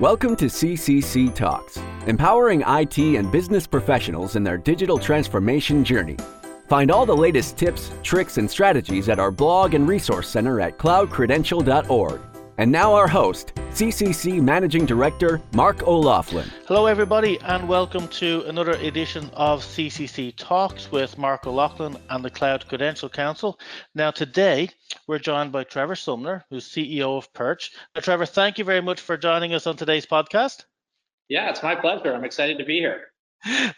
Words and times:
Welcome 0.00 0.36
to 0.36 0.44
CCC 0.44 1.34
Talks, 1.34 1.78
empowering 2.06 2.62
IT 2.66 2.98
and 2.98 3.32
business 3.32 3.66
professionals 3.66 4.36
in 4.36 4.44
their 4.44 4.58
digital 4.58 4.98
transformation 4.98 5.82
journey. 5.82 6.18
Find 6.68 6.90
all 6.90 7.06
the 7.06 7.16
latest 7.16 7.56
tips, 7.56 7.90
tricks, 8.02 8.36
and 8.36 8.50
strategies 8.50 9.08
at 9.08 9.18
our 9.18 9.30
blog 9.30 9.72
and 9.72 9.88
resource 9.88 10.28
center 10.28 10.60
at 10.60 10.76
cloudcredential.org. 10.76 12.20
And 12.58 12.70
now, 12.70 12.92
our 12.92 13.08
host, 13.08 13.54
CCC 13.76 14.40
Managing 14.40 14.86
Director 14.86 15.38
Mark 15.52 15.86
O'Loughlin. 15.86 16.50
Hello, 16.66 16.86
everybody, 16.86 17.38
and 17.40 17.68
welcome 17.68 18.08
to 18.08 18.42
another 18.46 18.72
edition 18.72 19.28
of 19.34 19.62
CCC 19.62 20.32
Talks 20.34 20.90
with 20.90 21.18
Mark 21.18 21.46
O'Loughlin 21.46 21.98
and 22.08 22.24
the 22.24 22.30
Cloud 22.30 22.66
Credential 22.68 23.10
Council. 23.10 23.60
Now, 23.94 24.10
today 24.10 24.70
we're 25.06 25.18
joined 25.18 25.52
by 25.52 25.64
Trevor 25.64 25.94
Sumner, 25.94 26.42
who's 26.48 26.66
CEO 26.66 27.18
of 27.18 27.30
Perch. 27.34 27.70
Now, 27.94 28.00
Trevor, 28.00 28.24
thank 28.24 28.56
you 28.56 28.64
very 28.64 28.80
much 28.80 29.02
for 29.02 29.18
joining 29.18 29.52
us 29.52 29.66
on 29.66 29.76
today's 29.76 30.06
podcast. 30.06 30.64
Yeah, 31.28 31.50
it's 31.50 31.62
my 31.62 31.74
pleasure. 31.74 32.14
I'm 32.14 32.24
excited 32.24 32.56
to 32.56 32.64
be 32.64 32.78
here. 32.78 33.08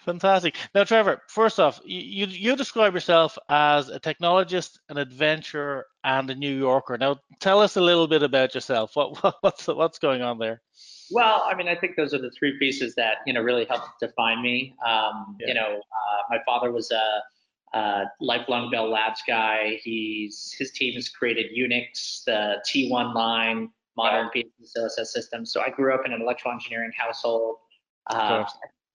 Fantastic. 0.04 0.56
Now, 0.74 0.84
Trevor, 0.84 1.22
first 1.28 1.60
off, 1.60 1.80
you, 1.84 2.26
you 2.26 2.56
describe 2.56 2.94
yourself 2.94 3.36
as 3.48 3.88
a 3.88 4.00
technologist, 4.00 4.78
an 4.88 4.98
adventurer, 4.98 5.86
and 6.04 6.30
a 6.30 6.34
New 6.34 6.56
Yorker. 6.56 6.96
Now, 6.96 7.18
tell 7.40 7.60
us 7.60 7.76
a 7.76 7.80
little 7.80 8.06
bit 8.06 8.22
about 8.22 8.54
yourself. 8.54 8.96
What, 8.96 9.22
what 9.22 9.34
what's 9.40 9.66
what's 9.66 9.98
going 9.98 10.22
on 10.22 10.38
there? 10.38 10.62
Well, 11.10 11.44
I 11.46 11.54
mean, 11.54 11.68
I 11.68 11.74
think 11.74 11.96
those 11.96 12.12
are 12.12 12.18
the 12.18 12.30
three 12.30 12.58
pieces 12.58 12.94
that 12.96 13.18
you 13.26 13.32
know 13.32 13.40
really 13.40 13.64
help 13.64 13.82
define 14.00 14.42
me. 14.42 14.74
Um, 14.86 15.36
yeah. 15.40 15.48
You 15.48 15.54
know, 15.54 15.76
uh, 15.76 16.22
my 16.30 16.38
father 16.44 16.72
was 16.72 16.90
a, 16.90 17.78
a, 17.78 18.04
lifelong 18.20 18.70
Bell 18.70 18.90
Labs 18.90 19.22
guy. 19.26 19.78
He's 19.82 20.54
his 20.58 20.70
team 20.72 20.94
has 20.94 21.08
created 21.08 21.46
Unix, 21.56 22.24
the 22.24 22.62
T1 22.66 23.14
line, 23.14 23.70
modern 23.96 24.30
yeah. 24.34 24.42
OSS 24.76 25.12
systems. 25.12 25.52
So 25.52 25.60
I 25.60 25.70
grew 25.70 25.94
up 25.94 26.02
in 26.04 26.12
an 26.12 26.22
electrical 26.22 26.52
engineering 26.52 26.92
household. 26.96 27.56
Uh, 28.08 28.44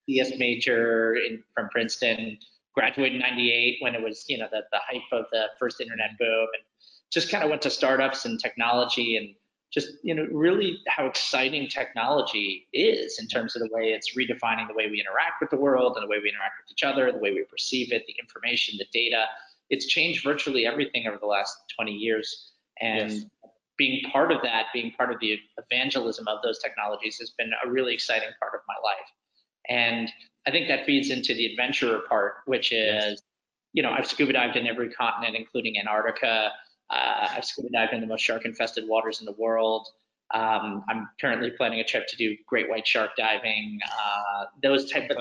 CS 0.05 0.37
major 0.37 1.15
in, 1.15 1.43
from 1.53 1.69
Princeton. 1.69 2.37
Graduated 2.75 3.15
in 3.15 3.19
'98 3.19 3.77
when 3.81 3.93
it 3.93 4.01
was, 4.01 4.25
you 4.27 4.37
know, 4.39 4.47
the, 4.51 4.63
the 4.71 4.79
hype 4.89 5.03
of 5.11 5.25
the 5.31 5.45
first 5.59 5.79
internet 5.79 6.17
boom, 6.17 6.47
and 6.53 6.63
just 7.11 7.29
kind 7.29 7.43
of 7.43 7.51
went 7.51 7.61
to 7.61 7.69
startups 7.69 8.25
and 8.25 8.39
technology 8.39 9.17
and 9.17 9.35
just 9.73 9.89
you 10.03 10.13
know 10.13 10.27
really 10.31 10.79
how 10.87 11.05
exciting 11.05 11.67
technology 11.67 12.67
is 12.73 13.19
in 13.19 13.27
terms 13.27 13.55
of 13.55 13.61
the 13.61 13.69
way 13.71 13.89
it's 13.89 14.15
redefining 14.15 14.67
the 14.67 14.73
way 14.73 14.89
we 14.89 14.99
interact 14.99 15.41
with 15.41 15.49
the 15.49 15.57
world 15.57 15.95
and 15.95 16.03
the 16.03 16.07
way 16.07 16.17
we 16.21 16.29
interact 16.29 16.55
with 16.61 16.71
each 16.71 16.83
other 16.83 17.11
the 17.11 17.17
way 17.17 17.33
we 17.33 17.43
perceive 17.43 17.91
it 17.91 18.05
the 18.07 18.15
information 18.19 18.77
the 18.77 18.85
data 18.93 19.25
it's 19.69 19.87
changed 19.87 20.23
virtually 20.23 20.65
everything 20.65 21.07
over 21.07 21.17
the 21.17 21.25
last 21.25 21.55
20 21.75 21.91
years 21.91 22.51
and 22.81 23.11
yes. 23.11 23.25
being 23.77 24.01
part 24.11 24.31
of 24.31 24.41
that 24.43 24.65
being 24.73 24.91
part 24.91 25.11
of 25.11 25.19
the 25.19 25.39
evangelism 25.57 26.27
of 26.27 26.39
those 26.43 26.59
technologies 26.59 27.17
has 27.17 27.31
been 27.31 27.51
a 27.65 27.69
really 27.69 27.93
exciting 27.93 28.29
part 28.39 28.53
of 28.53 28.61
my 28.67 28.75
life 28.83 29.09
and 29.69 30.09
I 30.47 30.51
think 30.51 30.67
that 30.67 30.85
feeds 30.85 31.09
into 31.09 31.33
the 31.33 31.45
adventurer 31.45 32.01
part, 32.09 32.35
which 32.45 32.71
is, 32.71 33.21
you 33.73 33.81
know, 33.81 33.91
I've 33.91 34.07
scuba 34.07 34.33
dived 34.33 34.55
in 34.55 34.67
every 34.67 34.89
continent, 34.91 35.35
including 35.35 35.77
Antarctica. 35.79 36.51
Uh, 36.89 37.27
I've 37.31 37.45
scuba 37.45 37.69
dived 37.69 37.93
in 37.93 38.01
the 38.01 38.07
most 38.07 38.21
shark 38.21 38.45
infested 38.45 38.87
waters 38.87 39.19
in 39.19 39.25
the 39.25 39.33
world. 39.33 39.87
Um, 40.33 40.83
I'm 40.89 41.09
currently 41.21 41.51
planning 41.51 41.79
a 41.79 41.83
trip 41.83 42.07
to 42.07 42.15
do 42.15 42.35
great 42.47 42.69
white 42.69 42.87
shark 42.87 43.11
diving. 43.15 43.79
Uh, 43.85 44.45
those 44.61 44.91
type 44.91 45.09
of 45.11 45.17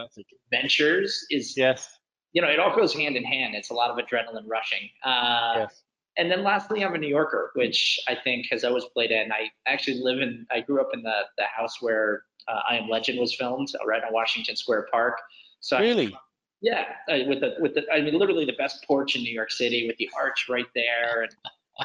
adventures 0.51 1.25
is, 1.31 1.57
yes. 1.57 1.99
you 2.33 2.43
know, 2.43 2.49
it 2.49 2.59
all 2.59 2.75
goes 2.75 2.95
hand 2.95 3.17
in 3.17 3.25
hand. 3.25 3.55
It's 3.55 3.71
a 3.71 3.75
lot 3.75 3.91
of 3.91 3.99
adrenaline 4.05 4.49
rushing. 4.49 4.89
Uh, 5.05 5.53
yes. 5.59 5.83
And 6.19 6.31
then 6.31 6.43
lastly, 6.43 6.85
I'm 6.85 6.95
a 6.95 6.99
New 6.99 7.09
Yorker, 7.09 7.53
which 7.55 7.99
I 8.09 8.15
think 8.15 8.47
has 8.51 8.65
always 8.65 8.85
played 8.93 9.11
in. 9.11 9.33
I 9.33 9.51
actually 9.67 10.01
live 10.03 10.21
in, 10.21 10.47
I 10.51 10.61
grew 10.61 10.81
up 10.81 10.91
in 10.93 11.03
the, 11.03 11.23
the 11.39 11.45
house 11.45 11.81
where 11.81 12.25
uh, 12.49 12.61
I 12.69 12.77
Am 12.77 12.89
Legend 12.89 13.19
was 13.19 13.35
filmed 13.35 13.69
uh, 13.75 13.87
right 13.87 14.03
on 14.03 14.13
Washington 14.13 14.57
Square 14.57 14.89
Park. 14.91 15.19
So 15.61 15.79
really, 15.79 16.15
I, 16.15 16.19
yeah, 16.63 16.85
uh, 17.09 17.19
with 17.27 17.41
the 17.41 17.57
with 17.59 17.75
the 17.75 17.85
I 17.93 18.01
mean 18.01 18.15
literally 18.15 18.45
the 18.45 18.55
best 18.55 18.85
porch 18.87 19.17
in 19.17 19.23
New 19.23 19.33
York 19.33 19.51
City 19.51 19.87
with 19.87 19.97
the 19.97 20.09
arch 20.17 20.47
right 20.49 20.67
there, 20.75 21.23
and 21.23 21.33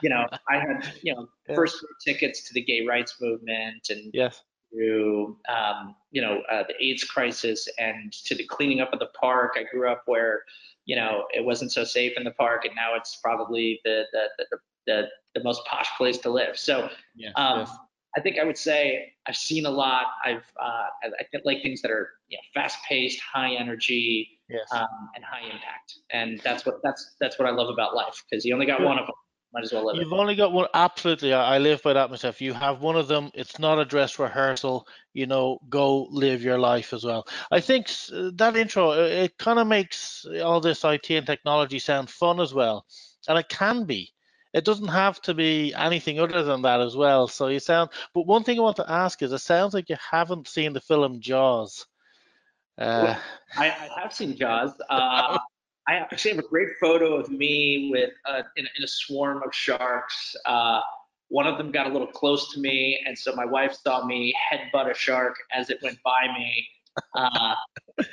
you 0.03 0.09
know 0.09 0.27
I 0.49 0.57
had 0.59 0.93
you 1.01 1.15
know 1.15 1.27
yeah. 1.49 1.55
first 1.55 1.83
tickets 2.05 2.47
to 2.47 2.53
the 2.53 2.61
gay 2.61 2.85
rights 2.85 3.15
movement 3.19 3.87
and 3.89 4.11
yes. 4.13 4.43
through 4.71 5.37
um, 5.49 5.95
you 6.11 6.21
know 6.21 6.41
uh, 6.51 6.63
the 6.67 6.75
AIDS 6.83 7.03
crisis 7.03 7.67
and 7.79 8.13
to 8.13 8.35
the 8.35 8.45
cleaning 8.45 8.79
up 8.79 8.93
of 8.93 8.99
the 8.99 9.09
park. 9.19 9.53
I 9.57 9.63
grew 9.63 9.89
up 9.89 10.03
where 10.05 10.43
you 10.85 10.95
know 10.95 11.25
it 11.33 11.43
wasn't 11.43 11.71
so 11.71 11.83
safe 11.83 12.13
in 12.15 12.23
the 12.23 12.31
park, 12.31 12.65
and 12.65 12.75
now 12.75 12.95
it's 12.95 13.15
probably 13.15 13.79
the 13.83 14.03
the 14.13 14.27
the, 14.37 14.57
the, 14.85 15.07
the 15.33 15.43
most 15.43 15.65
posh 15.65 15.89
place 15.97 16.19
to 16.19 16.29
live. 16.29 16.55
So 16.55 16.89
yeah, 17.15 17.31
um, 17.35 17.59
yes. 17.61 17.71
I 18.15 18.21
think 18.21 18.37
I 18.39 18.43
would 18.43 18.57
say 18.57 19.13
I've 19.27 19.35
seen 19.35 19.65
a 19.65 19.69
lot. 19.69 20.05
I've 20.23 20.45
uh, 20.61 20.87
I, 21.03 21.37
like 21.45 21.61
things 21.61 21.81
that 21.81 21.91
are 21.91 22.09
you 22.27 22.37
know, 22.37 22.61
fast-paced, 22.61 23.19
high 23.19 23.53
energy, 23.55 24.39
yes. 24.49 24.67
um, 24.71 24.87
and 25.15 25.23
high 25.23 25.45
impact. 25.45 25.99
And 26.11 26.39
that's 26.43 26.65
what 26.65 26.81
that's 26.83 27.15
that's 27.19 27.37
what 27.37 27.47
I 27.47 27.51
love 27.51 27.69
about 27.69 27.95
life 27.95 28.23
because 28.29 28.45
you 28.45 28.53
only 28.53 28.65
got 28.65 28.81
one 28.81 28.97
of 28.97 29.05
them. 29.05 29.15
Might 29.53 29.63
as 29.63 29.71
well 29.71 29.85
live 29.85 29.95
You've 29.95 30.11
it. 30.11 30.15
only 30.15 30.35
got 30.35 30.51
one. 30.51 30.67
Absolutely, 30.73 31.33
I 31.33 31.57
live 31.57 31.81
by 31.81 31.93
that 31.93 32.09
myself. 32.09 32.41
You 32.41 32.53
have 32.53 32.81
one 32.81 32.97
of 32.97 33.07
them. 33.07 33.31
It's 33.33 33.59
not 33.59 33.79
a 33.79 33.85
dress 33.85 34.19
rehearsal. 34.19 34.87
You 35.13 35.25
know, 35.25 35.59
go 35.69 36.07
live 36.09 36.43
your 36.43 36.59
life 36.59 36.93
as 36.93 37.05
well. 37.05 37.25
I 37.49 37.61
think 37.61 37.89
that 38.09 38.57
intro 38.57 38.91
it 38.91 39.37
kind 39.37 39.59
of 39.59 39.67
makes 39.67 40.25
all 40.43 40.59
this 40.59 40.83
IT 40.83 41.09
and 41.09 41.25
technology 41.25 41.79
sound 41.79 42.09
fun 42.09 42.41
as 42.41 42.53
well, 42.53 42.85
and 43.27 43.37
it 43.37 43.47
can 43.47 43.85
be 43.85 44.11
it 44.53 44.65
doesn't 44.65 44.87
have 44.87 45.21
to 45.21 45.33
be 45.33 45.73
anything 45.75 46.19
other 46.19 46.43
than 46.43 46.61
that 46.63 46.81
as 46.81 46.95
well. 46.95 47.27
So 47.27 47.47
you 47.47 47.59
sound. 47.59 47.89
But 48.13 48.27
one 48.27 48.43
thing 48.43 48.59
I 48.59 48.61
want 48.63 48.77
to 48.77 48.91
ask 48.91 49.21
is, 49.21 49.31
it 49.31 49.39
sounds 49.39 49.73
like 49.73 49.89
you 49.89 49.97
haven't 50.11 50.47
seen 50.47 50.73
the 50.73 50.81
film 50.81 51.19
Jaws. 51.19 51.85
Uh, 52.77 53.03
well, 53.05 53.19
I, 53.57 53.65
I, 53.67 54.01
have 54.01 54.13
seen 54.13 54.35
Jaws. 54.37 54.71
Uh, 54.89 55.37
I 55.87 55.95
actually 55.95 56.31
have 56.31 56.43
a 56.43 56.47
great 56.47 56.69
photo 56.79 57.15
of 57.15 57.29
me 57.29 57.89
with 57.91 58.11
uh, 58.25 58.43
in, 58.55 58.67
in, 58.77 58.83
a 58.83 58.87
swarm 58.87 59.41
of 59.43 59.53
sharks. 59.53 60.35
Uh, 60.45 60.81
one 61.29 61.47
of 61.47 61.57
them 61.57 61.71
got 61.71 61.87
a 61.87 61.89
little 61.89 62.07
close 62.07 62.53
to 62.53 62.59
me, 62.59 62.99
and 63.05 63.17
so 63.17 63.33
my 63.35 63.45
wife 63.45 63.75
saw 63.83 64.05
me 64.05 64.33
headbutt 64.51 64.91
a 64.91 64.93
shark 64.93 65.35
as 65.53 65.69
it 65.69 65.79
went 65.81 65.97
by 66.03 66.27
me. 66.37 66.67
Uh, 67.15 67.55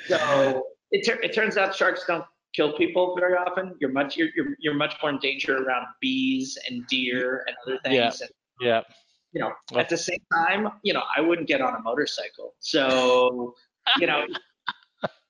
so 0.07 0.63
it, 0.91 1.07
it 1.23 1.33
turns 1.33 1.57
out 1.57 1.75
sharks 1.75 2.05
don't 2.07 2.25
kill 2.55 2.73
people 2.73 3.15
very 3.19 3.35
often. 3.35 3.75
You're 3.79 3.91
much 3.91 4.17
you're, 4.17 4.29
you're, 4.35 4.55
you're 4.59 4.73
much 4.73 4.95
more 5.01 5.11
in 5.11 5.19
danger 5.19 5.57
around 5.57 5.87
bees 6.01 6.57
and 6.69 6.85
deer 6.87 7.45
and 7.47 7.55
other 7.65 7.79
things. 7.83 7.95
Yeah. 7.95 8.07
And, 8.21 8.29
yeah. 8.61 8.81
You 9.33 9.41
know, 9.41 9.51
at 9.77 9.89
the 9.89 9.97
same 9.97 10.21
time, 10.31 10.69
you 10.83 10.93
know, 10.93 11.03
I 11.15 11.19
wouldn't 11.19 11.47
get 11.47 11.59
on 11.61 11.75
a 11.75 11.81
motorcycle. 11.81 12.53
So, 12.59 13.53
you 13.99 14.07
know. 14.07 14.25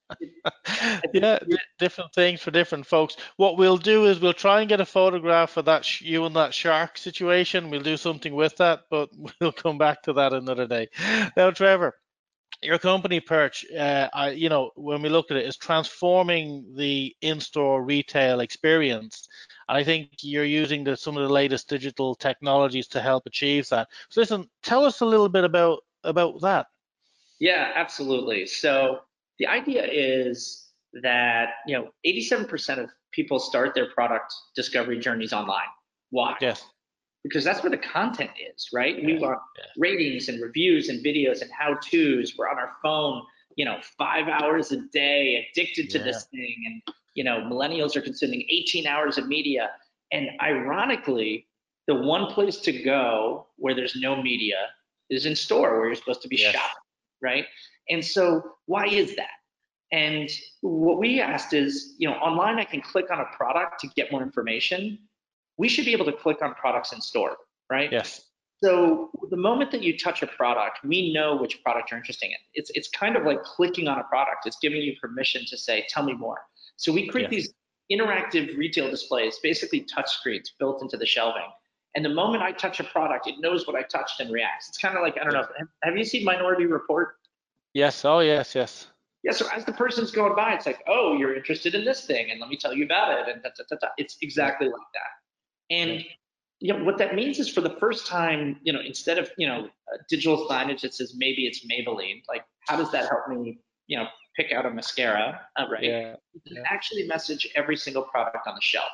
yeah, 1.14 1.40
different 1.80 2.14
things 2.14 2.40
for 2.40 2.52
different 2.52 2.86
folks. 2.86 3.18
What 3.38 3.58
we'll 3.58 3.78
do 3.78 4.06
is 4.06 4.20
we'll 4.20 4.34
try 4.34 4.60
and 4.60 4.70
get 4.70 4.80
a 4.80 4.86
photograph 4.86 5.58
of 5.58 5.66
that 5.66 5.84
sh- 5.84 6.04
you 6.04 6.26
and 6.26 6.36
that 6.36 6.54
shark 6.54 7.00
situation. 7.00 7.72
We'll 7.72 7.82
do 7.82 7.98
something 7.98 8.36
with 8.36 8.56
that, 8.58 8.82
but 8.92 9.10
we'll 9.42 9.52
come 9.52 9.80
back 9.80 10.04
to 10.04 10.14
that 10.14 10.34
another 10.34 10.68
day. 10.68 10.88
Now, 11.36 11.50
Trevor, 11.50 11.96
your 12.62 12.78
company 12.78 13.20
Perch 13.20 13.66
uh, 13.72 14.10
I, 14.14 14.32
you 14.32 14.50
know 14.50 14.72
when 14.76 15.02
we 15.02 15.10
look 15.10 15.32
at 15.32 15.38
it 15.38 15.46
is 15.46 15.58
transforming 15.58 16.66
the 16.76 17.16
in-store 17.22 17.84
retail 17.84 18.40
experience. 18.40 19.28
And 19.70 19.78
i 19.78 19.84
think 19.84 20.10
you're 20.22 20.46
using 20.46 20.84
the, 20.84 20.96
some 20.96 21.18
of 21.18 21.28
the 21.28 21.34
latest 21.34 21.70
digital 21.70 22.16
technologies 22.16 22.88
to 22.90 23.02
help 23.02 23.26
achieve 23.26 23.68
that. 23.70 23.88
So 24.10 24.22
listen 24.22 24.50
tell 24.64 24.86
us 24.86 25.02
a 25.02 25.06
little 25.06 25.30
bit 25.30 25.44
about 25.44 25.80
about 26.04 26.42
that. 26.42 26.68
Yeah 27.40 27.72
absolutely. 27.76 28.46
So 28.46 29.00
the 29.40 29.48
idea 29.48 29.86
is 29.86 30.70
that 31.02 31.50
you 31.68 31.78
know 31.78 31.90
87% 32.06 32.80
of 32.80 32.90
people 33.12 33.40
start 33.40 33.74
their 33.76 33.90
product 33.92 34.34
discovery 34.56 35.00
journeys 35.00 35.34
online. 35.34 35.72
Why? 36.10 36.36
Yes 36.40 36.64
because 37.26 37.44
that's 37.44 37.64
where 37.64 37.72
the 37.72 37.78
content 37.78 38.30
is, 38.54 38.70
right? 38.72 39.00
Yeah, 39.00 39.06
we 39.08 39.18
want 39.18 39.40
yeah. 39.58 39.64
ratings 39.78 40.30
and 40.30 40.40
reviews 40.40 40.90
and 40.90 41.04
videos 41.04 41.42
and 41.42 41.50
how 41.52 41.74
to's. 41.82 42.36
We're 42.38 42.48
on 42.48 42.60
our 42.60 42.74
phone, 42.84 43.24
you 43.56 43.66
know, 43.66 43.78
five 43.98 44.28
hours 44.28 44.72
a 44.72 44.82
day, 44.94 45.48
addicted 45.52 45.90
to 45.90 45.98
yeah. 45.98 46.04
this 46.04 46.26
thing. 46.26 46.56
And, 46.68 46.96
you 47.16 47.24
know, 47.24 47.40
millennials 47.40 47.96
are 47.96 48.02
consuming 48.02 48.46
18 48.52 48.86
hours 48.86 49.18
of 49.18 49.28
media. 49.28 49.72
And 50.12 50.30
ironically, 50.40 51.48
the 51.88 51.96
one 51.96 52.28
place 52.28 52.58
to 52.58 52.84
go 52.84 53.48
where 53.56 53.74
there's 53.74 53.96
no 53.96 54.22
media 54.22 54.58
is 55.10 55.26
in 55.26 55.36
store 55.36 55.80
where 55.80 55.88
you're 55.88 55.96
supposed 55.96 56.22
to 56.22 56.28
be 56.28 56.38
yes. 56.38 56.54
shopping, 56.54 56.84
right? 57.24 57.46
And 57.90 58.06
so, 58.06 58.44
why 58.68 58.86
is 58.86 59.16
that? 59.16 59.30
And 59.92 60.30
what 60.62 61.00
we 61.00 61.22
asked 61.22 61.54
is, 61.54 61.96
you 61.98 62.08
know, 62.08 62.16
online 62.18 62.60
I 62.60 62.66
can 62.66 62.82
click 62.82 63.10
on 63.10 63.20
a 63.20 63.26
product 63.36 63.80
to 63.80 63.88
get 63.96 64.12
more 64.12 64.22
information 64.22 65.00
we 65.58 65.68
should 65.68 65.86
be 65.86 65.94
able 65.94 66.06
to 66.06 66.14
click 66.14 66.42
on 66.42 66.54
products 66.56 66.92
in 66.92 67.02
store, 67.02 67.38
right? 67.70 67.92
Yes. 67.92 68.22
So 68.64 69.10
the 69.30 69.38
moment 69.38 69.72
that 69.72 69.84
you 69.84 69.98
touch 69.98 70.24
a 70.24 70.28
product, 70.28 70.80
we 70.84 71.14
know 71.14 71.36
which 71.36 71.62
product 71.64 71.92
you're 71.92 71.98
interested 71.98 72.28
in. 72.28 72.38
It's 72.54 72.72
it's 72.74 72.90
kind 72.90 73.16
of 73.16 73.24
like 73.24 73.44
clicking 73.44 73.88
on 73.88 74.00
a 74.00 74.04
product. 74.04 74.46
It's 74.46 74.58
giving 74.62 74.82
you 74.82 74.96
permission 75.02 75.46
to 75.50 75.58
say, 75.58 75.86
tell 75.90 76.04
me 76.04 76.14
more. 76.14 76.40
So 76.78 76.92
we 76.92 77.08
create 77.08 77.30
these 77.30 77.54
interactive 77.92 78.58
retail 78.58 78.90
displays, 78.90 79.40
basically 79.44 79.82
touch 79.82 80.10
screens 80.10 80.54
built 80.58 80.82
into 80.82 80.98
the 80.98 81.06
shelving. 81.06 81.44
And 81.96 82.04
the 82.04 82.10
moment 82.10 82.44
I 82.44 82.52
touch 82.52 82.80
a 82.80 82.84
product, 82.84 83.28
it 83.28 83.36
knows 83.40 83.68
what 83.68 83.76
I 83.76 83.84
touched 83.84 84.20
and 84.20 84.32
reacts. 84.32 84.68
It's 84.68 84.78
kind 84.78 84.98
of 84.98 85.04
like 85.04 85.18
I 85.20 85.24
don't 85.24 85.34
know. 85.34 85.46
Have 85.84 85.98
you 85.98 86.04
seen 86.04 86.24
Minority 86.24 86.66
Report? 86.66 87.18
Yes. 87.74 88.06
Oh 88.06 88.20
yes. 88.20 88.56
Yes. 88.56 88.88
Yeah. 89.24 89.34
So 89.34 89.48
as 89.54 89.66
the 89.66 89.74
person's 89.74 90.12
going 90.12 90.36
by, 90.36 90.54
it's 90.54 90.66
like, 90.66 90.82
oh, 90.88 91.18
you're 91.18 91.36
interested 91.36 91.76
in 91.76 91.84
this 91.84 92.06
thing, 92.06 92.32
and 92.32 92.40
let 92.40 92.50
me 92.50 92.58
tell 92.58 92.74
you 92.74 92.86
about 92.86 93.20
it, 93.20 93.34
and 93.34 93.44
da, 93.44 93.50
da, 93.58 93.76
da. 93.82 93.88
it's 93.98 94.18
exactly 94.22 94.68
like 94.68 94.88
that. 94.94 95.25
And 95.70 96.04
you 96.60 96.74
know 96.74 96.84
what 96.84 96.98
that 96.98 97.16
means 97.16 97.40
is 97.40 97.50
for 97.50 97.62
the 97.62 97.76
first 97.80 98.08
time, 98.08 98.58
you 98.64 98.72
know, 98.72 98.80
instead 98.80 99.18
of 99.18 99.30
you 99.38 99.48
know 99.48 99.70
digital 100.10 100.48
signage 100.48 100.82
that 100.82 100.94
says 100.94 101.14
maybe 101.18 101.46
it's 101.46 101.66
Maybelline, 101.66 102.24
like 102.28 102.46
how 102.68 102.78
does 102.78 102.92
that 102.92 103.10
help 103.10 103.28
me, 103.30 103.60
you 103.88 103.98
know, 103.98 104.08
pick 104.36 104.52
out 104.52 104.66
a 104.66 104.70
mascara, 104.70 105.42
uh, 105.58 105.66
right? 105.70 105.84
Yeah. 105.84 106.16
You 106.34 106.56
can 106.56 106.64
actually 106.66 107.08
message 107.08 107.48
every 107.56 107.78
single 107.78 108.04
product 108.04 108.48
on 108.48 108.56
the 108.56 108.62
shelf. 108.62 108.90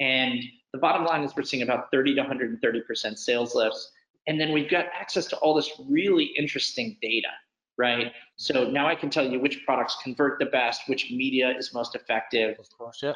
And 0.00 0.42
the 0.72 0.78
bottom 0.78 1.04
line 1.04 1.22
is 1.22 1.32
we're 1.36 1.42
seeing 1.44 1.62
about 1.62 1.90
30 1.92 2.14
to 2.16 2.22
130% 2.22 3.18
sales 3.18 3.54
lifts. 3.54 3.90
And 4.26 4.40
then 4.40 4.52
we've 4.52 4.70
got 4.70 4.86
access 4.98 5.26
to 5.26 5.36
all 5.36 5.54
this 5.54 5.70
really 5.88 6.24
interesting 6.38 6.96
data, 7.02 7.28
right? 7.76 8.12
So 8.36 8.68
now 8.68 8.88
I 8.88 8.94
can 8.94 9.10
tell 9.10 9.26
you 9.26 9.38
which 9.38 9.64
products 9.64 9.96
convert 10.02 10.38
the 10.38 10.46
best, 10.46 10.82
which 10.86 11.10
media 11.10 11.54
is 11.56 11.74
most 11.74 11.94
effective. 11.94 12.58
Of 12.58 12.66
course. 12.76 13.00
Yeah. 13.02 13.12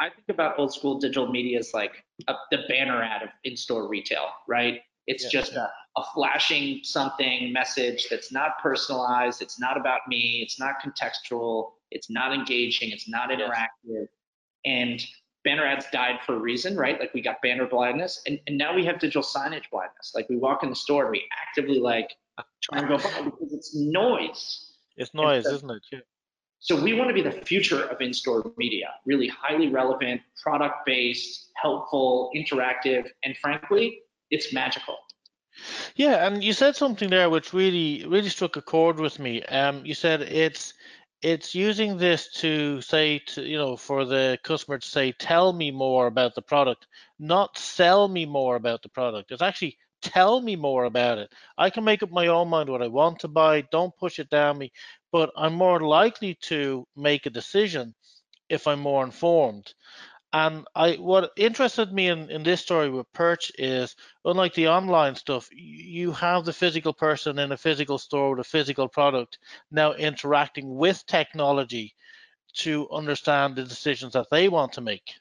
I 0.00 0.10
think 0.10 0.28
about 0.28 0.58
old 0.58 0.72
school 0.74 0.98
digital 0.98 1.30
media 1.30 1.58
as 1.58 1.72
like 1.72 2.04
a, 2.28 2.34
the 2.50 2.58
banner 2.68 3.02
ad 3.02 3.22
of 3.22 3.28
in-store 3.44 3.88
retail, 3.88 4.26
right? 4.48 4.80
It's 5.06 5.30
just 5.30 5.52
a, 5.52 5.70
a 5.96 6.02
flashing 6.14 6.80
something 6.82 7.52
message 7.52 8.06
that's 8.10 8.32
not 8.32 8.52
personalized. 8.62 9.42
It's 9.42 9.60
not 9.60 9.76
about 9.76 10.00
me. 10.08 10.40
It's 10.42 10.58
not 10.58 10.76
contextual. 10.82 11.72
It's 11.90 12.10
not 12.10 12.32
engaging. 12.32 12.90
It's 12.90 13.08
not 13.08 13.28
Yes. 13.30 13.40
interactive. 13.40 14.06
And 14.64 15.04
banner 15.44 15.64
ads 15.66 15.86
died 15.92 16.20
for 16.24 16.36
a 16.36 16.38
reason, 16.38 16.74
right? 16.76 16.98
Like 16.98 17.12
we 17.12 17.20
got 17.20 17.40
banner 17.42 17.66
blindness, 17.66 18.22
and, 18.26 18.40
and 18.46 18.56
now 18.56 18.74
we 18.74 18.84
have 18.86 18.98
digital 18.98 19.22
signage 19.22 19.68
blindness. 19.70 20.12
Like 20.14 20.28
we 20.30 20.36
walk 20.36 20.62
in 20.62 20.70
the 20.70 20.76
store 20.76 21.02
and 21.04 21.12
we 21.12 21.22
actively 21.46 21.78
like 21.78 22.10
try 22.62 22.78
and 22.78 22.88
go 22.88 22.96
by 22.96 23.10
because 23.24 23.52
it's 23.52 23.76
noise. 23.76 24.72
It's 24.96 25.12
noise, 25.12 25.44
so- 25.44 25.54
isn't 25.54 25.70
it? 25.70 25.82
Yeah. 25.92 25.98
So 26.60 26.80
we 26.80 26.94
want 26.94 27.08
to 27.08 27.14
be 27.14 27.20
the 27.20 27.32
future 27.32 27.84
of 27.84 28.00
in-store 28.00 28.52
media, 28.56 28.88
really 29.04 29.28
highly 29.28 29.68
relevant, 29.68 30.22
product-based, 30.42 31.50
helpful, 31.62 32.30
interactive, 32.34 33.06
and 33.22 33.36
frankly, 33.36 34.00
it's 34.30 34.52
magical. 34.52 34.96
Yeah, 35.94 36.26
and 36.26 36.42
you 36.42 36.52
said 36.52 36.74
something 36.74 37.10
there 37.10 37.30
which 37.30 37.52
really 37.52 38.04
really 38.06 38.28
struck 38.28 38.56
a 38.56 38.62
chord 38.62 38.98
with 38.98 39.18
me. 39.18 39.42
Um, 39.44 39.86
you 39.86 39.94
said 39.94 40.22
it's 40.22 40.74
it's 41.22 41.54
using 41.54 41.96
this 41.96 42.30
to 42.40 42.80
say 42.80 43.20
to 43.26 43.42
you 43.42 43.56
know 43.56 43.76
for 43.76 44.04
the 44.04 44.38
customer 44.42 44.78
to 44.78 44.88
say 44.88 45.12
tell 45.12 45.52
me 45.52 45.70
more 45.70 46.06
about 46.06 46.34
the 46.34 46.42
product, 46.42 46.86
not 47.18 47.56
sell 47.56 48.08
me 48.08 48.26
more 48.26 48.56
about 48.56 48.82
the 48.82 48.88
product. 48.88 49.30
It's 49.30 49.42
actually 49.42 49.78
tell 50.04 50.40
me 50.40 50.54
more 50.54 50.84
about 50.84 51.18
it. 51.18 51.32
I 51.58 51.70
can 51.70 51.82
make 51.82 52.02
up 52.02 52.12
my 52.12 52.28
own 52.28 52.48
mind 52.48 52.68
what 52.68 52.82
I 52.82 52.88
want 52.88 53.18
to 53.20 53.28
buy. 53.28 53.62
Don't 53.72 53.96
push 53.96 54.18
it 54.18 54.30
down 54.30 54.58
me, 54.58 54.70
but 55.10 55.30
I'm 55.36 55.54
more 55.54 55.80
likely 55.80 56.34
to 56.42 56.86
make 56.94 57.26
a 57.26 57.30
decision 57.30 57.94
if 58.48 58.66
I'm 58.66 58.80
more 58.80 59.04
informed. 59.04 59.74
And 60.32 60.66
I 60.74 60.94
what 60.94 61.30
interested 61.36 61.92
me 61.92 62.08
in, 62.08 62.28
in 62.30 62.42
this 62.42 62.60
story 62.60 62.90
with 62.90 63.12
Perch 63.12 63.52
is 63.56 63.94
unlike 64.24 64.52
the 64.54 64.68
online 64.68 65.14
stuff, 65.14 65.48
you 65.52 66.10
have 66.12 66.44
the 66.44 66.52
physical 66.52 66.92
person 66.92 67.38
in 67.38 67.52
a 67.52 67.56
physical 67.56 67.98
store 67.98 68.30
with 68.30 68.40
a 68.40 68.44
physical 68.44 68.88
product 68.88 69.38
now 69.70 69.92
interacting 69.92 70.74
with 70.74 71.06
technology 71.06 71.94
to 72.54 72.88
understand 72.90 73.56
the 73.56 73.64
decisions 73.64 74.12
that 74.12 74.26
they 74.30 74.48
want 74.48 74.72
to 74.72 74.80
make. 74.80 75.14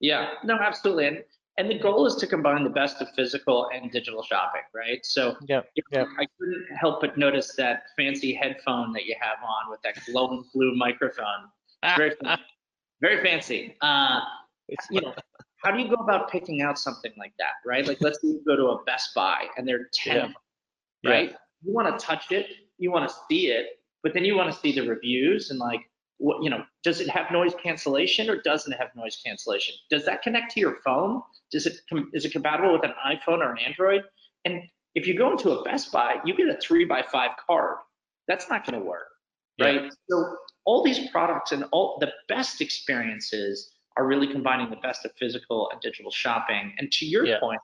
Yeah, 0.00 0.28
no, 0.44 0.56
absolutely. 0.56 1.06
And, 1.06 1.24
and 1.58 1.70
the 1.70 1.78
goal 1.78 2.06
is 2.06 2.14
to 2.16 2.26
combine 2.26 2.64
the 2.64 2.70
best 2.70 3.00
of 3.02 3.08
physical 3.14 3.68
and 3.74 3.90
digital 3.90 4.22
shopping, 4.22 4.62
right? 4.74 5.04
So 5.04 5.36
Yeah, 5.46 5.60
yeah. 5.90 6.04
I 6.18 6.26
couldn't 6.38 6.66
help 6.78 7.00
but 7.00 7.18
notice 7.18 7.54
that 7.56 7.84
fancy 7.96 8.32
headphone 8.32 8.92
that 8.94 9.04
you 9.04 9.14
have 9.20 9.38
on 9.42 9.70
with 9.70 9.80
that 9.82 9.96
glowing 10.06 10.44
blue 10.54 10.74
microphone. 10.74 11.48
Very, 11.96 12.14
very 13.00 13.22
fancy. 13.22 13.76
Uh, 13.80 14.20
It's- 14.68 14.86
you 14.90 15.00
know, 15.00 15.12
how 15.56 15.72
do 15.72 15.80
you 15.82 15.88
go 15.88 15.96
about 15.96 16.30
picking 16.30 16.62
out 16.62 16.78
something 16.78 17.12
like 17.18 17.34
that, 17.38 17.54
right? 17.66 17.84
Like, 17.86 18.00
let's 18.00 18.20
say 18.22 18.28
you 18.28 18.42
go 18.46 18.54
to 18.56 18.66
a 18.68 18.84
Best 18.84 19.14
Buy 19.14 19.46
and 19.56 19.66
there 19.66 19.76
are 19.80 19.90
10 19.92 20.16
Yeah. 20.16 20.22
of 20.22 20.28
them, 20.28 20.36
right? 21.04 21.36
You 21.64 21.72
want 21.74 21.88
to 21.98 22.04
touch 22.04 22.30
it, 22.32 22.46
you 22.78 22.90
want 22.92 23.08
to 23.08 23.14
see 23.28 23.48
it, 23.48 23.80
but 24.04 24.14
then 24.14 24.24
you 24.24 24.36
want 24.36 24.52
to 24.52 24.58
see 24.60 24.72
the 24.72 24.86
reviews 24.88 25.50
and 25.50 25.58
like, 25.58 25.80
you 26.22 26.48
know, 26.50 26.64
does 26.84 27.00
it 27.00 27.08
have 27.08 27.30
noise 27.30 27.52
cancellation 27.62 28.30
or 28.30 28.40
doesn't 28.42 28.72
it 28.72 28.78
have 28.78 28.90
noise 28.94 29.20
cancellation? 29.24 29.74
Does 29.90 30.04
that 30.04 30.22
connect 30.22 30.52
to 30.52 30.60
your 30.60 30.78
phone? 30.84 31.22
Does 31.50 31.66
it, 31.66 31.78
is 32.12 32.24
it 32.24 32.32
compatible 32.32 32.72
with 32.72 32.84
an 32.84 32.94
iPhone 33.04 33.38
or 33.38 33.52
an 33.52 33.58
Android? 33.58 34.02
And 34.44 34.62
if 34.94 35.06
you 35.06 35.16
go 35.16 35.32
into 35.32 35.50
a 35.50 35.64
Best 35.64 35.90
Buy, 35.90 36.16
you 36.24 36.34
get 36.34 36.48
a 36.48 36.56
three 36.60 36.84
by 36.84 37.02
five 37.02 37.30
card. 37.44 37.78
That's 38.28 38.48
not 38.48 38.64
going 38.64 38.80
to 38.80 38.86
work, 38.86 39.08
Yeah. 39.58 39.66
right? 39.66 39.92
So 40.08 40.36
all 40.64 40.84
these 40.84 41.10
products 41.10 41.50
and 41.52 41.64
all 41.72 41.98
the 41.98 42.12
best 42.28 42.60
experiences 42.60 43.72
are 43.96 44.06
really 44.06 44.28
combining 44.28 44.70
the 44.70 44.76
best 44.76 45.04
of 45.04 45.12
physical 45.18 45.70
and 45.72 45.80
digital 45.80 46.10
shopping. 46.10 46.74
And 46.78 46.90
to 46.92 47.06
your 47.06 47.26
Yeah. 47.26 47.40
point, 47.40 47.60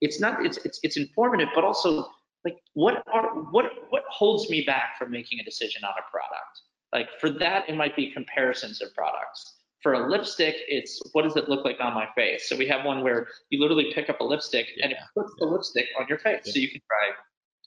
it's 0.00 0.20
not 0.20 0.44
it's 0.44 0.58
it's 0.58 0.80
it's 0.82 0.96
informative, 0.96 1.48
but 1.54 1.64
also 1.64 2.10
like 2.44 2.58
what 2.74 3.02
are 3.12 3.28
what 3.52 3.72
what 3.90 4.02
holds 4.08 4.50
me 4.50 4.62
back 4.62 4.98
from 4.98 5.10
making 5.10 5.40
a 5.40 5.44
decision 5.44 5.82
on 5.84 5.92
a 5.92 6.10
product? 6.10 6.60
Like 6.92 7.08
for 7.20 7.30
that, 7.30 7.68
it 7.68 7.76
might 7.76 7.96
be 7.96 8.10
comparisons 8.10 8.82
of 8.82 8.94
products. 8.94 9.54
For 9.82 9.94
a 9.94 10.08
lipstick, 10.08 10.54
it's 10.68 11.00
what 11.12 11.22
does 11.22 11.36
it 11.36 11.48
look 11.48 11.64
like 11.64 11.78
on 11.80 11.94
my 11.94 12.06
face? 12.14 12.48
So 12.48 12.56
we 12.56 12.68
have 12.68 12.84
one 12.84 13.02
where 13.02 13.26
you 13.50 13.60
literally 13.60 13.92
pick 13.92 14.08
up 14.08 14.20
a 14.20 14.24
lipstick 14.24 14.68
and 14.82 14.92
it 14.92 14.98
Yeah. 15.00 15.06
puts 15.14 15.34
the 15.38 15.46
lipstick 15.46 15.88
on 15.98 16.06
your 16.08 16.18
face. 16.18 16.42
Yeah. 16.46 16.52
So 16.52 16.58
you 16.60 16.68
can 16.68 16.80
try 16.86 17.16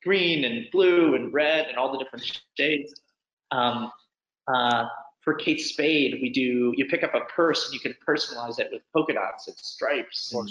green 0.04 0.46
and 0.46 0.70
blue 0.72 1.16
and 1.16 1.34
red 1.34 1.68
and 1.68 1.78
all 1.78 1.92
the 1.92 1.98
different 1.98 2.40
shades. 2.58 2.94
Um, 3.52 3.92
uh, 4.48 4.88
for 5.22 5.34
Kate 5.34 5.60
Spade, 5.60 6.20
we 6.22 6.30
do, 6.30 6.72
you 6.78 6.86
pick 6.86 7.04
up 7.04 7.16
a 7.16 7.22
purse 7.22 7.66
and 7.66 7.74
you 7.74 7.80
can 7.80 7.96
personalize 8.08 8.60
it 8.60 8.70
with 8.72 8.84
polka 8.94 9.14
dots 9.14 9.48
and 9.48 9.58
stripes 9.58 10.32
and 10.34 10.48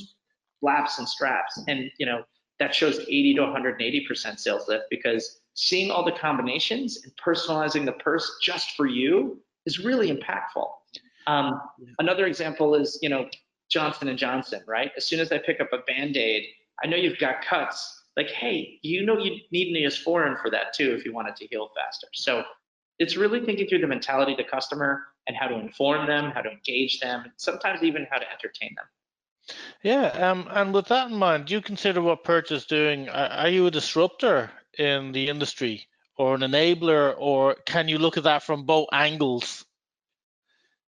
flaps 0.60 0.98
and 0.98 1.08
straps. 1.08 1.62
And, 1.68 1.90
you 1.98 2.06
know, 2.06 2.24
that 2.58 2.74
shows 2.74 2.98
80 2.98 3.34
to 3.34 3.40
180% 3.42 4.38
sales 4.38 4.68
lift 4.68 4.84
because 4.90 5.40
seeing 5.54 5.90
all 5.90 6.04
the 6.04 6.12
combinations 6.12 7.02
and 7.04 7.12
personalizing 7.16 7.84
the 7.84 7.92
purse 7.92 8.38
just 8.42 8.72
for 8.72 8.86
you 8.86 9.40
is 9.66 9.78
really 9.78 10.10
impactful. 10.10 10.68
Um, 11.26 11.60
Another 11.98 12.26
example 12.26 12.74
is, 12.74 12.98
you 13.00 13.08
know, 13.08 13.28
Johnson 13.70 14.08
and 14.08 14.18
Johnson, 14.18 14.62
right? 14.66 14.92
As 14.96 15.06
soon 15.06 15.20
as 15.20 15.32
I 15.32 15.38
pick 15.38 15.60
up 15.60 15.72
a 15.72 15.78
Band-Aid, 15.86 16.44
I 16.82 16.86
know 16.86 16.96
you've 16.96 17.18
got 17.18 17.42
cuts. 17.42 18.02
Like, 18.16 18.30
hey, 18.30 18.78
you 18.82 19.04
know 19.04 19.18
you 19.18 19.40
need 19.50 19.74
Neosporin 19.74 20.40
for 20.40 20.50
that 20.50 20.74
too 20.74 20.94
if 20.94 21.04
you 21.04 21.12
want 21.12 21.28
it 21.28 21.36
to 21.36 21.46
heal 21.46 21.70
faster. 21.74 22.06
So 22.12 22.44
it's 22.98 23.16
really 23.16 23.44
thinking 23.44 23.66
through 23.66 23.80
the 23.80 23.86
mentality 23.86 24.32
of 24.32 24.38
the 24.38 24.44
customer 24.44 25.02
and 25.26 25.36
how 25.36 25.48
to 25.48 25.58
inform 25.58 26.06
them, 26.06 26.30
how 26.30 26.42
to 26.42 26.50
engage 26.50 27.00
them, 27.00 27.22
and 27.24 27.32
sometimes 27.36 27.82
even 27.82 28.06
how 28.10 28.18
to 28.18 28.30
entertain 28.30 28.74
them. 28.76 29.56
Yeah, 29.82 30.06
um, 30.30 30.46
and 30.50 30.72
with 30.72 30.86
that 30.86 31.10
in 31.10 31.16
mind, 31.16 31.46
do 31.46 31.54
you 31.54 31.60
consider 31.60 32.00
what 32.00 32.24
Perch 32.24 32.52
is 32.52 32.66
doing? 32.66 33.08
Are, 33.08 33.28
are 33.28 33.48
you 33.48 33.66
a 33.66 33.70
disruptor 33.70 34.50
in 34.78 35.12
the 35.12 35.28
industry 35.28 35.86
or 36.16 36.34
an 36.34 36.42
enabler, 36.42 37.14
or 37.18 37.54
can 37.66 37.88
you 37.88 37.98
look 37.98 38.16
at 38.16 38.24
that 38.24 38.42
from 38.42 38.64
both 38.64 38.88
angles? 38.92 39.64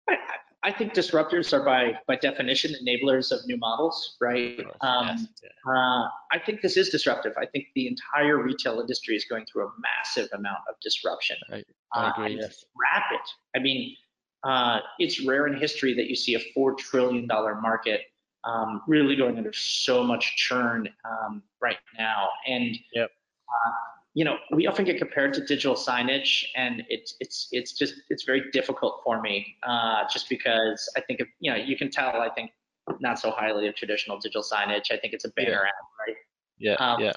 I, 0.10 0.16
I 0.64 0.72
think 0.72 0.94
disruptors 0.94 1.54
are 1.54 1.64
by 1.64 1.94
by 2.08 2.16
definition 2.16 2.74
enablers 2.84 3.32
of 3.32 3.46
new 3.48 3.58
models, 3.58 4.18
right? 4.22 4.66
Um, 4.82 5.08
Yes. 5.08 5.28
uh, 5.68 6.08
I 6.32 6.40
think 6.46 6.62
this 6.62 6.78
is 6.78 6.90
disruptive. 6.90 7.34
I 7.38 7.46
think 7.46 7.68
the 7.76 7.88
entire 7.88 8.42
retail 8.42 8.80
industry 8.80 9.16
is 9.16 9.26
going 9.26 9.46
through 9.46 9.68
a 9.68 9.72
massive 9.80 10.30
amount 10.34 10.60
of 10.70 10.76
disruption. 10.82 11.38
I, 11.52 11.64
Uh, 11.96 12.00
I 12.06 12.10
agree. 12.10 12.32
and 12.34 12.42
Yes. 12.42 12.66
rapid. 12.76 13.20
I 13.56 13.60
mean, 13.60 13.96
uh, 14.44 14.80
it's 14.98 15.24
rare 15.26 15.48
in 15.48 15.58
history 15.60 15.94
that 15.94 16.08
you 16.08 16.16
see 16.16 16.36
a 16.36 16.40
four 16.54 16.74
trillion 16.76 17.28
dollar 17.28 17.56
market 17.56 18.02
um, 18.44 18.82
really 18.88 19.16
going 19.16 19.38
under 19.38 19.54
so 19.54 20.04
much 20.04 20.36
churn 20.36 20.90
um, 21.06 21.44
right 21.62 21.78
now. 21.98 22.30
And 22.48 22.76
Yep. 22.94 23.12
Uh, 23.52 23.72
you 24.14 24.26
know, 24.26 24.38
we 24.52 24.68
often 24.68 24.84
get 24.84 24.98
compared 24.98 25.34
to 25.36 25.42
digital 25.42 25.76
signage, 25.76 26.44
and 26.56 26.84
it's 26.90 27.16
it's 27.20 27.48
it's 27.52 27.72
just 27.72 27.96
it's 28.10 28.24
very 28.24 28.52
difficult 28.52 29.02
for 29.04 29.22
me, 29.22 29.56
uh, 29.64 30.04
just 30.12 30.28
because 30.30 30.90
I 30.98 31.02
think 31.02 31.22
of, 31.22 31.28
you 31.40 31.52
know 31.52 31.58
you 31.58 31.78
can 31.78 31.90
tell 31.90 32.22
I 32.22 32.30
think 32.30 32.52
not 33.00 33.20
so 33.20 33.32
highly 33.32 33.68
of 33.68 33.76
traditional 33.76 34.18
digital 34.18 34.44
signage. 34.44 34.92
I 34.92 34.98
think 34.98 35.14
it's 35.14 35.26
a 35.26 35.30
banner 35.30 35.66
ad, 35.66 35.74
right? 36.08 36.16
Yeah. 36.58 36.74
um, 36.74 37.02
yeah. 37.02 37.14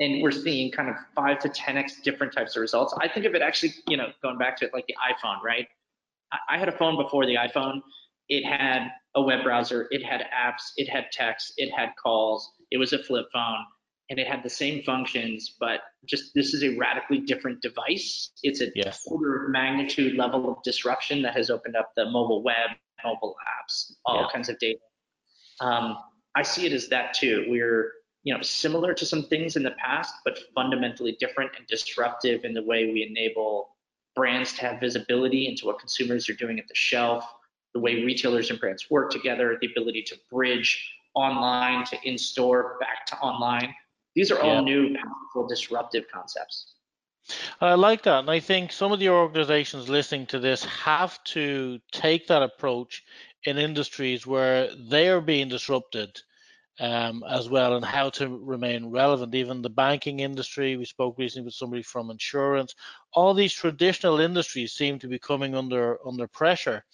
and 0.00 0.22
we're 0.22 0.30
seeing 0.30 0.70
kind 0.70 0.90
of 0.90 0.96
five 1.14 1.38
to 1.40 1.48
10x 1.48 2.02
different 2.02 2.32
types 2.32 2.56
of 2.56 2.60
results. 2.60 2.94
I 3.00 3.08
think 3.08 3.24
of 3.24 3.34
it 3.34 3.40
actually, 3.40 3.74
you 3.88 3.96
know, 3.96 4.08
going 4.22 4.36
back 4.36 4.56
to 4.58 4.66
it 4.66 4.74
like 4.74 4.86
the 4.86 4.94
iPhone, 4.94 5.40
right? 5.42 5.66
I, 6.32 6.56
I 6.56 6.58
had 6.58 6.68
a 6.68 6.72
phone 6.72 6.96
before 6.96 7.26
the 7.26 7.36
iPhone. 7.36 7.80
It 8.28 8.44
had 8.44 8.88
a 9.14 9.22
web 9.22 9.42
browser, 9.44 9.86
it 9.90 10.02
had 10.02 10.22
apps, 10.34 10.72
it 10.76 10.88
had 10.88 11.06
text, 11.12 11.54
it 11.56 11.70
had 11.70 11.90
calls, 12.02 12.50
it 12.70 12.78
was 12.78 12.92
a 12.92 13.02
flip 13.02 13.26
phone, 13.32 13.64
and 14.10 14.18
it 14.18 14.26
had 14.26 14.42
the 14.42 14.50
same 14.50 14.82
functions, 14.82 15.56
but 15.58 15.80
just 16.04 16.34
this 16.34 16.52
is 16.52 16.62
a 16.62 16.76
radically 16.76 17.20
different 17.20 17.62
device. 17.62 18.32
It's 18.42 18.60
a 18.60 18.70
Yes. 18.74 19.02
order 19.06 19.44
of 19.44 19.50
magnitude 19.50 20.16
level 20.16 20.50
of 20.50 20.62
disruption 20.62 21.22
that 21.22 21.34
has 21.34 21.48
opened 21.50 21.76
up 21.76 21.92
the 21.96 22.04
mobile 22.10 22.42
web, 22.42 22.70
mobile 23.02 23.36
apps, 23.48 23.92
all 24.04 24.22
Yeah. 24.22 24.28
kinds 24.30 24.48
of 24.48 24.58
data. 24.58 24.80
Um, 25.60 25.98
I 26.34 26.42
see 26.42 26.66
it 26.66 26.72
as 26.72 26.88
that 26.88 27.14
too. 27.14 27.46
We're 27.48 27.92
you 28.24 28.34
know 28.34 28.42
similar 28.42 28.94
to 28.94 29.04
some 29.06 29.22
things 29.24 29.56
in 29.56 29.62
the 29.62 29.72
past, 29.72 30.14
but 30.24 30.38
fundamentally 30.54 31.12
different 31.12 31.52
and 31.56 31.66
disruptive 31.66 32.44
in 32.44 32.54
the 32.54 32.62
way 32.62 32.90
we 32.92 33.02
enable 33.02 33.76
brands 34.14 34.52
to 34.54 34.60
have 34.62 34.80
visibility 34.80 35.46
into 35.48 35.66
what 35.66 35.78
consumers 35.78 36.28
are 36.28 36.34
doing 36.34 36.58
at 36.58 36.66
the 36.68 36.74
shelf, 36.74 37.26
the 37.74 37.80
way 37.80 38.02
retailers 38.04 38.50
and 38.50 38.60
brands 38.60 38.90
work 38.90 39.10
together, 39.10 39.58
the 39.60 39.66
ability 39.66 40.02
to 40.02 40.16
bridge 40.30 40.90
online 41.14 41.84
to 41.86 41.98
in-store 42.08 42.76
back 42.80 43.04
to 43.06 43.16
online. 43.18 43.74
These 44.14 44.30
are 44.30 44.40
all 44.40 44.54
yeah. 44.54 44.60
new, 44.60 44.96
powerful, 44.96 45.46
disruptive 45.48 46.04
concepts. 46.12 46.74
I 47.60 47.74
like 47.74 48.02
that. 48.02 48.20
And 48.20 48.30
I 48.30 48.40
think 48.40 48.70
some 48.70 48.92
of 48.92 49.00
the 49.00 49.08
organizations 49.08 49.88
listening 49.88 50.26
to 50.26 50.38
this 50.38 50.64
have 50.64 51.22
to 51.24 51.80
take 51.90 52.26
that 52.26 52.42
approach 52.42 53.02
in 53.44 53.58
industries 53.58 54.26
where 54.26 54.74
they 54.76 55.08
are 55.08 55.20
being 55.20 55.48
disrupted 55.48 56.20
um, 56.80 57.24
as 57.28 57.48
well 57.48 57.76
and 57.76 57.84
how 57.84 58.10
to 58.10 58.28
remain 58.28 58.86
relevant. 58.86 59.34
Even 59.34 59.62
the 59.62 59.70
banking 59.70 60.20
industry, 60.20 60.76
we 60.76 60.84
spoke 60.84 61.16
recently 61.18 61.46
with 61.46 61.54
somebody 61.54 61.82
from 61.82 62.10
insurance. 62.10 62.74
All 63.12 63.32
these 63.34 63.52
traditional 63.52 64.20
industries 64.20 64.72
seem 64.72 64.98
to 64.98 65.08
be 65.08 65.18
coming 65.18 65.54
under 65.54 65.98
under 66.06 66.26
pressure, 66.26 66.84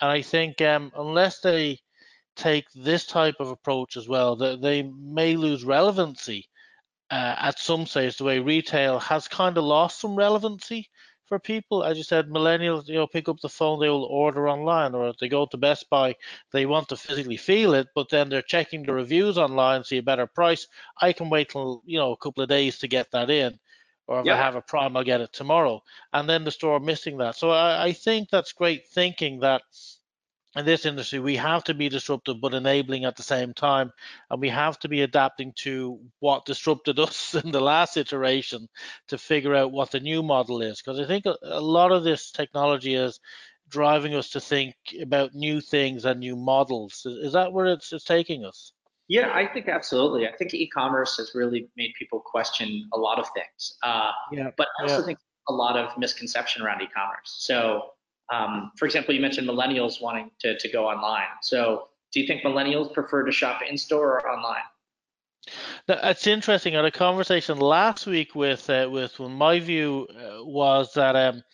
and 0.00 0.10
I 0.10 0.22
think 0.22 0.60
um, 0.60 0.92
unless 0.96 1.40
they 1.40 1.80
take 2.36 2.66
this 2.74 3.06
type 3.06 3.36
of 3.40 3.48
approach 3.48 3.96
as 3.96 4.08
well, 4.08 4.36
that 4.36 4.60
they 4.60 4.82
may 4.82 5.36
lose 5.36 5.64
relevancy 5.64 6.48
uh, 7.10 7.34
at 7.38 7.58
some 7.58 7.86
stage. 7.86 8.16
The 8.16 8.24
way 8.24 8.38
retail 8.38 8.98
has 9.00 9.28
kind 9.28 9.56
of 9.58 9.64
lost 9.64 10.00
some 10.00 10.16
relevancy 10.16 10.88
for 11.26 11.38
people. 11.38 11.84
As 11.84 11.96
you 11.96 12.04
said, 12.04 12.28
millennials, 12.28 12.88
you 12.88 12.94
know, 12.94 13.06
pick 13.06 13.28
up 13.28 13.40
the 13.40 13.48
phone, 13.48 13.80
they 13.80 13.88
will 13.88 14.04
order 14.04 14.48
online, 14.48 14.94
or 14.94 15.08
if 15.08 15.18
they 15.18 15.28
go 15.28 15.46
to 15.46 15.56
Best 15.56 15.88
Buy, 15.90 16.14
they 16.52 16.66
want 16.66 16.88
to 16.88 16.96
physically 16.96 17.36
feel 17.36 17.74
it, 17.74 17.88
but 17.94 18.08
then 18.10 18.28
they're 18.28 18.42
checking 18.42 18.84
the 18.84 18.92
reviews 18.92 19.38
online, 19.38 19.84
see 19.84 19.98
a 19.98 20.02
better 20.02 20.26
price. 20.26 20.66
I 21.00 21.12
can 21.12 21.30
wait 21.30 21.50
till 21.50 21.82
you 21.84 21.98
know 21.98 22.12
a 22.12 22.16
couple 22.16 22.42
of 22.42 22.48
days 22.48 22.78
to 22.78 22.88
get 22.88 23.10
that 23.12 23.30
in, 23.30 23.58
or 24.06 24.20
if 24.20 24.30
I 24.30 24.36
have 24.36 24.54
a 24.56 24.62
problem, 24.62 24.96
I'll 24.96 25.04
get 25.04 25.20
it 25.20 25.32
tomorrow, 25.32 25.82
and 26.12 26.28
then 26.28 26.44
the 26.44 26.50
store 26.50 26.78
missing 26.80 27.18
that. 27.18 27.36
So 27.36 27.50
I, 27.50 27.86
I 27.86 27.92
think 27.92 28.30
that's 28.30 28.52
great 28.52 28.86
thinking 28.88 29.40
that 29.40 29.62
in 30.56 30.64
this 30.64 30.86
industry, 30.86 31.18
we 31.18 31.36
have 31.36 31.64
to 31.64 31.74
be 31.74 31.88
disruptive 31.88 32.40
but 32.40 32.54
enabling 32.54 33.04
at 33.04 33.16
the 33.16 33.22
same 33.22 33.52
time, 33.52 33.92
and 34.30 34.40
we 34.40 34.48
have 34.48 34.78
to 34.80 34.88
be 34.88 35.02
adapting 35.02 35.52
to 35.56 36.00
what 36.20 36.46
disrupted 36.46 36.98
us 37.06 37.34
in 37.34 37.50
the 37.52 37.60
last 37.60 37.96
iteration 37.96 38.68
to 39.08 39.18
figure 39.18 39.54
out 39.54 39.72
what 39.72 39.90
the 39.90 40.00
new 40.00 40.22
model 40.22 40.62
is. 40.62 40.80
Because 40.80 40.98
I 40.98 41.06
think 41.06 41.26
a, 41.26 41.60
lot 41.60 41.92
of 41.92 42.04
this 42.04 42.30
technology 42.30 42.94
is 42.94 43.20
driving 43.68 44.14
us 44.14 44.30
to 44.30 44.40
think 44.40 44.74
about 45.00 45.34
new 45.34 45.60
things 45.60 46.04
and 46.04 46.20
new 46.20 46.36
models. 46.36 47.02
Is, 47.04 47.26
is 47.26 47.32
that 47.34 47.52
where 47.52 47.66
it's, 47.66 47.92
it's 47.92 48.04
taking 48.04 48.44
us? 48.44 48.72
Yeah, 49.08 49.30
I 49.32 49.46
think 49.46 49.68
absolutely. 49.68 50.26
I 50.26 50.32
think 50.32 50.52
e-commerce 50.54 51.16
has 51.18 51.32
really 51.34 51.68
made 51.76 51.92
people 51.98 52.20
question 52.20 52.88
a 52.92 52.98
lot 52.98 53.18
of 53.18 53.26
things. 53.34 53.76
Uh, 53.82 54.10
yeah, 54.32 54.50
but 54.56 54.68
I 54.80 54.84
also 54.84 54.98
yeah. 54.98 55.06
think 55.06 55.18
a 55.48 55.52
lot 55.52 55.76
of 55.76 55.96
misconception 55.96 56.62
around 56.62 56.82
e-commerce. 56.82 57.36
So 57.38 57.90
um, 58.32 58.72
for 58.76 58.86
example, 58.86 59.14
you 59.14 59.20
mentioned 59.20 59.48
millennials 59.48 60.00
wanting 60.00 60.30
to, 60.40 60.58
to 60.58 60.68
go 60.68 60.86
online. 60.86 61.28
So 61.42 61.88
do 62.12 62.20
you 62.20 62.26
think 62.26 62.42
millennials 62.42 62.92
prefer 62.92 63.24
to 63.24 63.32
shop 63.32 63.62
in 63.68 63.76
store 63.76 64.20
or 64.20 64.28
online? 64.28 64.62
It's 65.88 66.26
interesting. 66.26 66.74
I 66.74 66.78
had 66.78 66.86
a 66.86 66.90
conversation 66.90 67.58
last 67.58 68.06
week 68.06 68.34
with 68.34 68.68
uh, 68.68 68.88
with 68.90 69.18
my 69.20 69.60
view 69.60 70.08
uh, 70.10 70.44
was 70.44 70.92
that 70.94 71.14
um, 71.14 71.44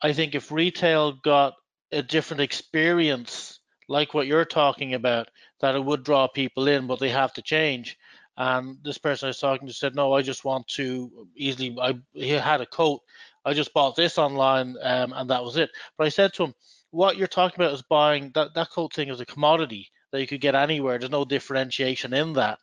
I 0.00 0.14
think 0.14 0.34
if 0.34 0.50
retail 0.50 1.12
got 1.12 1.54
a 1.92 2.02
different 2.02 2.40
experience, 2.40 3.60
like 3.88 4.14
what 4.14 4.26
you're 4.26 4.46
talking 4.46 4.94
about, 4.94 5.28
that 5.60 5.74
it 5.74 5.84
would 5.84 6.04
draw 6.04 6.26
people 6.26 6.68
in, 6.68 6.86
but 6.86 7.00
they 7.00 7.10
have 7.10 7.34
to 7.34 7.42
change. 7.42 7.98
And 8.36 8.78
this 8.82 8.98
person 8.98 9.26
I 9.26 9.28
was 9.28 9.38
talking 9.38 9.68
to 9.68 9.74
said, 9.74 9.94
no, 9.94 10.14
I 10.14 10.22
just 10.22 10.44
want 10.44 10.66
to 10.68 11.28
easily. 11.36 11.76
I 11.80 11.98
he 12.14 12.30
had 12.30 12.62
a 12.62 12.66
coat 12.66 13.02
I 13.44 13.52
just 13.52 13.72
bought 13.74 13.96
this 13.96 14.18
online 14.18 14.76
um, 14.82 15.12
and 15.14 15.30
that 15.30 15.44
was 15.44 15.56
it. 15.56 15.70
But 15.98 16.06
I 16.06 16.10
said 16.10 16.32
to 16.34 16.44
him, 16.44 16.54
what 16.90 17.16
you're 17.16 17.26
talking 17.26 17.62
about 17.62 17.74
is 17.74 17.82
buying 17.82 18.30
that, 18.34 18.54
that 18.54 18.70
coat 18.70 18.94
thing 18.94 19.08
is 19.08 19.20
a 19.20 19.26
commodity 19.26 19.90
that 20.12 20.20
you 20.20 20.26
could 20.26 20.40
get 20.40 20.54
anywhere. 20.54 20.98
There's 20.98 21.10
no 21.10 21.24
differentiation 21.24 22.14
in 22.14 22.32
that. 22.34 22.58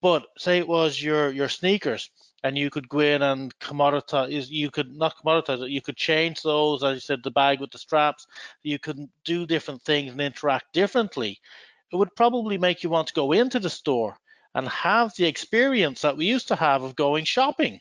But 0.00 0.26
say 0.38 0.58
it 0.58 0.68
was 0.68 1.02
your 1.02 1.30
your 1.30 1.48
sneakers 1.48 2.10
and 2.44 2.58
you 2.58 2.70
could 2.70 2.88
go 2.88 3.00
in 3.00 3.22
and 3.22 3.56
commoditize 3.58 4.48
you 4.50 4.70
could 4.70 4.96
not 4.96 5.16
commoditize 5.16 5.62
it, 5.62 5.70
you 5.70 5.80
could 5.80 5.96
change 5.96 6.42
those, 6.42 6.82
as 6.82 6.94
you 6.94 7.00
said, 7.00 7.20
the 7.22 7.30
bag 7.30 7.60
with 7.60 7.70
the 7.70 7.78
straps, 7.78 8.26
you 8.62 8.78
could 8.78 8.98
do 9.24 9.46
different 9.46 9.82
things 9.82 10.12
and 10.12 10.20
interact 10.20 10.72
differently. 10.72 11.38
It 11.92 11.96
would 11.96 12.14
probably 12.16 12.58
make 12.58 12.82
you 12.82 12.90
want 12.90 13.08
to 13.08 13.14
go 13.14 13.32
into 13.32 13.60
the 13.60 13.70
store 13.70 14.16
and 14.54 14.68
have 14.68 15.12
the 15.16 15.26
experience 15.26 16.02
that 16.02 16.16
we 16.16 16.26
used 16.26 16.48
to 16.48 16.56
have 16.56 16.82
of 16.82 16.96
going 16.96 17.24
shopping 17.24 17.80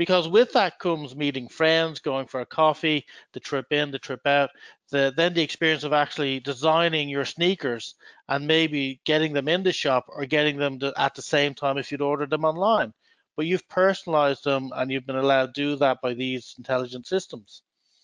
because 0.00 0.26
with 0.26 0.50
that 0.52 0.78
comes 0.78 1.14
meeting 1.14 1.46
friends, 1.46 2.00
going 2.00 2.26
for 2.26 2.40
a 2.40 2.46
coffee, 2.46 3.04
the 3.34 3.38
trip 3.38 3.66
in, 3.70 3.90
the 3.90 3.98
trip 3.98 4.26
out, 4.26 4.48
the, 4.90 5.12
then 5.14 5.34
the 5.34 5.42
experience 5.42 5.84
of 5.84 5.92
actually 5.92 6.40
designing 6.40 7.10
your 7.10 7.26
sneakers 7.26 7.96
and 8.26 8.46
maybe 8.46 8.98
getting 9.04 9.34
them 9.34 9.46
in 9.46 9.62
the 9.62 9.74
shop 9.74 10.06
or 10.08 10.24
getting 10.24 10.56
them 10.56 10.78
to, 10.78 10.90
at 10.96 11.14
the 11.14 11.20
same 11.20 11.52
time 11.52 11.76
if 11.76 11.92
you'd 11.92 12.00
ordered 12.00 12.30
them 12.30 12.46
online. 12.46 12.94
But 13.36 13.44
you've 13.44 13.68
personalized 13.68 14.42
them 14.42 14.70
and 14.74 14.90
you've 14.90 15.04
been 15.04 15.16
allowed 15.16 15.54
to 15.54 15.60
do 15.60 15.76
that 15.76 16.00
by 16.00 16.14
these 16.14 16.54
intelligent 16.56 17.06
systems. 17.06 17.60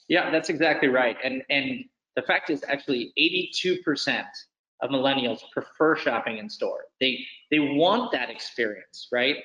Yeah, 0.07 0.31
that's 0.31 0.51
exactly 0.51 0.89
right. 0.89 1.17
And 1.25 1.45
and 1.49 1.83
the 2.15 2.21
fact 2.21 2.51
is 2.51 2.63
actually 2.69 3.15
82% 3.19 4.23
of 4.83 4.91
millennials 4.91 5.41
prefer 5.51 5.97
shopping 5.97 6.37
in 6.37 6.51
store. 6.51 6.85
They 7.01 7.21
they 7.51 7.59
want 7.59 8.13
that 8.13 8.29
experience, 8.29 9.09
right? 9.11 9.37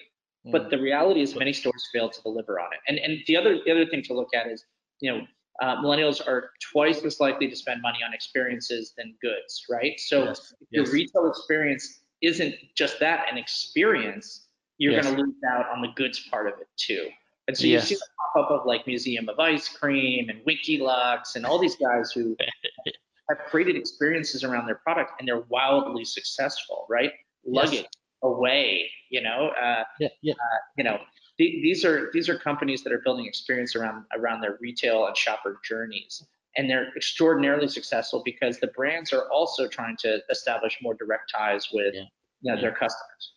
But 0.46 0.66
mm. 0.66 0.70
the 0.72 0.80
reality 0.80 1.22
is 1.22 1.36
many 1.36 1.54
stores 1.54 1.88
fail 1.94 2.10
to 2.10 2.22
deliver 2.22 2.60
on 2.60 2.70
it. 2.74 2.80
And 2.88 2.98
and 2.98 3.20
the 3.28 3.38
other 3.38 3.60
the 3.64 3.72
other 3.72 3.86
thing 3.86 4.02
to 4.04 4.14
look 4.14 4.30
at 4.34 4.48
is, 4.48 4.66
you 5.00 5.12
know, 5.12 5.26
uh, 5.62 5.78
millennials 5.78 6.26
are 6.26 6.52
twice 6.72 7.04
as 7.04 7.20
likely 7.20 7.48
to 7.48 7.56
spend 7.56 7.82
money 7.82 8.00
on 8.06 8.14
experiences 8.14 8.94
than 8.98 9.16
goods, 9.22 9.66
right? 9.70 10.00
So 10.00 10.26
yes. 10.26 10.54
if 10.60 10.68
yes. 10.72 10.86
your 10.86 10.94
retail 10.94 11.30
experience 11.30 12.02
isn't 12.22 12.56
just 12.76 13.00
that, 13.00 13.26
an 13.32 13.38
experience, 13.38 14.48
you're 14.78 14.94
yes. 14.94 15.06
going 15.06 15.18
to 15.18 15.24
lose 15.24 15.36
out 15.48 15.70
on 15.70 15.82
the 15.82 15.90
goods 15.96 16.28
part 16.32 16.48
of 16.48 16.54
it 16.60 16.68
too. 16.78 17.08
And 17.48 17.58
so 17.58 17.68
you 17.68 17.80
see 17.80 17.96
the 17.96 18.08
pop 18.34 18.46
up 18.46 18.52
of 18.52 18.66
like 18.66 18.88
Museum 18.88 19.28
of 19.28 19.40
Ice 19.40 19.68
Cream 19.68 20.30
and 20.30 20.40
Winky 20.46 20.78
Lux 20.78 21.36
and 21.36 21.46
all 21.46 21.60
these 21.60 21.76
guys 21.76 22.12
who 22.12 22.36
have 23.30 23.40
created 23.50 23.76
experiences 23.76 24.44
around 24.44 24.68
their 24.68 24.76
product 24.76 25.12
and 25.20 25.28
they're 25.28 25.44
wildly 25.50 26.06
successful, 26.06 26.86
right? 26.90 27.12
Luggage, 27.46 27.86
away 28.24 28.90
you 29.10 29.22
know 29.22 29.52
uh, 29.62 29.84
yeah, 30.00 30.10
yeah. 30.22 30.34
Uh, 30.34 30.58
you 30.78 30.84
know 30.84 30.98
th- 31.38 31.62
these 31.64 31.84
are 31.86 32.10
these 32.14 32.30
are 32.30 32.38
companies 32.38 32.84
that 32.84 32.94
are 32.94 33.02
building 33.04 33.26
experience 33.26 33.76
around 33.76 34.06
around 34.18 34.42
their 34.42 34.58
retail 34.62 35.06
and 35.06 35.16
shopper 35.18 35.60
journeys 35.64 36.24
and 36.58 36.70
they're 36.70 36.90
extraordinarily 36.96 37.68
successful 37.68 38.22
because 38.26 38.60
the 38.60 38.68
brands 38.68 39.14
are 39.14 39.30
also 39.32 39.68
trying 39.68 39.96
to 39.98 40.20
establish 40.30 40.78
more 40.82 40.94
direct 40.94 41.32
ties 41.34 41.70
with 41.74 41.94
yeah. 41.94 42.04
You 42.44 42.56
know, 42.56 42.62
their 42.62 42.72
customers 42.72 43.34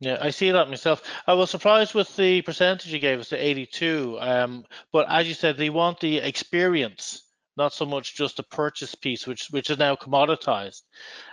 yeah, 0.00 0.18
I 0.20 0.30
see 0.30 0.52
that 0.52 0.68
myself. 0.68 1.02
I 1.26 1.34
was 1.34 1.50
surprised 1.50 1.94
with 1.94 2.14
the 2.16 2.42
percentage 2.42 2.92
you 2.92 3.00
gave 3.00 3.18
us, 3.18 3.30
the 3.30 3.44
82. 3.44 4.18
Um, 4.20 4.64
but 4.92 5.06
as 5.08 5.26
you 5.26 5.34
said, 5.34 5.56
they 5.56 5.70
want 5.70 5.98
the 5.98 6.18
experience 6.18 7.22
not 7.58 7.74
so 7.74 7.84
much 7.84 8.14
just 8.14 8.38
a 8.38 8.44
purchase 8.44 8.94
piece, 8.94 9.26
which 9.26 9.48
which 9.50 9.68
is 9.68 9.78
now 9.78 9.96
commoditized. 9.96 10.82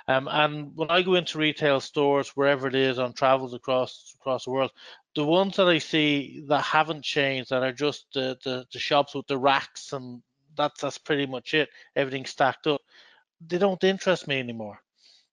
Um, 0.08 0.28
and 0.30 0.76
when 0.76 0.90
I 0.90 1.04
go 1.04 1.14
into 1.14 1.38
retail 1.38 1.80
stores, 1.80 2.30
wherever 2.30 2.68
it 2.68 2.76
is 2.76 3.00
on 3.00 3.14
travels 3.14 3.54
across 3.54 4.16
across 4.20 4.46
the 4.46 4.52
world, 4.52 4.72
the 5.16 5.24
ones 5.24 5.56
that 5.56 5.68
I 5.68 5.78
see 5.78 6.44
that 6.48 6.64
haven't 6.64 7.04
changed 7.04 7.52
that 7.52 7.64
are 7.64 7.72
just 7.72 8.08
the, 8.14 8.38
the, 8.44 8.66
the 8.74 8.80
shops 8.80 9.14
with 9.14 9.28
the 9.28 9.38
racks 9.38 9.94
and 9.94 10.22
that's 10.58 10.82
that's 10.82 10.98
pretty 10.98 11.28
much 11.28 11.54
it. 11.54 11.70
Everything 11.96 12.26
stacked 12.26 12.68
up. 12.68 12.82
They 13.46 13.60
don't 13.60 13.84
interest 13.84 14.28
me 14.28 14.40
anymore. 14.40 14.82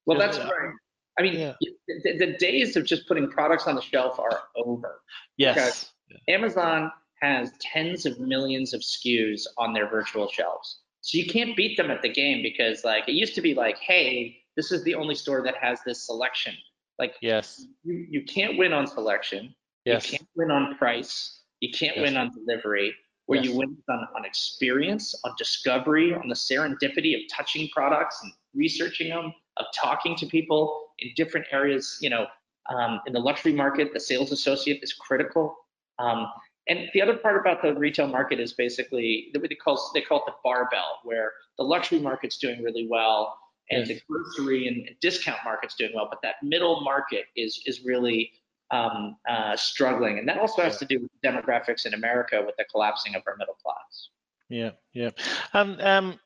Well, 0.04 0.18
that's 0.18 0.38
right. 0.38 0.75
I 1.18 1.22
mean, 1.22 1.38
yeah. 1.38 1.52
the, 1.88 2.18
the, 2.18 2.37
days 2.38 2.75
of 2.76 2.87
just 2.87 3.06
putting 3.06 3.28
products 3.28 3.66
on 3.66 3.75
the 3.75 3.82
shelf 3.82 4.18
are 4.18 4.44
over. 4.56 5.00
Yes. 5.37 5.92
Amazon 6.28 6.90
has 7.22 7.52
tens 7.60 8.04
of 8.04 8.18
millions 8.18 8.74
of 8.74 8.80
SKUs 8.80 9.46
on 9.56 9.72
their 9.72 9.88
virtual 9.88 10.28
shelves. 10.28 10.80
So 11.00 11.18
you 11.18 11.26
can't 11.26 11.56
beat 11.56 11.76
them 11.76 11.90
at 11.90 12.02
the 12.02 12.08
game 12.08 12.42
because 12.42 12.84
like 12.84 13.08
it 13.08 13.12
used 13.12 13.34
to 13.36 13.40
be 13.40 13.54
like, 13.54 13.78
hey, 13.78 14.36
this 14.56 14.70
is 14.70 14.84
the 14.84 14.94
only 14.94 15.14
store 15.14 15.42
that 15.42 15.54
has 15.60 15.80
this 15.86 16.04
selection. 16.04 16.54
Like 16.98 17.14
yes, 17.22 17.64
you, 17.84 18.06
you 18.10 18.22
can't 18.22 18.58
win 18.58 18.72
on 18.72 18.86
selection. 18.86 19.54
Yes. 19.84 20.12
You 20.12 20.18
can't 20.18 20.30
win 20.36 20.50
on 20.50 20.76
price. 20.76 21.40
You 21.60 21.70
can't 21.72 21.96
yes. 21.96 22.04
win 22.04 22.16
on 22.16 22.32
delivery. 22.32 22.94
Where 23.26 23.38
yes. 23.38 23.48
you 23.48 23.56
win 23.56 23.76
on, 23.88 24.08
on 24.16 24.24
experience, 24.24 25.14
on 25.24 25.32
discovery, 25.38 26.12
on 26.12 26.28
the 26.28 26.34
serendipity 26.34 27.14
of 27.14 27.20
touching 27.30 27.68
products 27.72 28.20
and 28.22 28.32
researching 28.54 29.08
them, 29.08 29.32
of 29.56 29.66
talking 29.74 30.16
to 30.16 30.26
people 30.26 30.88
in 30.98 31.10
different 31.16 31.46
areas. 31.50 31.98
You 32.00 32.10
know, 32.10 32.26
um, 32.74 33.00
in 33.06 33.12
the 33.12 33.20
luxury 33.20 33.52
market, 33.52 33.92
the 33.92 34.00
sales 34.00 34.32
associate 34.32 34.80
is 34.82 34.92
critical. 34.92 35.56
Um, 35.98 36.26
and 36.69 36.88
the 36.95 37.02
other 37.02 37.16
part 37.16 37.40
about 37.40 37.62
the 37.62 37.75
retail 37.75 38.07
market 38.07 38.38
is 38.38 38.52
basically 38.52 39.33
they 39.35 39.54
call 39.57 39.90
they 39.95 40.00
call 40.00 40.19
it 40.19 40.25
the 40.26 40.35
barbell, 40.45 41.00
where 41.04 41.33
the 41.59 41.64
luxury 41.64 41.99
market's 41.99 42.38
doing 42.38 42.62
really 42.62 42.87
well 42.88 43.37
and 43.71 43.87
yes. 43.87 43.88
the 43.88 44.02
grocery 44.09 44.69
and 44.69 44.88
discount 45.00 45.38
market's 45.45 45.75
doing 45.75 45.92
well, 45.95 46.07
but 46.09 46.21
that 46.23 46.37
middle 46.42 46.83
market 46.83 47.25
is 47.37 47.62
is 47.66 47.85
really 47.85 48.33
um, 48.71 49.16
uh, 49.28 49.57
struggling, 49.57 50.19
and 50.19 50.28
that 50.28 50.38
also 50.38 50.62
has 50.62 50.78
to 50.78 50.85
do 50.85 51.00
with 51.00 51.11
demographics 51.25 51.85
in 51.85 51.95
America 51.95 52.42
with 52.45 52.57
the 52.57 52.64
collapsing 52.64 53.14
of 53.14 53.23
our 53.26 53.37
middle 53.37 53.57
class. 53.62 54.09
Yeah, 54.49 54.71
yeah, 54.92 55.11
and 55.52 55.81
um, 55.81 56.21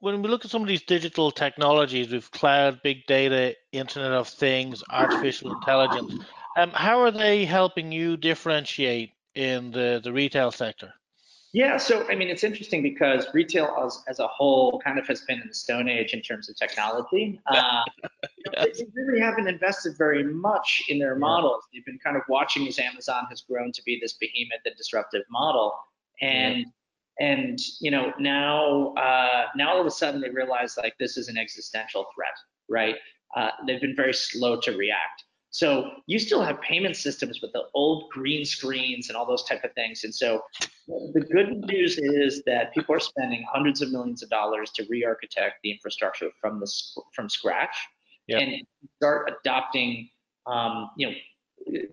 when 0.00 0.22
we 0.22 0.28
look 0.28 0.44
at 0.44 0.50
some 0.50 0.62
of 0.62 0.68
these 0.68 0.82
digital 0.82 1.30
technologies 1.30 2.10
with 2.10 2.30
cloud, 2.32 2.80
big 2.82 3.06
data, 3.06 3.54
Internet 3.72 4.12
of 4.12 4.28
Things, 4.28 4.82
artificial 4.90 5.52
intelligence, 5.52 6.24
um, 6.56 6.70
how 6.70 7.00
are 7.00 7.10
they 7.10 7.44
helping 7.44 7.92
you 7.92 8.16
differentiate 8.16 9.12
in 9.40 9.70
the, 9.70 10.00
the 10.02 10.12
retail 10.12 10.50
sector? 10.50 10.92
Yeah, 11.52 11.78
so 11.78 12.06
I 12.08 12.14
mean, 12.14 12.28
it's 12.28 12.44
interesting 12.44 12.80
because 12.80 13.26
retail 13.34 13.74
as, 13.84 14.04
as 14.06 14.20
a 14.20 14.28
whole 14.28 14.80
kind 14.84 15.00
of 15.00 15.06
has 15.08 15.22
been 15.22 15.40
in 15.40 15.48
the 15.48 15.54
stone 15.54 15.88
age 15.88 16.12
in 16.12 16.22
terms 16.22 16.48
of 16.48 16.56
technology. 16.56 17.40
Uh, 17.46 17.82
yes. 18.54 18.78
They 18.78 18.84
really 18.94 19.20
haven't 19.20 19.48
invested 19.48 19.98
very 19.98 20.22
much 20.22 20.82
in 20.88 21.00
their 21.00 21.16
models. 21.16 21.64
They've 21.72 21.84
been 21.84 21.98
kind 21.98 22.16
of 22.16 22.22
watching 22.28 22.68
as 22.68 22.78
Amazon 22.78 23.24
has 23.30 23.40
grown 23.40 23.72
to 23.72 23.82
be 23.82 23.98
this 24.00 24.12
behemoth 24.12 24.60
and 24.64 24.76
disruptive 24.76 25.22
model, 25.28 25.74
and 26.20 26.58
yeah 26.58 26.64
and 27.20 27.60
you 27.80 27.90
know 27.90 28.12
now 28.18 28.94
uh, 28.94 29.44
now 29.54 29.70
all 29.70 29.80
of 29.80 29.86
a 29.86 29.90
sudden 29.90 30.20
they 30.20 30.30
realize 30.30 30.76
like 30.76 30.94
this 30.98 31.16
is 31.16 31.28
an 31.28 31.36
existential 31.36 32.06
threat 32.14 32.34
right 32.68 32.96
uh, 33.36 33.50
they've 33.66 33.80
been 33.80 33.94
very 33.94 34.14
slow 34.14 34.58
to 34.58 34.76
react 34.76 35.24
so 35.52 35.90
you 36.06 36.18
still 36.18 36.42
have 36.42 36.60
payment 36.60 36.96
systems 36.96 37.40
with 37.42 37.52
the 37.52 37.62
old 37.74 38.08
green 38.10 38.44
screens 38.44 39.08
and 39.08 39.16
all 39.16 39.26
those 39.26 39.44
type 39.44 39.64
of 39.64 39.72
things 39.74 40.04
and 40.04 40.14
so 40.14 40.42
the 40.86 41.20
good 41.20 41.58
news 41.66 41.98
is 41.98 42.42
that 42.44 42.72
people 42.72 42.94
are 42.94 43.00
spending 43.00 43.44
hundreds 43.52 43.82
of 43.82 43.90
millions 43.90 44.22
of 44.22 44.28
dollars 44.30 44.70
to 44.70 44.84
re-architect 44.88 45.56
the 45.62 45.70
infrastructure 45.70 46.30
from 46.40 46.60
the 46.60 46.72
from 47.14 47.28
scratch 47.28 47.76
yep. 48.26 48.42
and 48.42 48.66
start 48.96 49.30
adopting 49.40 50.08
um, 50.46 50.90
you 50.96 51.08
know 51.08 51.14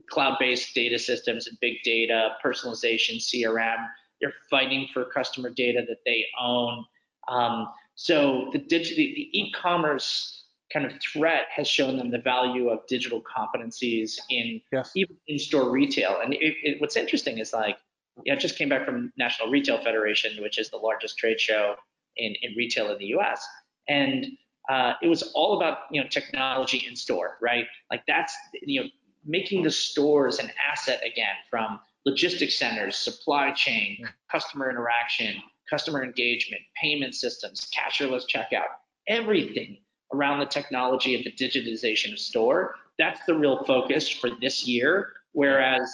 cloud-based 0.10 0.74
data 0.74 0.98
systems 0.98 1.48
and 1.48 1.58
big 1.60 1.76
data 1.84 2.30
personalization 2.44 3.18
crm 3.18 3.88
they're 4.22 4.34
fighting 4.50 4.88
for 4.94 5.06
customer 5.06 5.50
data 5.50 5.84
that 5.88 6.00
they 6.06 6.26
own. 6.40 6.86
Um, 7.28 7.68
so 7.96 8.50
the 8.54 8.60
digital, 8.60 8.98
the 8.98 9.30
e-commerce 9.34 10.37
kind 10.72 10.86
of 10.86 10.92
threat 11.02 11.46
has 11.56 11.68
shown 11.68 11.98
them 11.98 12.12
the 12.12 12.18
value 12.18 12.70
of 12.70 12.86
digital 12.88 13.22
competencies 13.22 14.18
in 14.30 14.62
yes. 14.72 14.92
even 14.96 15.16
in-store 15.28 15.70
retail. 15.70 16.20
And 16.24 16.34
it, 16.34 16.56
it, 16.64 16.82
what's 16.82 16.98
interesting 16.98 17.38
is 17.38 17.54
like, 17.54 17.78
you 18.24 18.32
know, 18.32 18.36
I 18.36 18.40
just 18.40 18.58
came 18.58 18.70
back 18.70 18.86
from 18.86 19.14
National 19.18 19.50
Retail 19.50 19.82
Federation, 19.82 20.42
which 20.42 20.58
is 20.58 20.70
the 20.70 20.78
largest 20.78 21.18
trade 21.18 21.40
show 21.40 21.76
in, 22.18 22.36
in 22.42 22.54
retail 22.56 22.92
in 22.92 22.98
the 22.98 23.06
U.S. 23.06 23.46
And 23.88 24.28
uh, 24.70 24.94
it 25.02 25.08
was 25.08 25.24
all 25.34 25.58
about 25.58 25.80
you 25.92 26.02
know 26.02 26.08
technology 26.10 26.86
in 26.88 26.96
store, 26.96 27.38
right? 27.42 27.68
Like 27.90 28.04
that's 28.08 28.36
you 28.62 28.82
know 28.82 28.90
making 29.26 29.64
the 29.64 29.72
stores 29.72 30.40
an 30.40 30.52
asset 30.72 31.02
again 31.06 31.36
from 31.50 31.80
logistics 32.06 32.58
centers, 32.58 32.98
supply 32.98 33.52
chain, 33.52 34.08
customer 34.32 34.70
interaction, 34.70 35.36
customer 35.70 36.04
engagement, 36.04 36.62
payment 36.82 37.16
systems, 37.16 37.70
cashierless 37.76 38.24
checkout, 38.28 38.68
everything 39.08 39.78
around 40.14 40.40
the 40.40 40.46
technology 40.46 41.16
of 41.16 41.24
the 41.24 41.32
digitization 41.32 42.14
of 42.14 42.20
store. 42.20 42.76
That's 42.98 43.20
the 43.28 43.36
real 43.36 43.64
focus 43.66 44.10
for 44.10 44.30
this 44.42 44.68
year. 44.68 45.10
Whereas, 45.34 45.92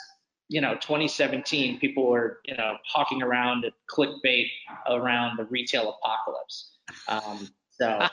you 0.50 0.62
know, 0.62 0.76
2017, 0.76 1.80
people 1.80 2.10
were, 2.10 2.40
you 2.46 2.56
know, 2.56 2.78
hawking 2.86 3.22
around 3.22 3.66
at 3.66 3.74
clickbait 3.92 4.48
around 4.90 5.38
the 5.38 5.46
retail 5.46 5.98
apocalypse. 6.02 6.72
Um, 7.08 7.50
so 7.72 8.08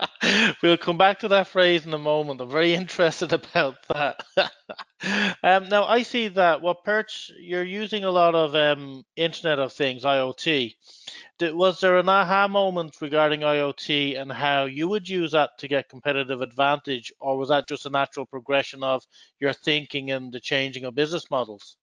we'll 0.62 0.78
come 0.78 0.98
back 0.98 1.20
to 1.20 1.28
that 1.28 1.48
phrase 1.48 1.86
in 1.86 1.94
a 1.94 1.98
moment. 1.98 2.40
I'm 2.40 2.50
very 2.50 2.74
interested 2.74 3.32
about 3.32 3.76
that. 3.88 4.24
um, 5.42 5.68
now, 5.68 5.84
I 5.84 6.02
see 6.02 6.28
that 6.28 6.60
what 6.62 6.84
Perch, 6.84 7.30
you're 7.38 7.64
using 7.64 8.04
a 8.04 8.10
lot 8.10 8.34
of 8.34 8.54
um, 8.54 9.04
Internet 9.16 9.58
of 9.58 9.72
Things, 9.72 10.04
IoT. 10.04 10.74
Was 11.40 11.80
there 11.80 11.98
an 11.98 12.08
aha 12.08 12.48
moment 12.48 12.96
regarding 13.00 13.40
IoT 13.40 14.20
and 14.20 14.30
how 14.30 14.64
you 14.64 14.88
would 14.88 15.08
use 15.08 15.32
that 15.32 15.58
to 15.58 15.68
get 15.68 15.88
competitive 15.88 16.40
advantage, 16.40 17.12
or 17.20 17.36
was 17.36 17.48
that 17.48 17.68
just 17.68 17.86
a 17.86 17.90
natural 17.90 18.26
progression 18.26 18.82
of 18.82 19.04
your 19.40 19.52
thinking 19.52 20.10
and 20.10 20.32
the 20.32 20.40
changing 20.40 20.84
of 20.84 20.94
business 20.94 21.30
models? 21.30 21.76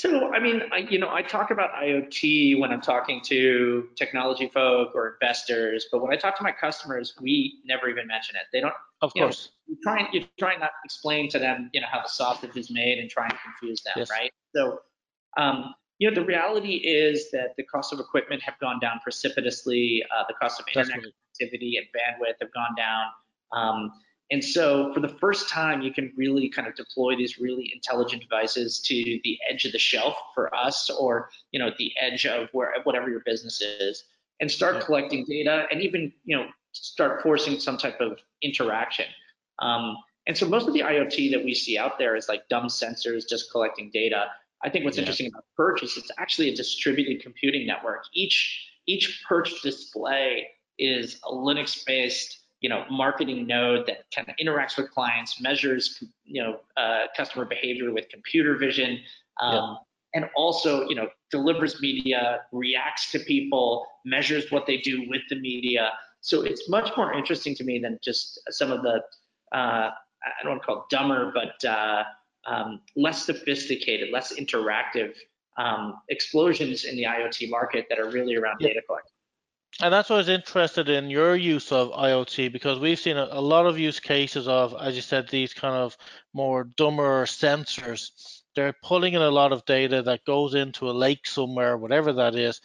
So, 0.00 0.32
I 0.32 0.40
mean, 0.40 0.62
I, 0.72 0.78
you 0.78 0.98
know, 0.98 1.10
I 1.10 1.20
talk 1.20 1.50
about 1.50 1.74
IoT 1.74 2.58
when 2.58 2.72
I'm 2.72 2.80
talking 2.80 3.20
to 3.24 3.86
technology 3.96 4.48
folk 4.48 4.92
or 4.94 5.18
investors, 5.20 5.88
but 5.92 6.00
when 6.00 6.10
I 6.10 6.16
talk 6.16 6.38
to 6.38 6.42
my 6.42 6.52
customers, 6.52 7.12
we 7.20 7.58
never 7.66 7.86
even 7.86 8.06
mention 8.06 8.36
it. 8.36 8.44
They 8.50 8.60
don't. 8.60 8.72
Of 9.02 9.12
course. 9.12 9.50
Know, 9.68 9.74
you 9.74 9.78
try 9.82 9.98
and 9.98 10.08
you 10.14 10.24
try 10.38 10.52
and 10.52 10.60
not 10.60 10.70
explain 10.86 11.28
to 11.28 11.38
them, 11.38 11.68
you 11.74 11.82
know, 11.82 11.86
how 11.92 12.00
the 12.00 12.08
sausage 12.08 12.56
is 12.56 12.70
made 12.70 12.98
and 12.98 13.10
try 13.10 13.24
and 13.26 13.34
confuse 13.44 13.82
them, 13.82 13.92
yes. 13.98 14.08
right? 14.10 14.32
So, 14.56 14.80
um, 15.36 15.74
you 15.98 16.08
know, 16.08 16.14
the 16.14 16.24
reality 16.24 16.76
is 16.76 17.30
that 17.32 17.54
the 17.58 17.64
cost 17.64 17.92
of 17.92 18.00
equipment 18.00 18.40
have 18.40 18.58
gone 18.58 18.80
down 18.80 19.00
precipitously. 19.02 20.02
Uh, 20.16 20.24
the 20.28 20.34
cost 20.40 20.60
of 20.60 20.66
internet 20.74 21.00
connectivity 21.00 21.76
and 21.76 21.86
bandwidth 21.94 22.36
have 22.40 22.52
gone 22.54 22.74
down. 22.74 23.04
Um, 23.52 23.92
and 24.30 24.44
so 24.44 24.94
for 24.94 25.00
the 25.00 25.08
first 25.08 25.48
time, 25.48 25.82
you 25.82 25.92
can 25.92 26.12
really 26.16 26.48
kind 26.48 26.68
of 26.68 26.76
deploy 26.76 27.16
these 27.16 27.38
really 27.38 27.72
intelligent 27.74 28.22
devices 28.22 28.78
to 28.82 29.20
the 29.24 29.38
edge 29.48 29.64
of 29.64 29.72
the 29.72 29.78
shelf 29.78 30.14
for 30.34 30.54
us 30.54 30.88
or, 30.88 31.30
you 31.50 31.58
know, 31.58 31.70
the 31.78 31.92
edge 32.00 32.26
of 32.26 32.48
where 32.52 32.72
whatever 32.84 33.10
your 33.10 33.22
business 33.26 33.60
is 33.60 34.04
and 34.38 34.48
start 34.48 34.76
yeah. 34.76 34.82
collecting 34.82 35.24
data 35.24 35.66
and 35.72 35.82
even, 35.82 36.12
you 36.24 36.36
know, 36.36 36.46
start 36.72 37.22
forcing 37.22 37.58
some 37.58 37.76
type 37.76 38.00
of 38.00 38.18
interaction. 38.42 39.06
Um, 39.58 39.96
and 40.28 40.38
so 40.38 40.46
most 40.46 40.68
of 40.68 40.74
the 40.74 40.80
IoT 40.80 41.32
that 41.32 41.44
we 41.44 41.52
see 41.52 41.76
out 41.76 41.98
there 41.98 42.14
is 42.14 42.28
like 42.28 42.48
dumb 42.48 42.68
sensors 42.68 43.28
just 43.28 43.50
collecting 43.50 43.90
data. 43.92 44.26
I 44.62 44.70
think 44.70 44.84
what's 44.84 44.96
yeah. 44.96 45.02
interesting 45.02 45.26
about 45.26 45.44
Perch 45.56 45.82
is 45.82 45.96
it's 45.96 46.10
actually 46.18 46.50
a 46.50 46.54
distributed 46.54 47.20
computing 47.20 47.66
network. 47.66 48.04
Each 48.14 48.68
each 48.86 49.24
Perch 49.28 49.60
display 49.62 50.48
is 50.78 51.20
a 51.24 51.32
Linux-based 51.32 52.39
you 52.60 52.68
know 52.68 52.84
marketing 52.90 53.46
node 53.46 53.86
that 53.86 54.04
kind 54.14 54.28
of 54.28 54.34
interacts 54.36 54.76
with 54.76 54.90
clients, 54.90 55.40
measures 55.40 56.02
you 56.24 56.42
know 56.42 56.60
uh, 56.76 57.06
customer 57.16 57.44
behavior 57.44 57.92
with 57.92 58.08
computer 58.08 58.56
vision, 58.56 59.00
um, 59.40 59.78
and 60.14 60.26
also 60.36 60.88
you 60.88 60.94
know 60.94 61.08
delivers 61.30 61.80
media, 61.80 62.40
reacts 62.52 63.10
to 63.12 63.18
people, 63.18 63.86
measures 64.04 64.50
what 64.50 64.66
they 64.66 64.78
do 64.78 65.06
with 65.08 65.22
the 65.30 65.36
media. 65.36 65.92
So 66.22 66.42
it's 66.42 66.68
much 66.68 66.90
more 66.96 67.14
interesting 67.14 67.54
to 67.54 67.64
me 67.64 67.78
than 67.78 67.98
just 68.02 68.40
some 68.50 68.70
of 68.70 68.82
the 68.82 69.02
uh, 69.52 69.90
I 70.22 70.42
don't 70.42 70.52
want 70.52 70.62
to 70.62 70.66
call 70.66 70.76
it 70.78 70.88
dumber, 70.90 71.32
but 71.34 71.64
uh, 71.68 72.04
um, 72.46 72.80
less 72.96 73.24
sophisticated, 73.24 74.10
less 74.12 74.32
interactive 74.34 75.14
um, 75.56 75.96
explosions 76.08 76.84
in 76.84 76.96
the 76.96 77.04
IoT 77.04 77.50
market 77.50 77.86
that 77.88 77.98
are 77.98 78.10
really 78.10 78.36
around 78.36 78.58
data 78.58 78.80
collection. 78.86 79.12
And 79.82 79.94
that's 79.94 80.10
why 80.10 80.16
I 80.16 80.18
was 80.18 80.28
interested 80.28 80.90
in 80.90 81.08
your 81.08 81.34
use 81.34 81.72
of 81.72 81.92
IoT 81.92 82.52
because 82.52 82.78
we've 82.78 82.98
seen 82.98 83.16
a, 83.16 83.28
a, 83.30 83.40
lot 83.40 83.64
of 83.64 83.78
use 83.78 83.98
cases 83.98 84.46
of, 84.46 84.74
as 84.78 84.94
you 84.94 85.00
said, 85.00 85.28
these 85.28 85.54
kind 85.54 85.74
of 85.74 85.96
more 86.34 86.64
dumber 86.64 87.24
sensors. 87.24 88.10
They're 88.54 88.74
pulling 88.82 89.14
in 89.14 89.22
a 89.22 89.30
lot 89.30 89.52
of 89.52 89.64
data 89.64 90.02
that 90.02 90.26
goes 90.26 90.54
into 90.54 90.90
a 90.90 90.92
lake 90.92 91.26
somewhere, 91.26 91.78
whatever 91.78 92.12
that 92.14 92.34
is. 92.34 92.60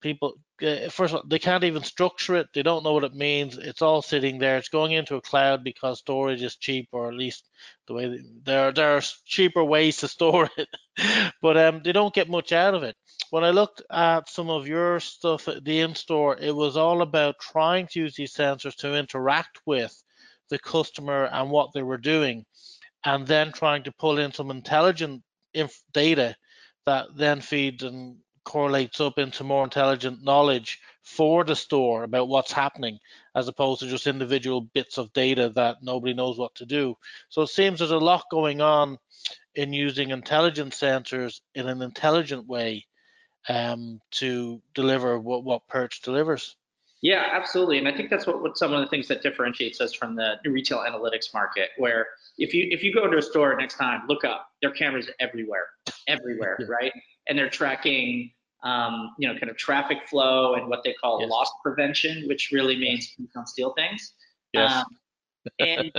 People, 0.00 0.34
uh, 0.62 0.88
first 0.88 1.14
of 1.14 1.16
all, 1.16 1.22
they 1.26 1.40
can't 1.40 1.64
even 1.64 1.82
structure 1.82 2.36
it. 2.36 2.46
They 2.54 2.62
don't 2.62 2.84
know 2.84 2.92
what 2.92 3.04
it 3.04 3.14
means. 3.14 3.58
It's 3.58 3.82
all 3.82 4.00
sitting 4.00 4.38
there. 4.38 4.58
It's 4.58 4.68
going 4.68 4.92
into 4.92 5.16
a 5.16 5.20
cloud 5.20 5.64
because 5.64 5.98
storage 5.98 6.42
is 6.42 6.56
cheap, 6.56 6.88
or 6.92 7.08
at 7.08 7.14
least 7.14 7.48
the 7.88 7.94
way 7.94 8.08
they, 8.08 8.20
there 8.44 8.72
there 8.72 8.96
are 8.96 9.02
cheaper 9.24 9.64
ways 9.64 9.96
to 9.98 10.08
store 10.16 10.48
it. 10.56 10.68
but 11.42 11.56
um, 11.56 11.82
they 11.84 11.92
don't 11.92 12.14
get 12.14 12.28
much 12.28 12.52
out 12.52 12.74
of 12.74 12.84
it 12.84 12.96
when 13.32 13.44
I 13.44 13.50
looked 13.50 13.80
at 13.90 14.28
some 14.28 14.50
of 14.50 14.68
your 14.68 15.00
stuff 15.00 15.48
at 15.48 15.64
the 15.64 15.80
in-store, 15.80 16.36
it 16.38 16.54
was 16.54 16.76
all 16.76 17.00
about 17.00 17.38
trying 17.40 17.86
to 17.86 18.00
use 18.00 18.14
these 18.14 18.34
sensors 18.34 18.76
to 18.76 18.94
interact 18.94 19.58
with 19.64 20.04
the 20.50 20.58
customer 20.58 21.30
and 21.32 21.50
what 21.50 21.72
they 21.72 21.82
were 21.82 21.96
doing, 21.96 22.44
and 23.06 23.26
then 23.26 23.50
trying 23.50 23.84
to 23.84 23.92
pull 23.92 24.18
in 24.18 24.34
some 24.34 24.50
intelligent 24.50 25.22
data 25.94 26.36
that 26.84 27.06
then 27.16 27.40
feeds 27.40 27.82
and 27.82 28.18
correlates 28.44 29.00
up 29.00 29.18
into 29.18 29.44
more 29.44 29.64
intelligent 29.64 30.22
knowledge 30.22 30.78
for 31.02 31.42
the 31.42 31.56
store 31.56 32.04
about 32.04 32.28
what's 32.28 32.52
happening 32.52 32.98
as 33.34 33.48
opposed 33.48 33.80
to 33.80 33.88
just 33.88 34.06
individual 34.06 34.60
bits 34.60 34.98
of 34.98 35.10
data 35.14 35.50
that 35.54 35.78
nobody 35.80 36.12
knows 36.12 36.36
what 36.36 36.54
to 36.54 36.66
do. 36.66 36.94
So 37.30 37.40
it 37.40 37.48
seems 37.48 37.78
there's 37.78 37.92
a 37.92 37.96
lot 37.96 38.24
going 38.30 38.60
on 38.60 38.98
in 39.54 39.72
using 39.72 40.10
intelligent 40.10 40.74
sensors 40.74 41.40
in 41.54 41.66
an 41.66 41.80
intelligent 41.80 42.46
way 42.46 42.84
um, 43.48 44.00
to 44.12 44.60
deliver 44.74 45.18
what, 45.18 45.44
what 45.44 45.66
Perch 45.68 46.02
delivers. 46.02 46.56
Yeah, 47.02 47.30
absolutely. 47.32 47.78
And 47.78 47.88
I 47.88 47.96
think 47.96 48.10
that's 48.10 48.26
what, 48.26 48.42
what 48.42 48.56
some 48.56 48.72
of 48.72 48.80
the 48.80 48.86
things 48.86 49.08
that 49.08 49.22
differentiates 49.22 49.80
us 49.80 49.92
from 49.92 50.14
the 50.14 50.36
retail 50.44 50.78
analytics 50.78 51.34
market, 51.34 51.70
where 51.76 52.06
if 52.38 52.54
you 52.54 52.68
if 52.70 52.84
you 52.84 52.94
go 52.94 53.08
to 53.10 53.18
a 53.18 53.22
store 53.22 53.56
next 53.56 53.76
time, 53.76 54.02
look 54.08 54.24
up, 54.24 54.46
there 54.60 54.70
are 54.70 54.74
cameras 54.74 55.10
everywhere, 55.18 55.66
everywhere, 56.06 56.56
yeah. 56.60 56.66
right? 56.68 56.92
And 57.28 57.36
they're 57.36 57.50
tracking 57.50 58.30
um, 58.62 59.14
you 59.18 59.28
know, 59.28 59.34
kind 59.38 59.50
of 59.50 59.56
traffic 59.56 59.98
flow 60.08 60.54
and 60.54 60.68
what 60.68 60.84
they 60.84 60.94
call 60.94 61.20
yes. 61.20 61.30
loss 61.30 61.50
prevention, 61.62 62.24
which 62.28 62.50
really 62.52 62.76
means 62.76 63.12
you 63.18 63.28
don't 63.34 63.48
steal 63.48 63.72
things. 63.74 64.12
Yes. 64.52 64.72
Um, 64.72 64.84
and 65.58 65.92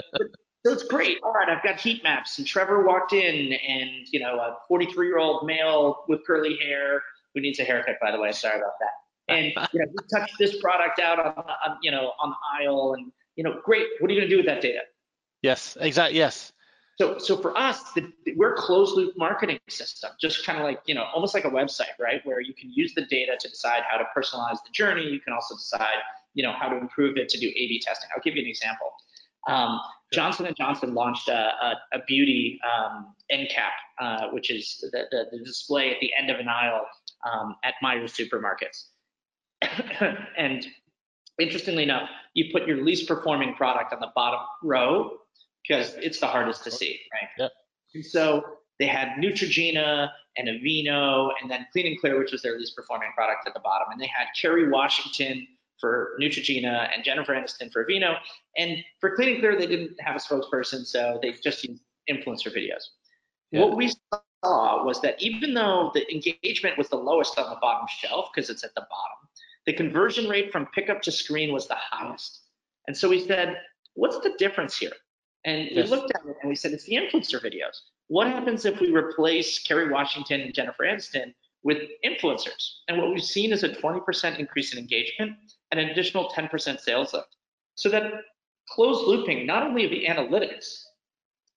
so 0.66 0.72
it's 0.72 0.84
great. 0.84 1.18
All 1.24 1.34
right, 1.34 1.50
I've 1.50 1.64
got 1.64 1.80
heat 1.80 2.04
maps. 2.04 2.38
And 2.38 2.48
Trevor 2.48 2.86
walked 2.86 3.14
in, 3.14 3.54
and 3.54 3.90
you 4.12 4.20
know, 4.20 4.36
a 4.36 4.58
43 4.68 5.08
year 5.08 5.18
old 5.18 5.46
male 5.46 6.06
with 6.08 6.26
curly 6.26 6.58
hair 6.58 7.04
who 7.34 7.42
needs 7.42 7.60
a 7.60 7.64
haircut, 7.64 7.96
by 8.02 8.12
the 8.12 8.20
way. 8.20 8.32
Sorry 8.32 8.58
about 8.58 8.74
that. 8.80 9.34
And 9.34 9.46
you 9.72 9.80
know, 9.80 9.86
he 9.92 10.18
touched 10.20 10.36
this 10.38 10.60
product 10.62 11.00
out 11.00 11.20
on, 11.20 11.34
on 11.38 11.78
you 11.82 11.92
know 11.92 12.12
on 12.20 12.32
the 12.32 12.66
aisle, 12.66 12.96
and 12.98 13.12
you 13.36 13.44
know, 13.44 13.60
great. 13.64 13.88
What 14.00 14.10
are 14.10 14.14
you 14.14 14.20
going 14.20 14.30
to 14.30 14.36
do 14.36 14.38
with 14.38 14.48
that 14.48 14.62
data? 14.62 14.80
Yes, 15.42 15.78
exactly. 15.80 16.18
Yes. 16.18 16.52
So, 17.00 17.18
so 17.18 17.38
for 17.38 17.58
us, 17.58 17.92
the, 17.94 18.12
we're 18.36 18.54
a 18.54 18.58
closed 18.58 18.96
loop 18.96 19.18
marketing 19.18 19.60
system, 19.68 20.12
just 20.22 20.46
kind 20.46 20.60
of 20.60 20.64
like, 20.64 20.80
you 20.86 20.94
know, 20.94 21.06
almost 21.14 21.34
like 21.34 21.44
a 21.44 21.50
website, 21.50 21.98
right? 22.00 22.22
Where 22.24 22.40
you 22.40 22.54
can 22.54 22.72
use 22.72 22.94
the 22.94 23.06
data 23.06 23.36
to 23.40 23.50
decide 23.50 23.82
how 23.90 23.98
to 23.98 24.06
personalize 24.16 24.58
the 24.64 24.72
journey. 24.74 25.04
You 25.04 25.20
can 25.20 25.34
also 25.34 25.56
decide, 25.56 25.98
you 26.36 26.44
know, 26.44 26.54
how 26.54 26.70
to 26.70 26.78
improve 26.78 27.18
it 27.18 27.30
to 27.30 27.40
do 27.40 27.48
A/B 27.48 27.82
testing. 27.84 28.10
I'll 28.16 28.22
give 28.22 28.36
you 28.36 28.44
an 28.44 28.48
example. 28.48 28.92
Um, 29.48 29.80
Johnson 30.14 30.46
and 30.46 30.56
Johnson 30.56 30.94
launched 30.94 31.28
a, 31.28 31.34
a, 31.34 31.74
a 31.94 32.00
beauty 32.08 32.60
um, 32.64 33.14
end 33.30 33.50
cap, 33.50 33.74
uh, 34.00 34.28
which 34.30 34.52
is 34.52 34.78
the, 34.92 35.06
the, 35.12 35.26
the, 35.32 35.44
display 35.44 35.90
at 35.90 35.98
the 36.00 36.12
end 36.18 36.30
of 36.30 36.40
an 36.40 36.48
aisle 36.48 36.86
um, 37.32 37.56
at 37.64 37.76
Meijer 37.84 38.06
supermarkets. 38.06 38.86
and 40.38 40.66
interestingly 41.40 41.84
enough, 41.84 42.10
you 42.34 42.52
put 42.52 42.68
your 42.68 42.84
least 42.84 43.08
performing 43.08 43.54
product 43.56 43.94
on 43.94 44.00
the 44.00 44.12
bottom 44.16 44.42
row 44.64 45.18
because 45.68 45.94
it's 45.96 46.20
the 46.20 46.28
hardest 46.28 46.64
to 46.64 46.72
see, 46.72 47.00
right? 47.14 47.30
Yep. 47.38 47.52
And 47.96 48.06
so 48.06 48.44
they 48.80 48.88
had 48.88 49.10
Neutrogena 49.20 50.10
and 50.36 50.48
Aveeno, 50.48 51.30
and 51.42 51.50
then 51.50 51.66
Clean 51.72 51.86
and 51.86 52.00
Clear, 52.00 52.18
which 52.20 52.32
was 52.32 52.42
their 52.42 52.58
least 52.58 52.76
performing 52.76 53.12
product 53.16 53.48
at 53.48 53.54
the 53.54 53.60
bottom. 53.60 53.88
And 53.92 54.02
they 54.02 54.08
had 54.08 54.28
Kerry 54.40 54.70
Washington 54.70 55.48
for 55.80 56.18
Neutrogena 56.20 56.90
and 56.94 57.04
Jennifer 57.04 57.34
Aniston 57.34 57.72
for 57.72 57.86
Aveeno. 57.86 58.16
And 58.58 58.84
for 59.00 59.16
Clean 59.16 59.30
and 59.30 59.40
Clear, 59.40 59.58
they 59.58 59.68
didn't 59.68 59.96
have 60.02 60.16
a 60.16 60.20
spokesperson, 60.20 60.86
so 60.86 61.20
they 61.22 61.34
just 61.44 61.64
used 61.64 61.82
influencer 62.10 62.56
videos. 62.56 62.84
Yeah. 63.52 63.62
What 63.62 63.78
we 63.78 63.90
saw 63.90 64.20
was 64.44 65.02
that 65.02 65.22
even 65.22 65.54
though 65.54 65.92
the 65.94 66.12
engagement 66.12 66.78
was 66.78 66.90
the 66.90 66.98
lowest 66.98 67.38
on 67.38 67.50
the 67.50 67.58
bottom 67.62 67.88
shelf 68.00 68.30
because 68.34 68.50
it's 68.50 68.64
at 68.64 68.76
the 68.76 68.82
bottom, 68.82 69.30
the 69.66 69.74
conversion 69.74 70.28
rate 70.28 70.52
from 70.52 70.68
pickup 70.68 71.02
to 71.04 71.12
screen 71.12 71.54
was 71.54 71.68
the 71.68 71.78
highest. 71.78 72.42
And 72.88 72.96
so 72.96 73.10
we 73.10 73.26
said, 73.26 73.58
what's 73.94 74.20
the 74.20 74.34
difference 74.38 74.78
here? 74.78 74.92
And 75.46 75.70
yes. 75.72 75.90
we 75.90 75.96
looked 75.96 76.12
at 76.16 76.26
it 76.26 76.38
and 76.42 76.50
we 76.50 76.56
said, 76.56 76.72
it's 76.72 76.86
the 76.86 76.96
influencer 76.96 77.42
videos. 77.42 77.78
What 78.08 78.28
happens 78.28 78.66
if 78.66 78.80
we 78.80 78.94
replace 78.94 79.60
Kerry 79.64 79.90
Washington 79.90 80.42
and 80.42 80.54
Jennifer 80.54 80.84
Aniston 80.84 81.34
with 81.64 81.78
influencers? 82.06 82.80
And 82.88 82.98
what 82.98 83.10
we've 83.10 83.24
seen 83.24 83.54
is 83.54 83.64
a 83.64 83.70
20% 83.70 84.40
increase 84.40 84.74
in 84.74 84.80
engagement 84.80 85.34
and 85.72 85.80
an 85.80 85.90
additional 85.90 86.30
10% 86.30 86.80
sales 86.80 87.14
lift. 87.14 87.36
So 87.76 87.90
that 87.90 88.12
closed 88.70 89.08
looping, 89.08 89.46
not 89.46 89.64
only 89.64 89.86
of 89.86 89.92
the 89.92 90.06
analytics, 90.06 90.84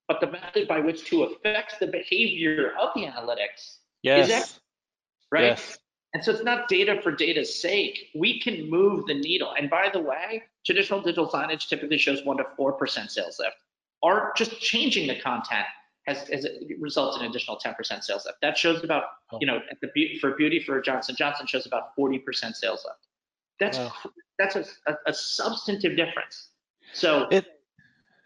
but 0.08 0.20
the 0.20 0.28
method 0.28 0.68
by 0.68 0.80
which 0.80 1.04
to 1.10 1.24
affect 1.24 1.80
the 1.80 1.86
behavior 1.86 2.72
of 2.80 2.90
the 2.94 3.02
analytics 3.02 3.78
yes. 4.02 4.26
is 4.26 4.34
excellent, 4.34 4.62
right? 5.32 5.44
Yes. 5.44 5.78
And 6.14 6.24
so 6.24 6.32
it's 6.32 6.44
not 6.44 6.68
data 6.68 7.00
for 7.02 7.12
data's 7.12 7.60
sake. 7.60 8.10
We 8.14 8.40
can 8.40 8.70
move 8.70 9.06
the 9.06 9.14
needle. 9.14 9.52
And 9.58 9.68
by 9.68 9.90
the 9.92 10.00
way, 10.00 10.44
traditional 10.64 11.02
digital 11.02 11.28
signage 11.28 11.68
typically 11.68 11.98
shows 11.98 12.24
one 12.24 12.38
to 12.38 12.44
four 12.56 12.72
percent 12.72 13.10
sales 13.10 13.38
lift 13.38 13.56
are 14.02 14.32
just 14.36 14.60
changing 14.60 15.08
the 15.08 15.20
content 15.20 15.66
has, 16.06 16.28
has 16.28 16.46
results 16.78 17.18
in 17.18 17.26
additional 17.26 17.58
10% 17.58 17.76
sales 18.02 18.24
lift. 18.24 18.38
That 18.40 18.56
shows 18.56 18.84
about, 18.84 19.04
oh. 19.32 19.38
you 19.40 19.46
know, 19.46 19.60
the, 19.82 20.18
for 20.20 20.32
beauty 20.32 20.60
for 20.60 20.80
Johnson 20.80 21.16
Johnson 21.16 21.46
shows 21.46 21.66
about 21.66 21.96
40% 21.98 22.22
sales 22.54 22.86
lift. 22.86 23.06
That's 23.58 23.78
wow. 23.78 23.92
that's 24.38 24.56
a, 24.56 24.64
a, 24.86 24.96
a, 25.06 25.14
substantive 25.14 25.96
difference. 25.96 26.48
So 26.92 27.26
it, 27.30 27.46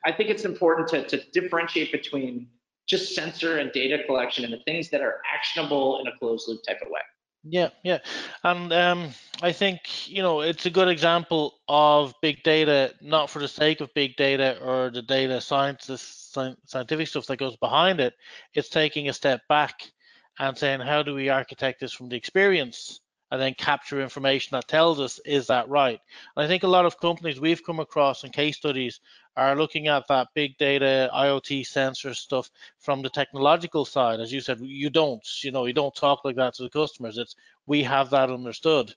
I 0.05 0.13
think 0.13 0.31
it's 0.31 0.45
important 0.45 0.89
to, 0.89 1.07
to 1.07 1.23
differentiate 1.33 1.93
between 1.93 2.49
just 2.87 3.15
sensor 3.15 3.59
and 3.59 3.71
data 3.73 4.03
collection 4.07 4.45
and 4.45 4.53
the 4.53 4.61
things 4.65 4.91
that 4.91 5.01
are 5.01 5.21
actionable 5.33 6.01
in 6.01 6.07
a 6.07 6.17
closed 6.19 6.49
loop 6.49 6.61
type 6.67 6.79
of 6.83 6.89
way. 6.89 7.01
Yeah, 7.43 7.71
yeah, 7.85 7.99
and 8.45 8.71
um, 8.71 9.09
I 9.41 9.53
think 9.53 10.11
you 10.11 10.23
know 10.23 10.43
it's 10.43 10.67
a 10.67 10.71
good 10.71 10.89
example 10.89 11.55
of 11.69 12.13
big 12.21 12.43
data, 12.43 12.93
not 13.01 13.31
for 13.31 13.39
the 13.39 13.49
sake 13.49 13.81
of 13.81 13.95
big 13.95 14.17
data 14.17 14.59
or 14.63 14.91
the 14.91 15.01
data 15.01 15.41
scientists, 15.41 16.37
scientific 16.67 17.09
stuff 17.09 17.27
that 17.27 17.39
goes 17.39 17.57
behind 17.57 17.99
it. 17.99 18.13
It's 18.53 18.69
taking 18.69 19.09
a 19.09 19.15
step 19.15 19.41
back 19.49 19.91
and 20.39 20.57
saying, 20.57 20.81
how 20.81 21.03
do 21.03 21.15
we 21.15 21.29
architect 21.29 21.81
this 21.81 21.93
from 21.93 22.09
the 22.09 22.17
experience 22.17 23.01
and 23.31 23.41
then 23.41 23.55
capture 23.55 24.01
information 24.01 24.57
that 24.57 24.69
tells 24.69 25.01
us 25.01 25.21
is 25.25 25.47
that 25.47 25.69
right? 25.69 26.01
And 26.37 26.45
I 26.45 26.49
think 26.49 26.63
a 26.63 26.69
lot 26.69 26.87
of 26.87 27.01
companies 27.01 27.41
we've 27.41 27.65
come 27.65 27.81
across 27.81 28.25
in 28.25 28.31
case 28.33 28.57
studies 28.57 29.01
are 29.37 29.57
looking 29.57 29.89
at 29.89 30.07
that 30.09 30.29
big 30.35 30.57
data 30.59 31.09
IoT 31.15 31.67
sensor 31.67 32.15
stuff 32.15 32.51
from 32.79 33.03
the 33.03 33.09
technological 33.09 33.85
side. 33.85 34.21
As 34.21 34.33
you 34.33 34.41
said, 34.41 34.59
you 34.61 34.91
don't, 34.91 35.27
you 35.43 35.51
know, 35.53 35.67
you 35.67 35.73
don't 35.73 35.95
talk 35.95 36.25
like 36.25 36.37
that 36.37 36.55
to 36.55 36.65
the 36.65 36.71
customers. 36.71 37.17
It's 37.19 37.37
we 37.67 37.83
have 37.85 38.11
that 38.11 38.31
understood. 38.31 38.95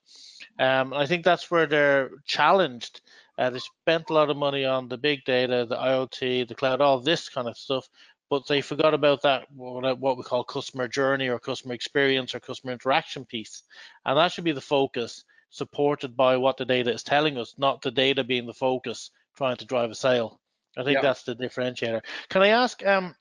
Um, 0.60 0.94
I 0.94 1.06
think 1.06 1.24
that's 1.24 1.50
where 1.52 1.66
they're 1.66 2.10
challenged. 2.26 3.02
Uh, 3.38 3.50
they 3.50 3.60
spent 3.60 4.10
a 4.10 4.14
lot 4.14 4.30
of 4.30 4.38
money 4.38 4.66
on 4.66 4.88
the 4.88 4.98
big 4.98 5.24
data, 5.26 5.66
the 5.68 5.78
IoT, 5.78 6.48
the 6.48 6.56
cloud, 6.56 6.82
all 6.82 7.00
this 7.00 7.30
kind 7.30 7.48
of 7.48 7.58
stuff, 7.58 7.88
but 8.30 8.48
they 8.48 8.62
forgot 8.62 8.94
about 8.94 9.22
that 9.24 9.48
what 9.52 10.18
we 10.18 10.24
call 10.24 10.44
customer 10.44 10.88
journey 10.88 11.30
or 11.30 11.40
customer 11.40 11.74
experience 11.74 12.36
or 12.36 12.40
customer 12.40 12.74
interaction 12.74 13.26
piece, 13.26 13.64
and 14.06 14.18
that 14.18 14.32
should 14.32 14.44
be 14.44 14.52
the 14.52 14.62
focus, 14.62 15.24
supported 15.50 16.16
by 16.16 16.38
what 16.38 16.58
the 16.58 16.66
data 16.66 16.92
is 16.92 17.04
telling 17.04 17.38
us, 17.38 17.56
not 17.58 17.82
the 17.82 17.92
data 17.92 18.24
being 18.24 18.46
the 18.46 18.54
focus 18.54 19.12
trying 19.36 19.58
to 19.58 19.66
drive 19.66 19.92
a 19.92 19.96
sale. 19.96 20.40
I 20.78 20.84
think 20.84 20.96
yeah. 20.96 21.02
that's 21.02 21.24
the 21.24 21.36
differentiator. 21.36 22.02
Can 22.30 22.42
I 22.42 22.50
ask, 22.50 22.86
um, 22.86 23.16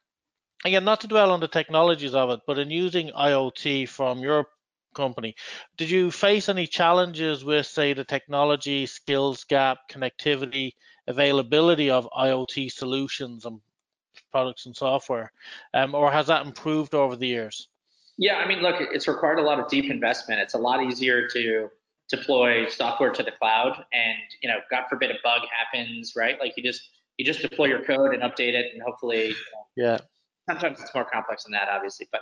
again, 0.65 0.85
not 0.85 1.01
to 1.03 1.07
dwell 1.07 1.31
on 1.31 1.41
the 1.41 1.49
technologies 1.49 2.15
of 2.15 2.31
it, 2.31 2.41
but 2.47 2.59
in 2.59 2.71
using 2.71 3.11
IoT 3.11 3.89
from 3.89 4.21
your 4.21 4.47
company, 4.95 5.35
did 5.77 5.91
you 5.91 6.11
face 6.11 6.49
any 6.49 6.67
challenges 6.67 7.45
with, 7.45 7.67
say, 7.67 7.93
the 7.93 8.05
technology, 8.05 8.87
skills 8.87 9.45
gap, 9.45 9.79
connectivity, 9.91 10.73
availability 11.07 11.91
of 11.91 12.09
IoT 12.17 12.71
solutions 12.73 13.45
and 13.45 13.61
products 14.31 14.67
and 14.67 14.77
software, 14.77 15.33
um, 15.75 15.95
or 15.95 16.11
has 16.11 16.27
that 16.27 16.47
improved 16.47 16.95
over 16.95 17.17
the 17.17 17.27
years? 17.27 17.69
Yeah, 18.19 18.37
I 18.37 18.47
mean, 18.47 18.61
look, 18.61 18.77
it's 18.79 19.09
required 19.09 19.39
a 19.39 19.43
lot 19.43 19.59
of 19.59 19.69
deep 19.69 19.91
investment. 19.91 20.41
It's 20.41 20.55
a 20.55 20.59
lot 20.59 20.83
easier 20.85 21.29
to 21.29 21.69
deploy 22.13 22.69
software 22.69 23.11
to 23.11 23.23
the 23.23 23.33
cloud 23.33 23.85
and 23.93 24.19
you 24.43 24.49
know 24.49 24.59
god 24.71 24.85
forbid 24.89 25.11
a 25.11 25.15
bug 25.25 25.43
happens 25.57 26.13
right? 26.17 26.39
Like 26.41 26.55
you 26.57 26.63
just 26.63 26.83
you 27.17 27.25
just 27.25 27.43
deploy 27.43 27.67
your 27.67 27.85
code 27.85 28.15
and 28.15 28.23
update 28.23 28.55
it 28.55 28.73
and 28.73 28.83
hopefully 28.83 29.29
you 29.29 29.35
know, 29.35 29.89
yeah. 29.89 29.99
sometimes 30.49 30.81
it's 30.81 30.95
more 30.95 31.05
complex 31.05 31.45
than 31.45 31.53
that 31.53 31.69
obviously 31.69 32.09
but 32.13 32.21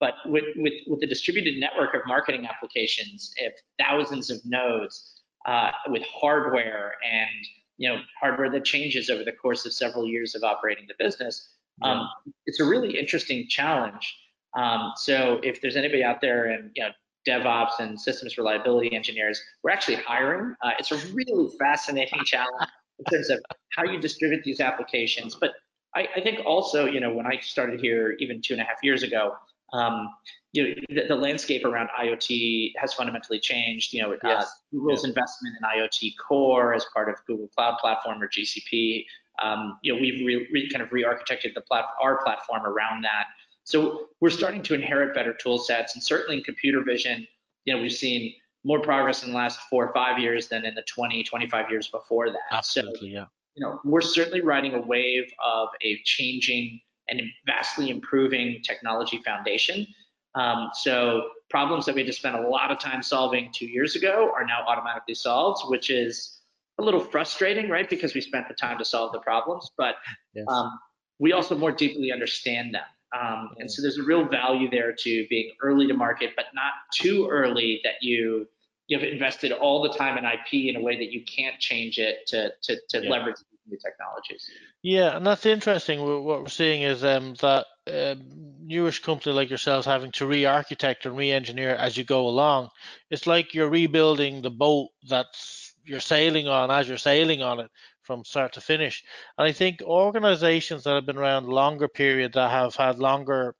but 0.00 0.14
with, 0.26 0.44
with 0.56 0.74
with 0.86 1.00
the 1.00 1.06
distributed 1.06 1.60
network 1.60 1.94
of 1.94 2.00
marketing 2.06 2.46
applications 2.46 3.34
if 3.36 3.52
thousands 3.78 4.30
of 4.30 4.38
nodes 4.44 5.20
uh, 5.46 5.70
with 5.88 6.02
hardware 6.04 6.94
and 7.04 7.46
you 7.76 7.88
know 7.88 8.00
hardware 8.20 8.50
that 8.50 8.64
changes 8.64 9.10
over 9.10 9.24
the 9.24 9.32
course 9.32 9.66
of 9.66 9.72
several 9.72 10.06
years 10.06 10.34
of 10.34 10.42
operating 10.42 10.86
the 10.88 10.94
business 10.98 11.50
um, 11.82 12.08
it's 12.46 12.60
a 12.60 12.64
really 12.64 12.98
interesting 12.98 13.46
challenge. 13.48 14.16
Um, 14.54 14.92
so 14.96 15.40
if 15.42 15.60
there's 15.60 15.76
anybody 15.76 16.04
out 16.04 16.20
there 16.20 16.46
and 16.46 16.70
you 16.74 16.82
know 16.82 16.90
DevOps 17.26 17.80
and 17.80 18.00
systems 18.00 18.36
reliability 18.36 18.94
engineers. 18.94 19.40
We're 19.62 19.70
actually 19.70 19.96
hiring. 19.96 20.54
Uh, 20.62 20.70
it's 20.78 20.92
a 20.92 20.96
really 21.12 21.50
fascinating 21.58 22.24
challenge 22.24 22.68
in 22.98 23.04
terms 23.06 23.30
of 23.30 23.40
how 23.76 23.84
you 23.84 24.00
distribute 24.00 24.44
these 24.44 24.60
applications. 24.60 25.34
But 25.34 25.52
I, 25.94 26.08
I, 26.16 26.20
think 26.20 26.40
also, 26.46 26.86
you 26.86 27.00
know, 27.00 27.12
when 27.12 27.26
I 27.26 27.38
started 27.40 27.80
here 27.80 28.16
even 28.18 28.40
two 28.42 28.54
and 28.54 28.60
a 28.60 28.64
half 28.64 28.82
years 28.82 29.02
ago, 29.02 29.34
um, 29.72 30.08
you 30.52 30.62
know, 30.62 30.74
the, 30.90 31.08
the, 31.08 31.16
landscape 31.16 31.64
around 31.64 31.88
IoT 31.98 32.72
has 32.76 32.92
fundamentally 32.92 33.40
changed. 33.40 33.94
You 33.94 34.02
know, 34.02 34.12
uh, 34.12 34.16
yes. 34.22 34.44
uh, 34.44 34.46
Google's 34.70 35.04
investment 35.04 35.56
in 35.58 35.80
IoT 35.80 36.12
Core 36.26 36.74
as 36.74 36.84
part 36.92 37.08
of 37.08 37.16
Google 37.26 37.48
Cloud 37.56 37.78
Platform 37.78 38.22
or 38.22 38.28
GCP. 38.28 39.06
Um, 39.42 39.78
you 39.82 39.94
know, 39.94 40.00
we've 40.00 40.26
re, 40.26 40.46
re, 40.52 40.68
kind 40.68 40.82
of 40.82 40.92
re-architected 40.92 41.54
the 41.54 41.62
plat- 41.62 41.86
our 42.00 42.22
platform 42.22 42.66
around 42.66 43.02
that. 43.02 43.26
So 43.64 44.08
we're 44.20 44.30
starting 44.30 44.62
to 44.62 44.74
inherit 44.74 45.14
better 45.14 45.32
tool 45.32 45.58
sets, 45.58 45.94
and 45.94 46.02
certainly 46.02 46.38
in 46.38 46.44
computer 46.44 46.82
vision, 46.82 47.26
you 47.64 47.74
know, 47.74 47.80
we've 47.80 47.92
seen 47.92 48.34
more 48.64 48.80
progress 48.80 49.22
in 49.24 49.30
the 49.30 49.36
last 49.36 49.60
four 49.70 49.86
or 49.86 49.92
five 49.92 50.18
years 50.18 50.48
than 50.48 50.64
in 50.64 50.74
the 50.74 50.82
20, 50.82 51.22
25 51.24 51.70
years 51.70 51.88
before 51.88 52.30
that. 52.30 52.38
Absolutely, 52.50 53.10
so, 53.10 53.14
yeah. 53.14 53.24
You 53.54 53.66
know, 53.66 53.80
we're 53.84 54.00
certainly 54.00 54.40
riding 54.40 54.74
a 54.74 54.80
wave 54.80 55.30
of 55.44 55.68
a 55.82 56.00
changing 56.04 56.80
and 57.08 57.20
vastly 57.44 57.90
improving 57.90 58.62
technology 58.62 59.20
foundation. 59.24 59.86
Um, 60.34 60.70
so 60.72 61.28
problems 61.50 61.84
that 61.86 61.94
we 61.94 62.04
just 62.04 62.18
spent 62.18 62.36
a 62.36 62.48
lot 62.48 62.70
of 62.70 62.78
time 62.78 63.02
solving 63.02 63.50
two 63.52 63.66
years 63.66 63.94
ago 63.94 64.32
are 64.34 64.46
now 64.46 64.64
automatically 64.66 65.14
solved, 65.14 65.68
which 65.68 65.90
is 65.90 66.40
a 66.78 66.82
little 66.82 67.00
frustrating, 67.00 67.68
right? 67.68 67.88
Because 67.88 68.14
we 68.14 68.20
spent 68.20 68.48
the 68.48 68.54
time 68.54 68.78
to 68.78 68.84
solve 68.84 69.12
the 69.12 69.18
problems, 69.20 69.70
but 69.76 69.96
yes. 70.34 70.46
um, 70.48 70.78
we 71.18 71.32
also 71.32 71.56
more 71.56 71.72
deeply 71.72 72.10
understand 72.10 72.74
them. 72.74 72.82
Um, 73.18 73.50
and 73.58 73.70
so 73.70 73.82
there's 73.82 73.98
a 73.98 74.02
real 74.02 74.24
value 74.26 74.70
there 74.70 74.92
to 74.92 75.26
being 75.28 75.52
early 75.60 75.86
to 75.86 75.94
market, 75.94 76.30
but 76.36 76.46
not 76.54 76.72
too 76.94 77.28
early 77.30 77.80
that 77.84 77.94
you 78.00 78.48
you've 78.88 79.02
invested 79.02 79.52
all 79.52 79.82
the 79.82 79.96
time 79.96 80.18
in 80.18 80.24
IP 80.24 80.74
in 80.74 80.76
a 80.76 80.80
way 80.80 80.96
that 80.96 81.12
you 81.12 81.24
can't 81.24 81.58
change 81.58 81.98
it 81.98 82.26
to 82.28 82.52
to, 82.62 82.76
to 82.90 83.02
yeah. 83.02 83.10
leverage 83.10 83.36
new 83.68 83.78
technologies. 83.78 84.48
Yeah, 84.82 85.16
and 85.16 85.26
that's 85.26 85.46
interesting. 85.46 86.00
What 86.00 86.42
we're 86.42 86.48
seeing 86.48 86.82
is 86.82 87.04
um, 87.04 87.34
that 87.40 87.66
um, 87.86 88.22
newish 88.60 89.00
company 89.02 89.34
like 89.34 89.50
yourselves 89.50 89.86
having 89.86 90.12
to 90.12 90.26
re-architect 90.26 91.06
and 91.06 91.16
re-engineer 91.16 91.74
as 91.74 91.96
you 91.96 92.04
go 92.04 92.26
along. 92.26 92.70
It's 93.10 93.26
like 93.26 93.54
you're 93.54 93.68
rebuilding 93.68 94.42
the 94.42 94.50
boat 94.50 94.90
that's 95.08 95.74
you're 95.84 96.00
sailing 96.00 96.46
on 96.46 96.70
as 96.70 96.88
you're 96.88 96.96
sailing 96.96 97.42
on 97.42 97.58
it 97.60 97.70
from 98.02 98.24
start 98.24 98.52
to 98.54 98.60
finish. 98.60 99.04
And 99.38 99.46
I 99.46 99.52
think 99.52 99.82
organizations 99.82 100.84
that 100.84 100.94
have 100.94 101.06
been 101.06 101.18
around 101.18 101.46
longer 101.48 101.88
period 101.88 102.32
that 102.34 102.50
have 102.50 102.74
had 102.74 102.98
longer, 102.98 103.54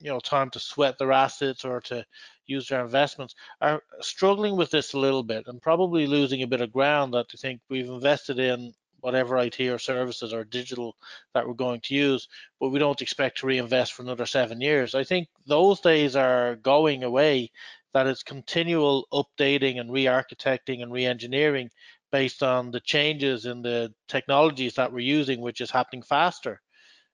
you 0.00 0.10
know, 0.10 0.20
time 0.20 0.50
to 0.50 0.60
sweat 0.60 0.98
their 0.98 1.12
assets 1.12 1.64
or 1.64 1.80
to 1.82 2.04
use 2.46 2.68
their 2.68 2.84
investments 2.84 3.34
are 3.60 3.82
struggling 4.00 4.56
with 4.56 4.70
this 4.70 4.92
a 4.92 4.98
little 4.98 5.22
bit 5.22 5.44
and 5.46 5.60
probably 5.60 6.06
losing 6.06 6.42
a 6.42 6.46
bit 6.46 6.60
of 6.60 6.72
ground 6.72 7.14
that 7.14 7.26
they 7.28 7.38
think 7.38 7.60
we've 7.68 7.88
invested 7.88 8.38
in 8.38 8.72
whatever 9.00 9.36
IT 9.38 9.60
or 9.60 9.78
services 9.78 10.32
or 10.32 10.44
digital 10.44 10.96
that 11.34 11.46
we're 11.46 11.54
going 11.54 11.80
to 11.80 11.94
use, 11.94 12.28
but 12.58 12.70
we 12.70 12.78
don't 12.78 13.02
expect 13.02 13.38
to 13.38 13.46
reinvest 13.46 13.92
for 13.92 14.02
another 14.02 14.26
seven 14.26 14.60
years. 14.60 14.94
I 14.94 15.04
think 15.04 15.28
those 15.46 15.80
days 15.80 16.16
are 16.16 16.56
going 16.56 17.04
away, 17.04 17.50
that 17.96 18.06
it's 18.06 18.22
continual 18.22 19.06
updating 19.10 19.80
and 19.80 19.90
re-architecting 19.90 20.82
and 20.82 20.92
re-engineering 20.92 21.70
based 22.16 22.42
on 22.42 22.70
the 22.70 22.80
changes 22.80 23.44
in 23.44 23.60
the 23.60 23.92
technologies 24.08 24.72
that 24.72 24.90
we're 24.90 25.00
using, 25.18 25.38
which 25.42 25.60
is 25.60 25.70
happening 25.70 26.00
faster. 26.00 26.62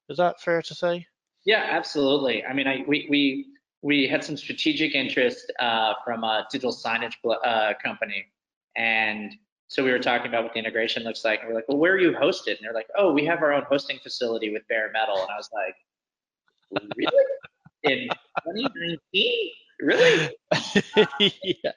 Is 0.08 0.16
that 0.18 0.40
fair 0.40 0.62
to 0.62 0.74
say? 0.76 1.04
Yeah, 1.44 1.66
absolutely. 1.68 2.44
I 2.44 2.52
mean, 2.52 2.68
I, 2.68 2.84
we, 2.86 3.08
we, 3.10 3.46
we 3.82 4.06
had 4.06 4.22
some 4.22 4.36
strategic 4.36 4.94
interest 4.94 5.52
uh, 5.58 5.94
from 6.04 6.22
a 6.22 6.46
digital 6.52 6.72
signage 6.72 7.14
uh, 7.44 7.72
company. 7.84 8.26
And 8.76 9.34
so 9.66 9.82
we 9.82 9.90
were 9.90 9.98
talking 9.98 10.28
about 10.28 10.44
what 10.44 10.52
the 10.52 10.60
integration 10.60 11.02
looks 11.02 11.24
like. 11.24 11.40
And 11.40 11.48
we're 11.48 11.56
like, 11.56 11.68
well, 11.68 11.78
where 11.78 11.94
are 11.94 11.98
you 11.98 12.12
hosted? 12.12 12.54
And 12.58 12.58
they're 12.62 12.72
like, 12.72 12.90
oh, 12.96 13.12
we 13.12 13.24
have 13.26 13.42
our 13.42 13.52
own 13.52 13.64
hosting 13.68 13.98
facility 14.04 14.52
with 14.52 14.62
bare 14.68 14.92
metal. 14.92 15.20
And 15.20 15.30
I 15.32 15.36
was 15.36 15.50
like, 15.52 15.74
really? 16.96 17.24
In 17.82 18.08
2019? 18.44 19.50
Really? 19.80 20.30
yeah 21.64 21.72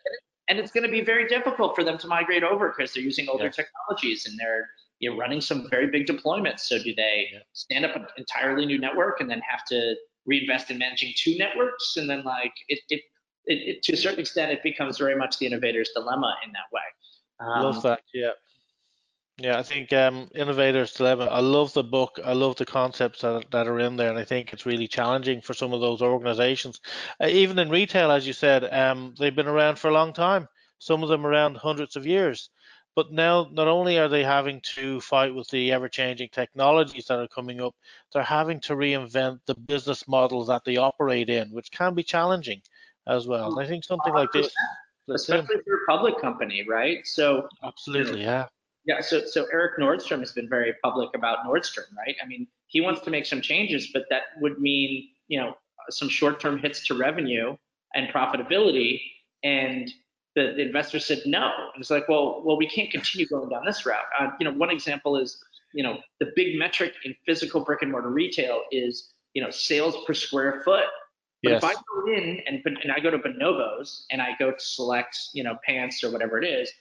and 0.49 0.59
it's 0.59 0.71
going 0.71 0.83
to 0.83 0.91
be 0.91 1.01
very 1.01 1.27
difficult 1.27 1.75
for 1.75 1.83
them 1.83 1.97
to 1.97 2.07
migrate 2.07 2.43
over 2.43 2.73
because 2.75 2.93
they're 2.93 3.03
using 3.03 3.27
older 3.29 3.45
yes. 3.45 3.55
technologies 3.55 4.25
and 4.25 4.37
they're 4.37 4.69
you 4.99 5.09
know, 5.09 5.17
running 5.17 5.41
some 5.41 5.69
very 5.69 5.87
big 5.87 6.05
deployments. 6.07 6.61
So 6.61 6.81
do 6.81 6.93
they 6.95 7.29
yeah. 7.31 7.39
stand 7.53 7.85
up 7.85 7.95
an 7.95 8.05
entirely 8.17 8.65
new 8.65 8.79
network 8.79 9.19
and 9.19 9.29
then 9.29 9.41
have 9.47 9.65
to 9.65 9.95
reinvest 10.25 10.71
in 10.71 10.77
managing 10.77 11.13
two 11.17 11.37
networks? 11.37 11.97
And 11.97 12.09
then 12.09 12.23
like 12.23 12.53
it, 12.69 12.79
it, 12.89 13.01
it, 13.45 13.75
it 13.77 13.83
to 13.83 13.93
a 13.93 13.97
certain 13.97 14.19
extent, 14.19 14.51
it 14.51 14.63
becomes 14.63 14.97
very 14.97 15.15
much 15.15 15.37
the 15.37 15.47
innovator's 15.47 15.89
dilemma 15.93 16.35
in 16.45 16.51
that 16.53 16.71
way. 16.71 16.81
Um, 17.39 17.63
Love 17.63 17.83
that. 17.83 18.01
Yeah. 18.13 18.31
Yeah, 19.37 19.59
I 19.59 19.63
think 19.63 19.91
um, 19.91 20.29
Innovators 20.33 20.93
Dilemma. 20.93 21.25
I 21.25 21.41
love 21.41 21.73
the 21.73 21.83
book. 21.83 22.19
I 22.23 22.31
love 22.31 22.55
the 22.55 22.65
concepts 22.65 23.19
that, 23.21 23.45
that 23.51 23.67
are 23.67 23.79
in 23.79 23.97
there, 23.97 24.09
and 24.09 24.17
I 24.17 24.23
think 24.23 24.53
it's 24.53 24.65
really 24.65 24.87
challenging 24.87 25.41
for 25.41 25.53
some 25.53 25.73
of 25.73 25.81
those 25.81 26.01
organizations. 26.01 26.79
Uh, 27.21 27.27
even 27.27 27.59
in 27.59 27.69
retail, 27.69 28.11
as 28.11 28.25
you 28.25 28.31
said, 28.31 28.63
um, 28.73 29.13
they've 29.19 29.35
been 29.35 29.47
around 29.47 29.77
for 29.77 29.89
a 29.89 29.93
long 29.93 30.13
time. 30.13 30.47
Some 30.79 31.03
of 31.03 31.09
them 31.09 31.25
around 31.25 31.57
hundreds 31.57 31.97
of 31.97 32.05
years. 32.05 32.49
But 32.95 33.11
now, 33.11 33.49
not 33.51 33.67
only 33.67 33.99
are 33.99 34.07
they 34.07 34.23
having 34.23 34.61
to 34.75 35.01
fight 35.01 35.35
with 35.35 35.49
the 35.49 35.73
ever-changing 35.73 36.29
technologies 36.31 37.07
that 37.07 37.19
are 37.19 37.27
coming 37.27 37.59
up, 37.59 37.75
they're 38.13 38.23
having 38.23 38.61
to 38.61 38.75
reinvent 38.75 39.39
the 39.47 39.55
business 39.55 40.07
model 40.07 40.45
that 40.45 40.63
they 40.63 40.77
operate 40.77 41.29
in, 41.29 41.49
which 41.49 41.71
can 41.71 41.93
be 41.93 42.03
challenging 42.03 42.61
as 43.05 43.27
well. 43.27 43.51
And 43.51 43.65
I 43.65 43.67
think 43.67 43.83
something 43.83 44.13
like 44.13 44.31
this, 44.31 44.49
especially 45.13 45.57
for 45.65 45.73
a 45.73 45.85
public 45.89 46.21
company, 46.21 46.65
right? 46.69 47.05
So 47.05 47.49
absolutely, 47.61 48.21
yeah 48.21 48.47
yeah, 48.85 49.01
so 49.01 49.25
so 49.25 49.45
Erik 49.51 49.79
Nordstrom 49.79 50.19
has 50.19 50.31
been 50.31 50.47
very 50.47 50.73
public 50.83 51.09
about 51.15 51.39
Nordstrom, 51.45 51.85
right? 51.97 52.15
I 52.23 52.27
mean, 52.27 52.47
he 52.67 52.81
wants 52.81 53.01
to 53.01 53.09
make 53.09 53.25
some 53.25 53.41
changes, 53.41 53.89
but 53.93 54.03
that 54.09 54.23
would 54.41 54.59
mean, 54.59 55.09
you 55.27 55.39
know, 55.39 55.55
some 55.89 56.09
short-term 56.09 56.59
hits 56.59 56.85
to 56.87 56.93
revenue 56.93 57.55
and 57.95 58.09
profitability. 58.09 59.01
And 59.43 59.91
the, 60.35 60.53
the 60.55 60.61
investor 60.63 60.99
said 60.99 61.21
no. 61.25 61.51
And 61.73 61.81
it's 61.81 61.89
like, 61.89 62.09
well, 62.09 62.41
well, 62.43 62.57
we 62.57 62.67
can't 62.67 62.91
continue 62.91 63.27
going 63.27 63.49
down 63.49 63.63
this 63.65 63.85
route. 63.85 64.05
Uh, 64.19 64.29
you 64.39 64.45
know, 64.45 64.53
one 64.53 64.69
example 64.69 65.17
is, 65.17 65.37
you 65.73 65.83
know, 65.83 65.97
the 66.19 66.31
big 66.35 66.57
metric 66.57 66.93
in 67.05 67.15
physical 67.25 67.63
brick 67.63 67.81
and 67.81 67.91
mortar 67.91 68.09
retail 68.09 68.61
is, 68.71 69.13
you 69.33 69.41
know, 69.41 69.49
sales 69.49 69.95
per 70.05 70.13
square 70.13 70.61
foot. 70.63 70.85
But 71.41 71.51
yes. 71.51 71.63
if 71.63 71.69
I 71.69 71.73
go 71.73 72.13
in 72.13 72.41
and, 72.47 72.61
and 72.65 72.91
I 72.91 72.99
go 72.99 73.11
to 73.11 73.19
Bonobos 73.19 74.03
and 74.11 74.21
I 74.21 74.29
go 74.39 74.51
to 74.51 74.59
select, 74.59 75.17
you 75.33 75.43
know, 75.43 75.57
pants 75.65 76.03
or 76.03 76.11
whatever 76.11 76.41
it 76.41 76.45
is, 76.45 76.71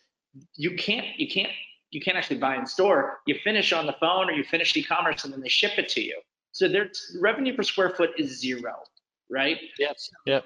you 0.57 0.75
can't 0.77 1.07
you 1.17 1.29
can't 1.29 1.51
you 1.94 2.00
can't 2.00 2.16
actually 2.16 2.38
buy 2.38 2.57
in 2.57 2.66
store. 2.66 3.20
You 3.26 3.37
finish 3.44 3.72
on 3.72 3.87
the 3.87 3.94
phone 4.00 4.28
or 4.28 4.33
you 4.33 4.42
finish 4.42 4.76
e-commerce 4.76 5.24
and 5.24 5.33
then 5.33 5.40
they 5.40 5.48
ship 5.48 5.78
it 5.78 5.88
to 5.90 6.02
you. 6.02 6.20
So 6.50 6.68
their 6.68 6.90
revenue 7.20 7.54
per 7.54 7.62
square 7.62 7.90
foot 7.90 8.11
is 8.18 8.40
zero, 8.40 8.74
right? 9.30 9.59
Yes. 9.78 10.11
Yep. 10.26 10.44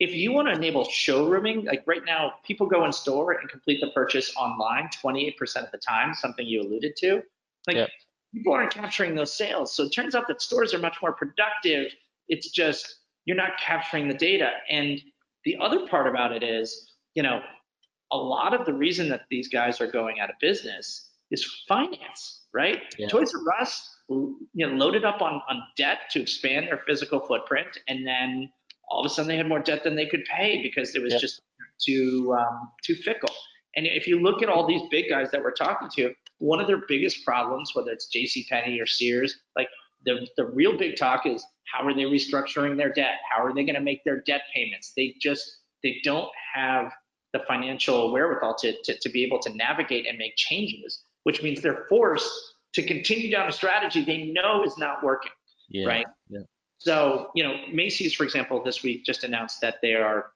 If 0.00 0.12
you 0.12 0.32
want 0.32 0.48
to 0.48 0.54
enable 0.54 0.84
showrooming, 0.86 1.66
like 1.66 1.84
right 1.86 2.02
now, 2.04 2.32
people 2.44 2.66
go 2.66 2.84
in 2.84 2.92
store 2.92 3.32
and 3.32 3.48
complete 3.48 3.80
the 3.80 3.90
purchase 3.90 4.34
online 4.36 4.88
28% 5.04 5.34
of 5.64 5.70
the 5.70 5.78
time, 5.78 6.14
something 6.14 6.44
you 6.44 6.60
alluded 6.60 6.96
to. 6.96 7.22
Like 7.68 7.76
yep. 7.76 7.90
people 8.34 8.52
aren't 8.52 8.72
capturing 8.72 9.14
those 9.14 9.32
sales. 9.32 9.72
So 9.74 9.84
it 9.84 9.90
turns 9.90 10.16
out 10.16 10.26
that 10.26 10.42
stores 10.42 10.74
are 10.74 10.80
much 10.80 10.96
more 11.00 11.12
productive. 11.12 11.92
It's 12.28 12.50
just 12.50 12.96
you're 13.24 13.36
not 13.36 13.52
capturing 13.60 14.08
the 14.08 14.14
data. 14.14 14.50
And 14.68 15.00
the 15.44 15.56
other 15.60 15.86
part 15.86 16.08
about 16.08 16.32
it 16.32 16.42
is, 16.42 16.92
you 17.14 17.22
know, 17.22 17.40
a 18.12 18.16
lot 18.16 18.54
of 18.54 18.66
the 18.66 18.72
reason 18.72 19.08
that 19.08 19.22
these 19.30 19.48
guys 19.48 19.80
are 19.80 19.86
going 19.86 20.20
out 20.20 20.30
of 20.30 20.36
business 20.40 21.10
is 21.30 21.44
finance, 21.66 22.42
right? 22.52 22.82
Yeah. 22.98 23.08
Toys 23.08 23.32
R 23.34 23.60
Us, 23.60 23.88
you 24.08 24.36
know, 24.54 24.68
loaded 24.68 25.04
up 25.04 25.22
on, 25.22 25.40
on 25.48 25.62
debt 25.76 25.98
to 26.10 26.20
expand 26.20 26.68
their 26.68 26.82
physical 26.86 27.20
footprint, 27.20 27.78
and 27.88 28.06
then 28.06 28.50
all 28.90 29.00
of 29.00 29.06
a 29.06 29.08
sudden 29.08 29.28
they 29.28 29.36
had 29.36 29.48
more 29.48 29.60
debt 29.60 29.82
than 29.82 29.96
they 29.96 30.06
could 30.06 30.24
pay 30.24 30.62
because 30.62 30.94
it 30.94 31.02
was 31.02 31.14
yeah. 31.14 31.18
just 31.18 31.40
too 31.84 32.36
um, 32.38 32.70
too 32.84 32.94
fickle. 32.94 33.34
And 33.74 33.86
if 33.86 34.06
you 34.06 34.20
look 34.20 34.42
at 34.42 34.50
all 34.50 34.66
these 34.66 34.82
big 34.90 35.08
guys 35.08 35.30
that 35.30 35.42
we're 35.42 35.52
talking 35.52 35.88
to, 35.96 36.12
one 36.38 36.60
of 36.60 36.66
their 36.66 36.82
biggest 36.86 37.24
problems, 37.24 37.74
whether 37.74 37.90
it's 37.90 38.06
J.C. 38.08 38.46
Penney 38.50 38.78
or 38.78 38.86
Sears, 38.86 39.38
like 39.56 39.68
the 40.04 40.26
the 40.36 40.44
real 40.44 40.76
big 40.76 40.96
talk 40.96 41.24
is 41.26 41.44
how 41.72 41.86
are 41.86 41.94
they 41.94 42.02
restructuring 42.02 42.76
their 42.76 42.92
debt? 42.92 43.16
How 43.30 43.42
are 43.42 43.54
they 43.54 43.64
going 43.64 43.76
to 43.76 43.80
make 43.80 44.04
their 44.04 44.20
debt 44.20 44.42
payments? 44.54 44.92
They 44.94 45.14
just 45.20 45.60
they 45.82 45.96
don't 46.04 46.28
have 46.54 46.92
the 47.32 47.40
financial 47.48 48.12
wherewithal 48.12 48.54
to, 48.56 48.74
to, 48.84 48.98
to 48.98 49.08
be 49.08 49.24
able 49.24 49.38
to 49.40 49.54
navigate 49.54 50.06
and 50.06 50.18
make 50.18 50.34
changes, 50.36 51.02
which 51.24 51.42
means 51.42 51.60
they're 51.60 51.86
forced 51.88 52.30
to 52.74 52.82
continue 52.82 53.30
down 53.30 53.48
a 53.48 53.52
strategy 53.52 54.04
they 54.04 54.24
know 54.24 54.64
is 54.64 54.76
not 54.78 55.02
working. 55.02 55.32
Yeah, 55.68 55.86
right. 55.86 56.06
Yeah. 56.28 56.40
So, 56.78 57.30
you 57.34 57.44
know, 57.44 57.54
Macy's, 57.72 58.12
for 58.12 58.24
example, 58.24 58.62
this 58.62 58.82
week 58.82 59.04
just 59.04 59.24
announced 59.24 59.60
that 59.60 59.76
they 59.82 59.94
are 59.94 60.32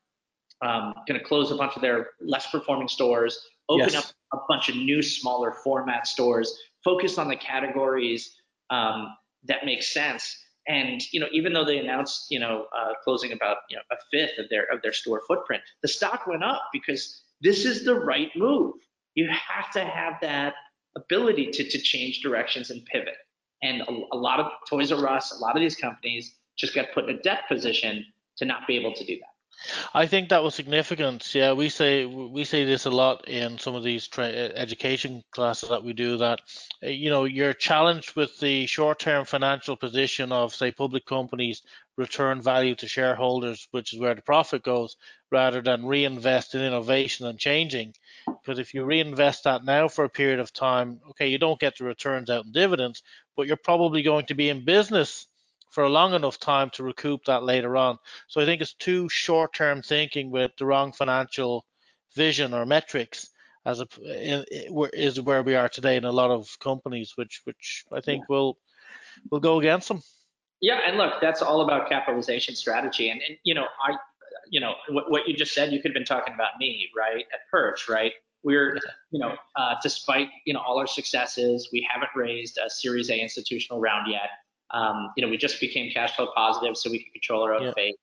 um, 0.62 0.94
going 1.06 1.18
to 1.18 1.24
close 1.24 1.50
a 1.50 1.56
bunch 1.56 1.74
of 1.76 1.82
their 1.82 2.10
less 2.20 2.46
performing 2.50 2.88
stores, 2.88 3.38
open 3.68 3.88
yes. 3.90 3.96
up 3.96 4.12
a 4.32 4.38
bunch 4.48 4.68
of 4.68 4.76
new, 4.76 5.02
smaller 5.02 5.52
format 5.64 6.06
stores, 6.06 6.56
focus 6.84 7.18
on 7.18 7.28
the 7.28 7.36
categories 7.36 8.36
um, 8.70 9.16
that 9.44 9.64
make 9.64 9.82
sense. 9.82 10.36
And 10.68 11.00
you 11.12 11.20
know, 11.20 11.28
even 11.32 11.52
though 11.52 11.64
they 11.64 11.78
announced, 11.78 12.26
you 12.30 12.40
know, 12.40 12.66
uh, 12.76 12.92
closing 13.04 13.32
about 13.32 13.58
you 13.70 13.76
know 13.76 13.82
a 13.92 13.96
fifth 14.10 14.38
of 14.38 14.48
their 14.48 14.64
of 14.72 14.82
their 14.82 14.92
store 14.92 15.22
footprint, 15.26 15.62
the 15.82 15.88
stock 15.88 16.26
went 16.26 16.42
up 16.42 16.62
because 16.72 17.22
this 17.40 17.64
is 17.64 17.84
the 17.84 17.94
right 17.94 18.30
move. 18.34 18.74
You 19.14 19.28
have 19.28 19.70
to 19.72 19.84
have 19.84 20.14
that 20.22 20.54
ability 20.96 21.50
to 21.52 21.68
to 21.68 21.78
change 21.78 22.20
directions 22.20 22.70
and 22.70 22.84
pivot. 22.86 23.16
And 23.62 23.82
a, 23.82 24.00
a 24.12 24.16
lot 24.16 24.40
of 24.40 24.50
Toys 24.68 24.90
R 24.92 25.08
Us, 25.08 25.32
a 25.32 25.38
lot 25.38 25.56
of 25.56 25.60
these 25.60 25.76
companies 25.76 26.34
just 26.56 26.74
got 26.74 26.92
put 26.92 27.08
in 27.08 27.16
a 27.16 27.22
debt 27.22 27.42
position 27.48 28.04
to 28.38 28.44
not 28.44 28.66
be 28.66 28.76
able 28.76 28.92
to 28.94 29.04
do 29.04 29.16
that. 29.16 29.35
I 29.94 30.06
think 30.06 30.28
that 30.28 30.42
was 30.42 30.54
significant. 30.54 31.34
Yeah, 31.34 31.52
we 31.52 31.68
say 31.68 32.04
we 32.04 32.44
say 32.44 32.64
this 32.64 32.84
a 32.84 32.90
lot 32.90 33.28
in 33.28 33.58
some 33.58 33.74
of 33.74 33.82
these 33.82 34.06
tra- 34.06 34.26
education 34.26 35.24
classes 35.30 35.68
that 35.70 35.82
we 35.82 35.92
do. 35.92 36.18
That 36.18 36.40
eh, 36.82 36.90
you 36.90 37.10
know 37.10 37.24
you're 37.24 37.54
challenged 37.54 38.14
with 38.16 38.38
the 38.38 38.66
short-term 38.66 39.24
financial 39.24 39.76
position 39.76 40.30
of 40.32 40.54
say 40.54 40.70
public 40.70 41.06
companies 41.06 41.62
return 41.96 42.42
value 42.42 42.74
to 42.76 42.88
shareholders, 42.88 43.68
which 43.70 43.92
is 43.92 43.98
where 43.98 44.14
the 44.14 44.22
profit 44.22 44.62
goes, 44.62 44.96
rather 45.30 45.62
than 45.62 45.86
reinvest 45.86 46.54
in 46.54 46.60
innovation 46.60 47.26
and 47.26 47.38
changing. 47.38 47.94
Because 48.26 48.58
if 48.58 48.74
you 48.74 48.84
reinvest 48.84 49.44
that 49.44 49.64
now 49.64 49.88
for 49.88 50.04
a 50.04 50.10
period 50.10 50.40
of 50.40 50.52
time, 50.52 51.00
okay, 51.10 51.28
you 51.28 51.38
don't 51.38 51.58
get 51.60 51.78
the 51.78 51.84
returns 51.84 52.28
out 52.28 52.44
in 52.44 52.52
dividends, 52.52 53.02
but 53.36 53.46
you're 53.46 53.56
probably 53.56 54.02
going 54.02 54.26
to 54.26 54.34
be 54.34 54.50
in 54.50 54.64
business 54.64 55.26
for 55.70 55.84
a 55.84 55.88
long 55.88 56.14
enough 56.14 56.38
time 56.38 56.70
to 56.70 56.82
recoup 56.82 57.24
that 57.24 57.42
later 57.42 57.76
on. 57.76 57.98
So 58.28 58.40
I 58.40 58.44
think 58.44 58.60
it's 58.60 58.74
too 58.74 59.08
short-term 59.08 59.82
thinking 59.82 60.30
with 60.30 60.52
the 60.58 60.66
wrong 60.66 60.92
financial 60.92 61.64
vision 62.14 62.54
or 62.54 62.64
metrics 62.64 63.30
as 63.64 63.80
a, 63.80 63.86
is 64.02 65.20
where 65.20 65.42
we 65.42 65.54
are 65.54 65.68
today 65.68 65.96
in 65.96 66.04
a 66.04 66.12
lot 66.12 66.30
of 66.30 66.48
companies, 66.60 67.12
which 67.16 67.40
which 67.44 67.84
I 67.92 68.00
think 68.00 68.20
yeah. 68.22 68.26
will 68.34 68.58
will 69.30 69.40
go 69.40 69.58
against 69.58 69.88
them. 69.88 70.02
Yeah, 70.60 70.80
and 70.86 70.96
look, 70.96 71.14
that's 71.20 71.42
all 71.42 71.60
about 71.60 71.88
capitalization 71.88 72.54
strategy, 72.54 73.10
and, 73.10 73.20
and 73.28 73.36
you 73.42 73.54
know, 73.54 73.66
I, 73.82 73.96
you 74.48 74.60
know, 74.60 74.74
what, 74.88 75.10
what 75.10 75.28
you 75.28 75.34
just 75.34 75.52
said, 75.52 75.72
you 75.72 75.82
could 75.82 75.90
have 75.90 75.94
been 75.94 76.04
talking 76.04 76.32
about 76.32 76.52
me, 76.58 76.88
right, 76.96 77.26
at 77.34 77.40
Perch, 77.50 77.88
right? 77.88 78.12
we're, 78.46 78.78
you 79.10 79.18
know, 79.18 79.34
uh, 79.56 79.74
despite 79.82 80.28
you 80.44 80.54
know 80.54 80.60
all 80.60 80.78
our 80.78 80.86
successes, 80.86 81.68
we 81.72 81.86
haven't 81.90 82.10
raised 82.14 82.58
a 82.64 82.70
Series 82.70 83.10
A 83.10 83.18
institutional 83.18 83.80
round 83.80 84.10
yet. 84.10 84.30
Um, 84.72 85.12
you 85.16 85.24
know, 85.24 85.30
we 85.30 85.36
just 85.36 85.60
became 85.60 85.90
cash 85.90 86.16
flow 86.16 86.28
positive, 86.34 86.76
so 86.76 86.90
we 86.90 87.02
can 87.02 87.12
control 87.12 87.42
our 87.42 87.54
own 87.54 87.64
yeah. 87.64 87.72
fate. 87.74 87.96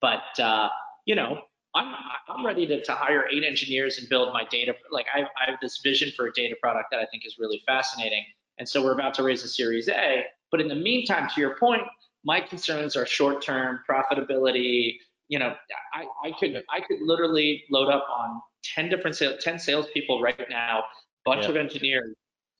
But 0.00 0.40
uh, 0.42 0.68
you 1.06 1.14
know, 1.14 1.40
I'm 1.74 1.94
I'm 2.28 2.44
ready 2.44 2.66
to, 2.66 2.82
to 2.84 2.92
hire 2.92 3.26
eight 3.32 3.44
engineers 3.44 3.98
and 3.98 4.08
build 4.08 4.32
my 4.32 4.44
data. 4.50 4.74
Like 4.90 5.06
I, 5.14 5.20
I 5.20 5.50
have 5.50 5.58
this 5.60 5.80
vision 5.82 6.12
for 6.16 6.26
a 6.26 6.32
data 6.32 6.56
product 6.60 6.88
that 6.90 7.00
I 7.00 7.06
think 7.06 7.24
is 7.26 7.36
really 7.38 7.62
fascinating. 7.66 8.24
And 8.58 8.68
so 8.68 8.82
we're 8.82 8.92
about 8.92 9.14
to 9.14 9.22
raise 9.22 9.44
a 9.44 9.48
Series 9.48 9.88
A. 9.88 10.24
But 10.50 10.60
in 10.60 10.68
the 10.68 10.74
meantime, 10.74 11.28
to 11.34 11.40
your 11.40 11.56
point, 11.56 11.82
my 12.24 12.40
concerns 12.40 12.96
are 12.96 13.06
short-term 13.06 13.80
profitability. 13.88 14.96
You 15.28 15.38
know, 15.38 15.54
I, 15.94 16.04
I 16.26 16.32
could 16.38 16.64
I 16.70 16.80
could 16.80 17.00
literally 17.00 17.64
load 17.70 17.88
up 17.88 18.06
on 18.10 18.40
10 18.74 18.88
different 18.88 19.16
sales, 19.16 19.42
10 19.42 19.58
salespeople 19.58 20.20
right 20.20 20.48
now, 20.50 20.84
bunch 21.24 21.44
yeah. 21.44 21.50
of 21.50 21.56
engineers, 21.56 22.14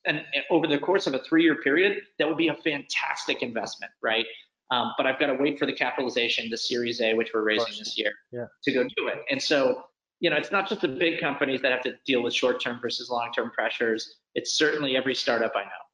and, 0.09 0.23
over 0.51 0.67
the 0.67 0.79
course 0.79 1.07
of 1.07 1.15
a 1.15 1.21
three-year 1.21 1.57
period, 1.63 2.03
that 2.19 2.27
would 2.27 2.37
be 2.37 2.49
a 2.49 2.55
fantastic 2.55 3.43
investment, 3.43 3.93
right? 4.03 4.27
Um, 4.71 4.93
but 4.97 5.07
I've 5.07 5.19
got 5.19 5.29
to 5.29 5.35
wait 5.35 5.59
for 5.59 5.67
the 5.67 5.73
capitalization, 5.73 6.51
the 6.51 6.59
Series 6.59 7.01
A, 7.01 7.15
which 7.15 7.31
we're 7.33 7.45
raising 7.45 7.75
this 7.79 7.97
year, 7.97 8.13
yeah. 8.33 8.47
to 8.65 8.73
go 8.73 8.83
do 8.83 9.09
it. 9.09 9.19
And 9.31 9.41
so, 9.41 9.83
you 10.21 10.31
know, 10.31 10.37
it's 10.37 10.51
not 10.51 10.69
just 10.69 10.81
the 10.81 10.89
big 10.89 11.21
companies 11.21 11.63
that 11.63 11.73
have 11.73 11.83
to 11.83 11.95
deal 12.05 12.23
with 12.23 12.35
short-term 12.35 12.81
versus 12.83 13.09
long-term 13.09 13.51
pressures. 13.53 14.17
It's 14.35 14.59
certainly 14.59 14.97
every 14.97 15.15
startup 15.15 15.53
I 15.55 15.63
know. 15.63 15.85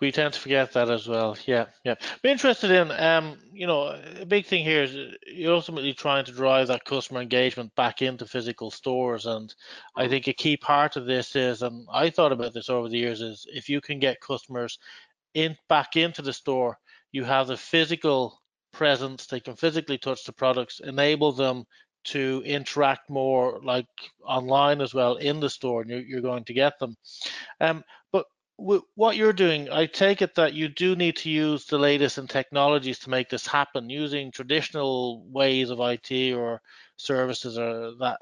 We 0.00 0.12
tend 0.12 0.34
to 0.34 0.40
forget 0.40 0.72
that 0.72 0.90
as 0.90 1.08
well. 1.08 1.38
Yeah, 1.46 1.66
yeah. 1.84 1.94
Be 2.22 2.30
interested 2.30 2.70
in, 2.70 2.90
um, 2.90 3.38
you 3.52 3.66
know, 3.66 3.98
a 4.20 4.26
big 4.26 4.44
thing 4.44 4.62
here 4.62 4.82
is 4.82 5.14
you're 5.26 5.54
ultimately 5.54 5.94
trying 5.94 6.24
to 6.26 6.32
drive 6.32 6.68
that 6.68 6.84
customer 6.84 7.22
engagement 7.22 7.74
back 7.76 8.02
into 8.02 8.26
physical 8.26 8.70
stores, 8.70 9.24
and 9.24 9.54
I 9.96 10.06
think 10.06 10.26
a 10.26 10.34
key 10.34 10.58
part 10.58 10.96
of 10.96 11.06
this 11.06 11.34
is, 11.34 11.62
and 11.62 11.86
I 11.90 12.10
thought 12.10 12.32
about 12.32 12.52
this 12.52 12.68
over 12.68 12.88
the 12.88 12.98
years, 12.98 13.22
is 13.22 13.46
if 13.50 13.70
you 13.70 13.80
can 13.80 13.98
get 13.98 14.20
customers 14.20 14.78
in 15.32 15.56
back 15.68 15.96
into 15.96 16.20
the 16.20 16.32
store, 16.32 16.78
you 17.12 17.24
have 17.24 17.46
the 17.46 17.56
physical 17.56 18.42
presence, 18.72 19.26
they 19.26 19.40
can 19.40 19.56
physically 19.56 19.96
touch 19.96 20.24
the 20.24 20.32
products, 20.32 20.80
enable 20.80 21.32
them 21.32 21.64
to 22.06 22.42
interact 22.46 23.10
more 23.10 23.60
like 23.64 23.86
online 24.24 24.80
as 24.80 24.94
well 24.94 25.16
in 25.16 25.40
the 25.40 25.50
store 25.50 25.80
and 25.80 25.90
you're, 25.90 26.00
you're 26.00 26.20
going 26.20 26.44
to 26.44 26.52
get 26.52 26.78
them 26.78 26.96
um, 27.60 27.82
but 28.12 28.26
what 28.58 29.16
you're 29.16 29.32
doing, 29.34 29.70
I 29.70 29.86
take 29.86 30.22
it 30.22 30.34
that 30.36 30.54
you 30.54 30.68
do 30.68 30.96
need 30.96 31.16
to 31.18 31.30
use 31.30 31.66
the 31.66 31.78
latest 31.78 32.16
in 32.16 32.26
technologies 32.26 32.98
to 33.00 33.10
make 33.10 33.28
this 33.28 33.46
happen. 33.46 33.90
Using 33.90 34.32
traditional 34.32 35.26
ways 35.30 35.70
of 35.70 35.80
IT 35.80 36.32
or 36.32 36.62
services 36.96 37.58
or 37.58 37.92
that 38.00 38.18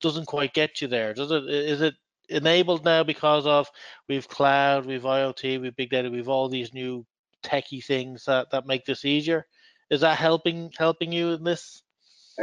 doesn't 0.00 0.26
quite 0.26 0.54
get 0.54 0.80
you 0.80 0.88
there, 0.88 1.12
does 1.12 1.30
it? 1.30 1.44
Is 1.44 1.82
it 1.82 1.94
enabled 2.30 2.84
now 2.84 3.02
because 3.02 3.46
of 3.46 3.70
we've 4.08 4.28
cloud, 4.28 4.86
we've 4.86 5.02
IoT, 5.02 5.60
we've 5.60 5.76
big 5.76 5.90
data, 5.90 6.10
we've 6.10 6.28
all 6.28 6.48
these 6.48 6.72
new 6.72 7.04
techie 7.42 7.84
things 7.84 8.24
that 8.24 8.50
that 8.50 8.66
make 8.66 8.86
this 8.86 9.04
easier? 9.04 9.46
Is 9.90 10.00
that 10.00 10.16
helping 10.16 10.72
helping 10.78 11.12
you 11.12 11.32
in 11.32 11.44
this? 11.44 11.82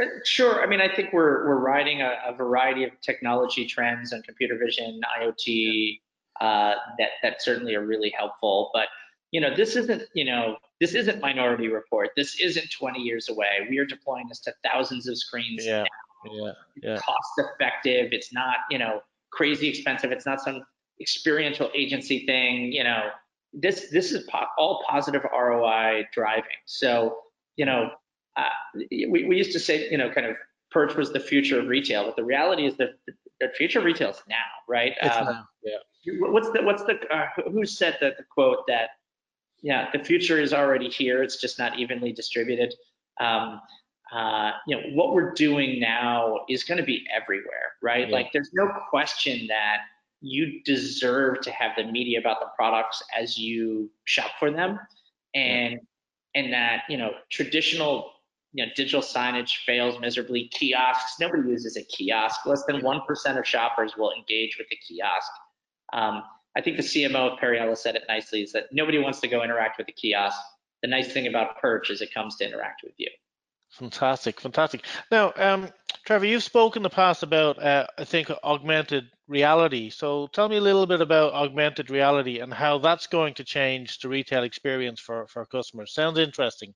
Uh, 0.00 0.06
sure. 0.24 0.62
I 0.62 0.66
mean, 0.66 0.80
I 0.80 0.94
think 0.94 1.12
we're 1.12 1.44
we're 1.48 1.58
riding 1.58 2.02
a, 2.02 2.18
a 2.24 2.34
variety 2.34 2.84
of 2.84 2.92
technology 3.00 3.66
trends 3.66 4.12
and 4.12 4.22
computer 4.22 4.56
vision, 4.56 5.00
IoT 5.20 6.00
uh, 6.40 6.74
that 6.98 7.10
that 7.22 7.42
certainly 7.42 7.74
are 7.74 7.84
really 7.84 8.12
helpful. 8.16 8.70
But 8.72 8.88
you 9.32 9.40
know, 9.40 9.54
this 9.54 9.76
isn't 9.76 10.02
you 10.14 10.24
know 10.24 10.56
this 10.80 10.94
isn't 10.94 11.20
Minority 11.20 11.68
Report. 11.68 12.10
This 12.16 12.40
isn't 12.40 12.70
20 12.70 13.00
years 13.00 13.28
away. 13.28 13.66
We 13.68 13.78
are 13.78 13.84
deploying 13.84 14.28
this 14.28 14.40
to 14.40 14.54
thousands 14.64 15.08
of 15.08 15.18
screens 15.18 15.64
yeah. 15.64 15.82
now. 15.82 16.32
Yeah, 16.32 16.52
yeah. 16.82 16.98
Cost 16.98 17.30
effective. 17.38 18.08
It's 18.12 18.32
not 18.32 18.56
you 18.70 18.78
know 18.78 19.02
crazy 19.30 19.68
expensive. 19.68 20.12
It's 20.12 20.26
not 20.26 20.40
some 20.40 20.62
experiential 21.00 21.70
agency 21.74 22.24
thing. 22.26 22.72
You 22.72 22.84
know, 22.84 23.10
this 23.52 23.88
this 23.90 24.12
is 24.12 24.24
po- 24.24 24.46
all 24.58 24.84
positive 24.88 25.22
ROI 25.32 26.04
driving. 26.12 26.44
So 26.66 27.18
you 27.56 27.66
know, 27.66 27.90
uh, 28.36 28.48
we 28.74 29.26
we 29.28 29.36
used 29.36 29.52
to 29.52 29.60
say 29.60 29.88
you 29.90 29.98
know 29.98 30.10
kind 30.10 30.26
of 30.26 30.36
Perch 30.70 30.94
was 30.94 31.12
the 31.12 31.20
future 31.20 31.60
of 31.60 31.68
retail, 31.68 32.04
but 32.04 32.16
the 32.16 32.24
reality 32.24 32.66
is 32.66 32.76
that 32.76 32.90
the 33.40 33.48
future 33.56 33.78
of 33.78 33.84
retail 33.84 34.10
is 34.10 34.22
now, 34.28 34.36
right? 34.68 34.94
It's 35.00 35.16
um, 35.16 35.24
now. 35.24 35.48
Yeah 35.64 35.76
what's 36.18 36.50
the 36.50 36.62
what's 36.62 36.82
the 36.84 36.98
uh, 37.10 37.26
who 37.50 37.64
said 37.64 37.98
that 38.00 38.16
the 38.16 38.24
quote 38.24 38.66
that 38.68 38.90
yeah 39.62 39.88
the 39.92 40.02
future 40.02 40.40
is 40.40 40.52
already 40.52 40.88
here 40.88 41.22
it's 41.22 41.40
just 41.40 41.58
not 41.58 41.78
evenly 41.78 42.12
distributed? 42.12 42.74
Um, 43.20 43.60
uh, 44.14 44.52
you 44.66 44.76
know 44.76 44.82
what 44.94 45.14
we're 45.14 45.32
doing 45.32 45.80
now 45.80 46.40
is 46.48 46.62
going 46.62 46.78
to 46.78 46.84
be 46.84 47.04
everywhere 47.14 47.66
right? 47.82 48.08
Yeah. 48.08 48.14
like 48.14 48.32
there's 48.32 48.50
no 48.52 48.68
question 48.90 49.46
that 49.48 49.78
you 50.20 50.62
deserve 50.64 51.40
to 51.42 51.50
have 51.50 51.72
the 51.76 51.84
media 51.84 52.18
about 52.18 52.40
the 52.40 52.48
products 52.56 53.02
as 53.16 53.38
you 53.38 53.90
shop 54.04 54.32
for 54.38 54.50
them. 54.50 54.78
And 55.34 55.74
yeah. 55.74 56.42
and 56.42 56.52
that 56.52 56.82
you 56.88 56.96
know 56.96 57.12
traditional 57.30 58.12
you 58.52 58.64
know 58.64 58.72
digital 58.74 59.02
signage 59.02 59.56
fails 59.66 60.00
miserably 60.00 60.48
kiosks 60.48 61.16
nobody 61.20 61.48
uses 61.48 61.76
a 61.76 61.82
kiosk. 61.84 62.44
Less 62.46 62.64
than 62.64 62.80
1% 62.80 63.38
of 63.38 63.46
shoppers 63.46 63.94
will 63.96 64.12
engage 64.12 64.56
with 64.58 64.68
the 64.68 64.76
kiosk 64.76 65.30
um, 65.92 66.22
I 66.56 66.62
think 66.62 66.76
the 66.76 66.82
CMO 66.82 67.32
of 67.32 67.38
Perry 67.38 67.60
Ellis 67.60 67.82
said 67.82 67.96
it 67.96 68.04
nicely 68.08 68.42
is 68.42 68.52
that 68.52 68.64
nobody 68.72 68.98
wants 68.98 69.20
to 69.20 69.28
go 69.28 69.42
interact 69.42 69.78
with 69.78 69.86
the 69.86 69.92
kiosk. 69.92 70.38
The 70.82 70.88
nice 70.88 71.12
thing 71.12 71.26
about 71.26 71.58
Perch 71.60 71.90
is 71.90 72.00
it 72.00 72.12
comes 72.14 72.36
to 72.36 72.46
interact 72.46 72.82
with 72.82 72.94
you. 72.96 73.08
Fantastic, 73.70 74.40
fantastic. 74.40 74.84
Now, 75.10 75.32
um, 75.36 75.68
Trevor, 76.06 76.24
you've 76.26 76.42
spoken 76.42 76.80
in 76.80 76.82
the 76.84 76.90
past 76.90 77.22
about, 77.22 77.62
uh, 77.62 77.86
I 77.98 78.04
think, 78.04 78.30
augmented 78.42 79.10
reality. 79.28 79.90
So 79.90 80.28
tell 80.28 80.48
me 80.48 80.56
a 80.56 80.60
little 80.60 80.86
bit 80.86 81.00
about 81.00 81.34
augmented 81.34 81.90
reality 81.90 82.38
and 82.38 82.54
how 82.54 82.78
that's 82.78 83.06
going 83.06 83.34
to 83.34 83.44
change 83.44 83.98
the 83.98 84.08
retail 84.08 84.44
experience 84.44 85.00
for, 85.00 85.26
for 85.26 85.44
customers. 85.46 85.92
Sounds 85.92 86.18
interesting. 86.18 86.74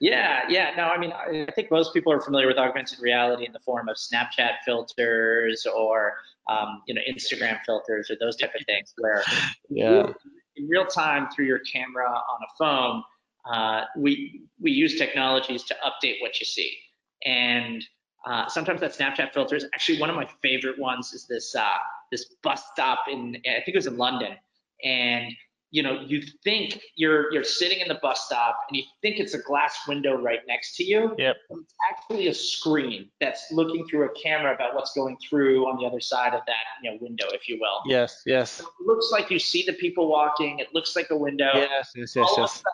Yeah, 0.00 0.42
yeah. 0.48 0.72
No, 0.76 0.84
I 0.84 0.98
mean, 0.98 1.12
I 1.12 1.50
think 1.54 1.70
most 1.70 1.94
people 1.94 2.12
are 2.12 2.20
familiar 2.20 2.46
with 2.46 2.58
augmented 2.58 3.00
reality 3.00 3.46
in 3.46 3.52
the 3.52 3.60
form 3.60 3.88
of 3.88 3.96
Snapchat 3.96 4.58
filters 4.64 5.66
or 5.66 6.18
um, 6.48 6.82
you 6.86 6.94
know 6.94 7.00
Instagram 7.08 7.58
filters 7.64 8.10
or 8.10 8.16
those 8.20 8.36
type 8.36 8.54
of 8.58 8.64
things, 8.66 8.94
where 8.98 9.22
yeah. 9.70 10.10
in 10.56 10.68
real 10.68 10.86
time 10.86 11.28
through 11.34 11.46
your 11.46 11.60
camera 11.60 12.08
on 12.08 12.40
a 12.42 12.56
phone, 12.58 13.02
uh, 13.50 13.84
we 13.96 14.42
we 14.60 14.70
use 14.70 14.98
technologies 14.98 15.62
to 15.64 15.76
update 15.84 16.20
what 16.20 16.38
you 16.40 16.46
see, 16.46 16.76
and 17.24 17.84
uh, 18.26 18.48
sometimes 18.48 18.80
that 18.80 18.96
Snapchat 18.96 19.32
filters. 19.32 19.64
Actually, 19.74 20.00
one 20.00 20.10
of 20.10 20.16
my 20.16 20.28
favorite 20.42 20.78
ones 20.78 21.12
is 21.12 21.26
this 21.26 21.54
uh, 21.54 21.76
this 22.10 22.34
bus 22.42 22.64
stop 22.72 23.00
in 23.10 23.36
I 23.46 23.62
think 23.62 23.68
it 23.68 23.76
was 23.76 23.86
in 23.86 23.96
London, 23.96 24.36
and 24.84 25.32
you 25.76 25.82
know, 25.82 26.00
you 26.06 26.22
think 26.42 26.80
you're 26.94 27.30
you're 27.34 27.44
sitting 27.44 27.80
in 27.80 27.88
the 27.88 27.98
bus 28.00 28.24
stop 28.24 28.56
and 28.66 28.78
you 28.78 28.82
think 29.02 29.20
it's 29.20 29.34
a 29.34 29.42
glass 29.42 29.76
window 29.86 30.16
right 30.16 30.38
next 30.48 30.74
to 30.76 30.82
you. 30.82 31.14
Yep. 31.18 31.36
It's 31.50 31.74
actually 31.92 32.28
a 32.28 32.34
screen 32.34 33.10
that's 33.20 33.44
looking 33.52 33.86
through 33.86 34.06
a 34.06 34.12
camera 34.14 34.54
about 34.54 34.74
what's 34.74 34.94
going 34.94 35.18
through 35.28 35.66
on 35.68 35.78
the 35.78 35.86
other 35.86 36.00
side 36.00 36.32
of 36.32 36.40
that 36.46 36.64
you 36.82 36.90
know 36.90 36.96
window, 37.02 37.26
if 37.34 37.46
you 37.46 37.58
will. 37.60 37.82
Yes, 37.84 38.22
yes. 38.24 38.52
So 38.52 38.64
it 38.64 38.86
looks 38.86 39.10
like 39.12 39.30
you 39.30 39.38
see 39.38 39.64
the 39.66 39.74
people 39.74 40.08
walking. 40.08 40.60
It 40.60 40.68
looks 40.72 40.96
like 40.96 41.10
a 41.10 41.16
window. 41.16 41.50
Yes, 41.52 41.92
yes, 41.94 42.16
yes, 42.16 42.16
All 42.16 42.34
yes. 42.38 42.38
Of 42.38 42.44
a 42.44 42.48
sudden, 42.48 42.72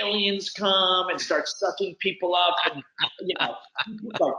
aliens 0.00 0.50
come 0.50 1.08
and 1.08 1.20
start 1.20 1.48
sucking 1.48 1.96
people 1.98 2.36
up, 2.36 2.54
and 2.70 2.84
you 3.20 3.34
know, 3.40 3.56
like 4.20 4.34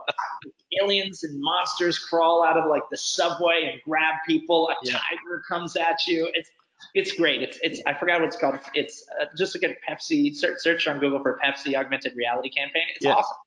aliens 0.82 1.26
and 1.26 1.38
monsters 1.42 2.00
crawl 2.00 2.46
out 2.46 2.58
of 2.58 2.70
like 2.70 2.84
the 2.92 2.98
subway 2.98 3.72
and 3.74 3.82
grab 3.84 4.16
people. 4.26 4.70
A 4.70 4.76
yeah. 4.84 4.94
tiger 4.94 5.44
comes 5.50 5.76
at 5.76 6.08
you. 6.08 6.30
It's 6.34 6.50
it's 6.94 7.14
great. 7.14 7.42
It's 7.42 7.60
it's 7.62 7.82
I 7.86 7.94
forgot 7.94 8.20
what 8.20 8.28
it's 8.28 8.38
called. 8.38 8.60
It's 8.74 9.06
uh, 9.22 9.26
just 9.38 9.56
look 9.56 9.64
at 9.64 9.78
Pepsi. 9.88 10.36
Search 10.36 10.60
search 10.60 10.88
on 10.88 11.00
Google 11.00 11.22
for 11.22 11.40
Pepsi 11.44 11.76
augmented 11.76 12.14
reality 12.16 12.50
campaign. 12.50 12.84
It's 12.96 13.06
yeah. 13.06 13.14
awesome. 13.14 13.38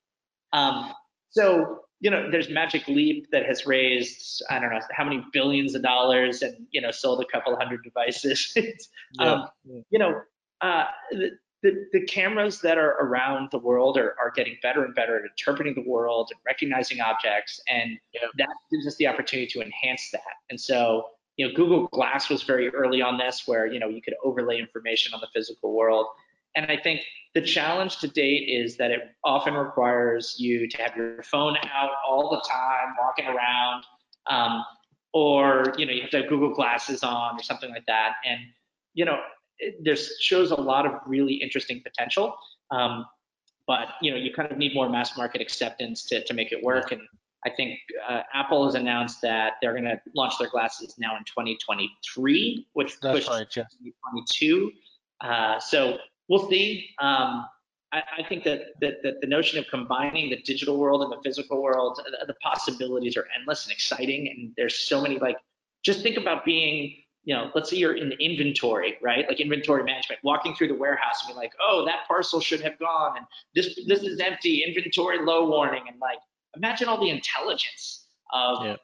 Um, 0.52 0.92
so 1.30 1.80
you 2.00 2.10
know, 2.10 2.30
there's 2.30 2.48
Magic 2.48 2.86
Leap 2.86 3.26
that 3.32 3.44
has 3.46 3.66
raised 3.66 4.42
I 4.50 4.58
don't 4.58 4.70
know 4.70 4.80
how 4.92 5.04
many 5.04 5.24
billions 5.32 5.74
of 5.74 5.82
dollars 5.82 6.42
and 6.42 6.66
you 6.70 6.80
know 6.80 6.90
sold 6.90 7.22
a 7.22 7.26
couple 7.32 7.54
hundred 7.56 7.82
devices. 7.82 8.52
yeah. 8.56 9.24
um, 9.24 9.48
you 9.90 9.98
know, 9.98 10.20
uh, 10.60 10.84
the, 11.10 11.30
the, 11.62 11.86
the 11.92 12.06
cameras 12.06 12.60
that 12.60 12.78
are 12.78 12.92
around 13.00 13.48
the 13.50 13.58
world 13.58 13.98
are, 13.98 14.14
are 14.20 14.30
getting 14.34 14.56
better 14.62 14.84
and 14.84 14.94
better 14.94 15.16
at 15.16 15.22
interpreting 15.24 15.74
the 15.74 15.88
world 15.88 16.30
and 16.32 16.40
recognizing 16.46 17.00
objects, 17.00 17.60
and 17.68 17.98
yeah. 18.14 18.20
that 18.36 18.48
gives 18.70 18.86
us 18.86 18.96
the 18.96 19.06
opportunity 19.06 19.48
to 19.48 19.60
enhance 19.60 20.10
that. 20.12 20.22
And 20.50 20.60
so 20.60 21.04
you 21.38 21.46
know, 21.46 21.54
Google 21.54 21.86
Glass 21.86 22.28
was 22.28 22.42
very 22.42 22.68
early 22.70 23.00
on 23.00 23.16
this, 23.16 23.44
where 23.46 23.64
you 23.66 23.78
know 23.78 23.88
you 23.88 24.02
could 24.02 24.14
overlay 24.22 24.58
information 24.58 25.14
on 25.14 25.20
the 25.20 25.28
physical 25.32 25.72
world. 25.72 26.06
And 26.56 26.66
I 26.70 26.76
think 26.76 27.00
the 27.34 27.40
challenge 27.40 27.98
to 27.98 28.08
date 28.08 28.48
is 28.48 28.76
that 28.78 28.90
it 28.90 29.00
often 29.22 29.54
requires 29.54 30.34
you 30.38 30.68
to 30.68 30.76
have 30.78 30.96
your 30.96 31.22
phone 31.22 31.56
out 31.72 31.90
all 32.06 32.30
the 32.30 32.42
time, 32.48 32.94
walking 32.98 33.26
around, 33.26 33.84
um, 34.26 34.64
or 35.12 35.72
you 35.78 35.86
know 35.86 35.92
you 35.92 36.02
have 36.02 36.10
to 36.10 36.18
have 36.18 36.28
Google 36.28 36.52
Glasses 36.52 37.04
on 37.04 37.38
or 37.38 37.42
something 37.42 37.70
like 37.70 37.86
that. 37.86 38.14
And 38.26 38.40
you 38.94 39.04
know, 39.04 39.20
there 39.80 39.96
shows 39.96 40.50
a 40.50 40.60
lot 40.60 40.86
of 40.86 40.94
really 41.06 41.34
interesting 41.34 41.80
potential. 41.84 42.36
Um, 42.72 43.06
but 43.68 43.90
you 44.02 44.10
know, 44.10 44.16
you 44.16 44.32
kind 44.34 44.50
of 44.50 44.58
need 44.58 44.74
more 44.74 44.88
mass 44.88 45.16
market 45.16 45.40
acceptance 45.40 46.04
to 46.06 46.24
to 46.24 46.34
make 46.34 46.50
it 46.50 46.64
work. 46.64 46.90
And 46.90 47.02
I 47.44 47.50
think 47.50 47.78
uh, 48.08 48.22
Apple 48.34 48.64
has 48.64 48.74
announced 48.74 49.20
that 49.22 49.54
they're 49.62 49.72
going 49.72 49.84
to 49.84 50.00
launch 50.14 50.34
their 50.38 50.48
glasses 50.48 50.94
now 50.98 51.16
in 51.16 51.24
2023, 51.24 52.66
which 52.72 52.98
That's 53.00 53.14
pushes 53.14 53.28
right, 53.28 53.56
yeah. 53.56 53.62
2022. 53.62 54.72
Uh, 55.20 55.60
so 55.60 55.98
we'll 56.28 56.48
see. 56.50 56.90
Um, 57.00 57.46
I, 57.92 58.02
I, 58.18 58.22
think 58.28 58.44
that, 58.44 58.62
that, 58.80 59.02
that 59.02 59.20
the 59.20 59.26
notion 59.26 59.58
of 59.58 59.66
combining 59.70 60.30
the 60.30 60.40
digital 60.42 60.78
world 60.78 61.02
and 61.02 61.12
the 61.12 61.20
physical 61.22 61.62
world, 61.62 62.00
the, 62.04 62.26
the 62.26 62.34
possibilities 62.34 63.16
are 63.16 63.26
endless 63.38 63.66
and 63.66 63.72
exciting. 63.72 64.28
And 64.28 64.52
there's 64.56 64.76
so 64.76 65.00
many 65.00 65.18
like, 65.18 65.36
just 65.84 66.02
think 66.02 66.16
about 66.16 66.44
being 66.44 66.96
you 67.28 67.34
know, 67.34 67.50
let's 67.54 67.68
say 67.68 67.76
you're 67.76 67.94
in 67.94 68.12
inventory, 68.12 68.96
right? 69.02 69.28
Like 69.28 69.38
inventory 69.38 69.84
management, 69.84 70.20
walking 70.24 70.54
through 70.54 70.68
the 70.68 70.74
warehouse 70.74 71.22
and 71.26 71.34
be 71.34 71.38
like, 71.38 71.52
oh, 71.60 71.84
that 71.84 72.08
parcel 72.08 72.40
should 72.40 72.62
have 72.62 72.78
gone, 72.78 73.18
and 73.18 73.26
this 73.54 73.78
this 73.86 74.02
is 74.02 74.18
empty, 74.18 74.64
inventory 74.66 75.18
low 75.22 75.46
warning, 75.46 75.82
and 75.88 76.00
like 76.00 76.16
imagine 76.58 76.88
all 76.88 77.00
the 77.00 77.10
intelligence 77.10 78.06
of 78.32 78.64
yeah. 78.64 78.76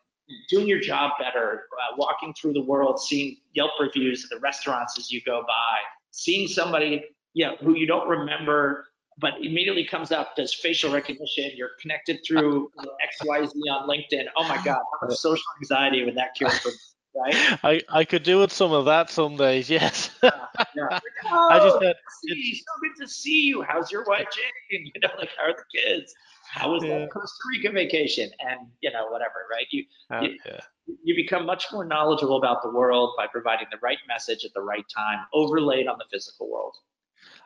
doing 0.48 0.66
your 0.66 0.80
job 0.80 1.12
better, 1.18 1.64
uh, 1.72 1.96
walking 1.96 2.32
through 2.34 2.54
the 2.54 2.62
world, 2.62 3.00
seeing 3.00 3.36
Yelp 3.52 3.72
reviews 3.78 4.24
of 4.24 4.30
the 4.30 4.38
restaurants 4.38 4.98
as 4.98 5.10
you 5.10 5.20
go 5.26 5.42
by, 5.46 5.78
seeing 6.10 6.48
somebody, 6.48 7.04
you 7.34 7.46
know, 7.46 7.56
who 7.60 7.76
you 7.76 7.86
don't 7.86 8.08
remember 8.08 8.86
but 9.18 9.34
immediately 9.40 9.84
comes 9.84 10.10
up, 10.10 10.34
does 10.34 10.52
facial 10.52 10.92
recognition. 10.92 11.52
You're 11.54 11.70
connected 11.80 12.18
through 12.26 12.70
XYZ 13.22 13.52
on 13.70 13.88
LinkedIn. 13.88 14.24
Oh 14.36 14.42
my 14.48 14.56
God, 14.56 14.80
how 15.00 15.06
much 15.06 15.16
social 15.16 15.44
anxiety 15.60 16.04
would 16.04 16.16
that 16.16 16.34
cure 16.34 16.50
for 16.50 16.72
right? 17.14 17.58
I, 17.62 17.82
I 17.88 18.04
could 18.04 18.22
do 18.22 18.40
with 18.40 18.52
some 18.52 18.72
of 18.72 18.84
that 18.86 19.10
some 19.10 19.36
days, 19.36 19.70
yes. 19.70 20.10
yeah, 20.22 20.30
yeah. 20.74 20.98
Oh, 21.26 21.48
I 21.50 21.58
just 21.58 21.78
said, 21.78 21.94
it's 22.24 22.58
so 22.58 22.80
good 22.80 23.04
to 23.04 23.08
see 23.08 23.42
you. 23.42 23.62
How's 23.62 23.90
your 23.90 24.04
wife 24.04 24.26
Jane? 24.32 24.90
You 24.94 25.00
know, 25.00 25.10
like 25.18 25.30
how 25.38 25.50
are 25.50 25.54
the 25.54 25.64
kids? 25.72 26.12
How 26.54 26.70
was 26.70 26.84
yeah. 26.84 27.00
that 27.00 27.10
Costa 27.10 27.36
Rica 27.50 27.72
vacation? 27.72 28.30
And 28.40 28.68
you 28.80 28.92
know, 28.92 29.08
whatever, 29.08 29.46
right? 29.50 29.66
You, 29.70 29.84
uh, 30.10 30.20
you, 30.20 30.38
yeah. 30.46 30.60
you 31.02 31.16
become 31.16 31.44
much 31.44 31.66
more 31.72 31.84
knowledgeable 31.84 32.36
about 32.36 32.62
the 32.62 32.70
world 32.70 33.14
by 33.16 33.26
providing 33.26 33.66
the 33.72 33.78
right 33.82 33.98
message 34.06 34.44
at 34.44 34.54
the 34.54 34.62
right 34.62 34.84
time, 34.94 35.26
overlaid 35.32 35.88
on 35.88 35.98
the 35.98 36.04
physical 36.12 36.48
world. 36.48 36.76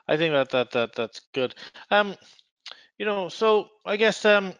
I 0.08 0.18
think 0.18 0.34
that 0.34 0.50
that 0.50 0.72
that 0.72 0.94
that's 0.94 1.20
good. 1.32 1.54
Um, 1.90 2.16
you 2.98 3.06
know, 3.06 3.30
so 3.30 3.68
I 3.86 3.96
guess 3.96 4.26
um, 4.26 4.52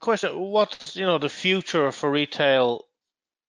question: 0.00 0.38
What's 0.38 0.96
you 0.96 1.04
know 1.04 1.18
the 1.18 1.28
future 1.28 1.92
for 1.92 2.10
retail 2.10 2.86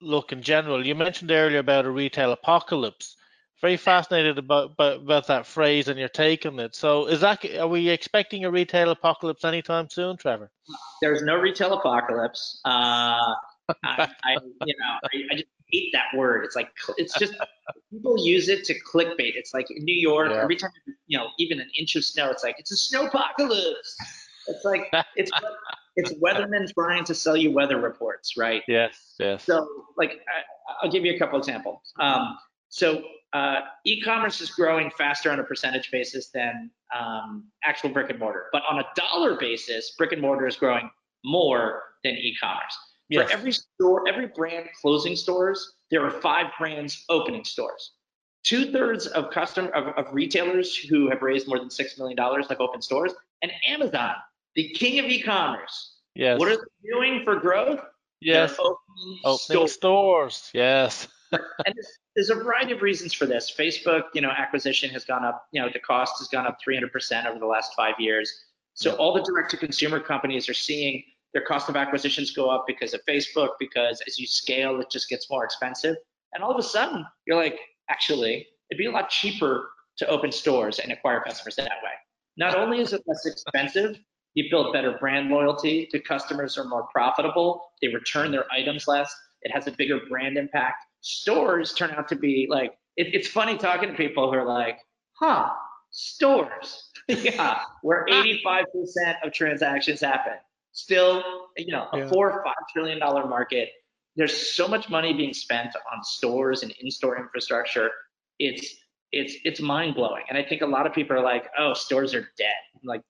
look 0.01 0.33
in 0.33 0.41
general. 0.41 0.85
You 0.85 0.95
mentioned 0.95 1.31
earlier 1.31 1.59
about 1.59 1.85
a 1.85 1.91
retail 1.91 2.33
apocalypse. 2.33 3.15
Very 3.63 3.77
fascinated 3.77 4.37
about, 4.37 4.73
about, 4.73 4.97
about 4.97 5.27
that 5.27 5.45
phrase 5.45 5.87
and 5.87 5.97
your 5.97 6.09
take 6.09 6.45
on 6.45 6.59
it. 6.59 6.75
So, 6.75 7.05
is 7.05 7.21
that 7.21 7.45
are 7.57 7.65
we 7.65 7.87
expecting 7.87 8.43
a 8.43 8.51
retail 8.51 8.89
apocalypse 8.89 9.45
anytime 9.45 9.89
soon, 9.89 10.17
Trevor? 10.17 10.51
There's 11.01 11.23
no 11.23 11.37
retail 11.37 11.71
apocalypse. 11.71 12.59
Uh, 12.65 12.67
I, 13.85 14.09
I, 14.25 14.33
you 14.65 14.75
know, 14.77 14.85
I, 15.05 15.17
I, 15.31 15.35
just 15.35 15.47
hate 15.71 15.91
that 15.93 16.07
word. 16.13 16.43
It's 16.43 16.57
like 16.57 16.71
it's 16.97 17.17
just 17.17 17.35
people 17.89 18.17
use 18.17 18.49
it 18.49 18.65
to 18.65 18.73
clickbait. 18.81 19.31
It's 19.35 19.53
like 19.53 19.67
in 19.71 19.85
New 19.85 19.95
York, 19.95 20.31
yeah. 20.31 20.41
every 20.41 20.57
time 20.57 20.71
you 21.07 21.17
know, 21.17 21.27
even 21.39 21.61
an 21.61 21.69
inch 21.79 21.95
of 21.95 22.03
snow, 22.03 22.31
it's 22.31 22.43
like 22.43 22.55
it's 22.59 22.73
a 22.73 22.75
snow 22.75 23.05
apocalypse. 23.05 23.95
It's 24.47 24.65
like 24.65 24.91
it's 25.15 25.31
it's 25.95 26.11
weathermen 26.15 26.69
trying 26.73 27.05
to 27.05 27.15
sell 27.15 27.37
you 27.37 27.51
weather 27.51 27.79
reports, 27.79 28.35
right? 28.35 28.61
Yes, 28.67 29.13
yes. 29.19 29.45
So, 29.45 29.65
like, 29.97 30.19
I, 30.27 30.85
will 30.85 30.91
give 30.91 31.05
you 31.05 31.13
a 31.13 31.17
couple 31.17 31.39
examples. 31.39 31.93
Um, 31.97 32.37
so, 32.67 33.03
uh, 33.33 33.61
e-commerce 33.85 34.41
is 34.41 34.51
growing 34.51 34.91
faster 34.91 35.31
on 35.31 35.39
a 35.39 35.43
percentage 35.43 35.89
basis 35.91 36.29
than 36.29 36.69
um, 36.97 37.45
actual 37.63 37.89
brick 37.89 38.09
and 38.09 38.19
mortar, 38.19 38.45
but 38.51 38.61
on 38.69 38.79
a 38.79 38.85
dollar 38.95 39.35
basis, 39.35 39.95
brick 39.97 40.11
and 40.11 40.21
mortar 40.21 40.47
is 40.47 40.55
growing 40.55 40.89
more 41.25 41.81
than 42.03 42.13
e-commerce. 42.13 42.77
Yes. 43.09 43.29
For 43.29 43.37
every 43.37 43.51
store, 43.51 44.07
every 44.07 44.27
brand 44.27 44.69
closing 44.79 45.15
stores, 45.15 45.73
there 45.91 46.05
are 46.05 46.11
five 46.11 46.47
brands 46.57 47.03
opening 47.09 47.43
stores. 47.43 47.93
Two 48.43 48.71
thirds 48.71 49.07
of 49.07 49.31
custom 49.31 49.69
of, 49.73 49.87
of 49.97 50.13
retailers 50.13 50.75
who 50.75 51.09
have 51.09 51.21
raised 51.21 51.47
more 51.47 51.59
than 51.59 51.69
six 51.69 51.97
million 51.97 52.15
dollars 52.15 52.47
have 52.49 52.59
opened 52.59 52.83
stores, 52.83 53.13
and 53.41 53.51
Amazon 53.67 54.15
the 54.55 54.69
king 54.69 54.99
of 54.99 55.05
e-commerce. 55.05 55.97
Yes. 56.15 56.39
What 56.39 56.49
are 56.49 56.57
they 56.57 56.89
doing 56.91 57.21
for 57.23 57.37
growth? 57.37 57.79
Yes. 58.21 58.55
opening, 58.59 59.19
opening 59.25 59.67
stores. 59.67 59.73
stores. 59.73 60.51
Yes. 60.53 61.07
And 61.33 61.75
there's 62.15 62.29
a 62.29 62.35
variety 62.35 62.71
of 62.71 62.81
reasons 62.81 63.13
for 63.13 63.25
this. 63.25 63.53
Facebook, 63.57 64.03
you 64.13 64.21
know, 64.21 64.29
acquisition 64.29 64.89
has 64.91 65.05
gone 65.05 65.23
up. 65.23 65.47
You 65.51 65.61
know, 65.61 65.69
the 65.71 65.79
cost 65.79 66.15
has 66.19 66.27
gone 66.27 66.45
up 66.45 66.57
300% 66.67 67.25
over 67.25 67.39
the 67.39 67.45
last 67.45 67.73
five 67.75 67.95
years. 67.99 68.31
So 68.73 68.91
yeah. 68.91 68.95
all 68.95 69.13
the 69.13 69.21
direct-to-consumer 69.21 69.99
companies 70.01 70.49
are 70.49 70.53
seeing 70.53 71.03
their 71.33 71.43
cost 71.43 71.69
of 71.69 71.75
acquisitions 71.75 72.31
go 72.31 72.49
up 72.49 72.65
because 72.67 72.93
of 72.93 73.01
Facebook. 73.07 73.49
Because 73.59 74.01
as 74.07 74.19
you 74.19 74.27
scale, 74.27 74.79
it 74.79 74.89
just 74.89 75.09
gets 75.09 75.29
more 75.29 75.43
expensive. 75.43 75.95
And 76.33 76.43
all 76.43 76.51
of 76.51 76.57
a 76.57 76.63
sudden, 76.63 77.05
you're 77.25 77.37
like, 77.37 77.59
actually, 77.89 78.47
it'd 78.69 78.79
be 78.79 78.85
a 78.85 78.91
lot 78.91 79.09
cheaper 79.09 79.69
to 79.97 80.07
open 80.07 80.31
stores 80.31 80.79
and 80.79 80.91
acquire 80.91 81.21
customers 81.21 81.55
that 81.55 81.69
way. 81.83 81.91
Not 82.37 82.55
only 82.55 82.79
is 82.79 82.93
it 82.93 83.03
less 83.05 83.25
expensive, 83.25 83.99
you 84.33 84.45
build 84.49 84.73
better 84.73 84.97
brand 84.99 85.29
loyalty. 85.29 85.87
The 85.91 85.99
customers 85.99 86.57
are 86.57 86.63
more 86.63 86.87
profitable. 86.91 87.61
They 87.81 87.89
return 87.89 88.31
their 88.31 88.45
items 88.51 88.87
less. 88.87 89.13
It 89.43 89.51
has 89.51 89.67
a 89.67 89.71
bigger 89.71 89.99
brand 90.09 90.37
impact. 90.37 90.85
Stores 91.03 91.73
turn 91.73 91.91
out 91.91 92.07
to 92.07 92.15
be 92.15 92.47
like, 92.49 92.77
it, 92.95 93.13
it's 93.13 93.27
funny 93.27 93.57
talking 93.57 93.89
to 93.89 93.95
people 93.95 94.31
who 94.31 94.37
are 94.37 94.47
like, 94.47 94.79
huh, 95.19 95.49
stores. 95.91 96.89
yeah, 97.07 97.59
where 97.81 98.05
ah. 98.09 98.23
85% 98.23 98.65
of 99.23 99.33
transactions 99.33 99.99
happen. 99.99 100.33
Still, 100.71 101.21
you 101.57 101.71
know, 101.71 101.87
a 101.91 101.99
yeah. 101.99 102.09
four 102.09 102.31
or 102.31 102.43
five 102.43 102.55
trillion 102.71 102.99
dollar 102.99 103.27
market. 103.27 103.69
There's 104.15 104.53
so 104.53 104.67
much 104.67 104.89
money 104.89 105.13
being 105.13 105.33
spent 105.33 105.75
on 105.91 106.03
stores 106.03 106.63
and 106.63 106.73
in-store 106.79 107.17
infrastructure. 107.17 107.91
It's 108.39 108.73
it's 109.11 109.35
it's 109.43 109.59
mind 109.59 109.95
blowing. 109.95 110.23
And 110.29 110.37
I 110.37 110.43
think 110.43 110.61
a 110.61 110.65
lot 110.65 110.87
of 110.87 110.93
people 110.93 111.17
are 111.17 111.21
like, 111.21 111.49
oh, 111.59 111.73
stores 111.73 112.13
are 112.13 112.29
dead. 112.37 112.55
like 112.83 113.01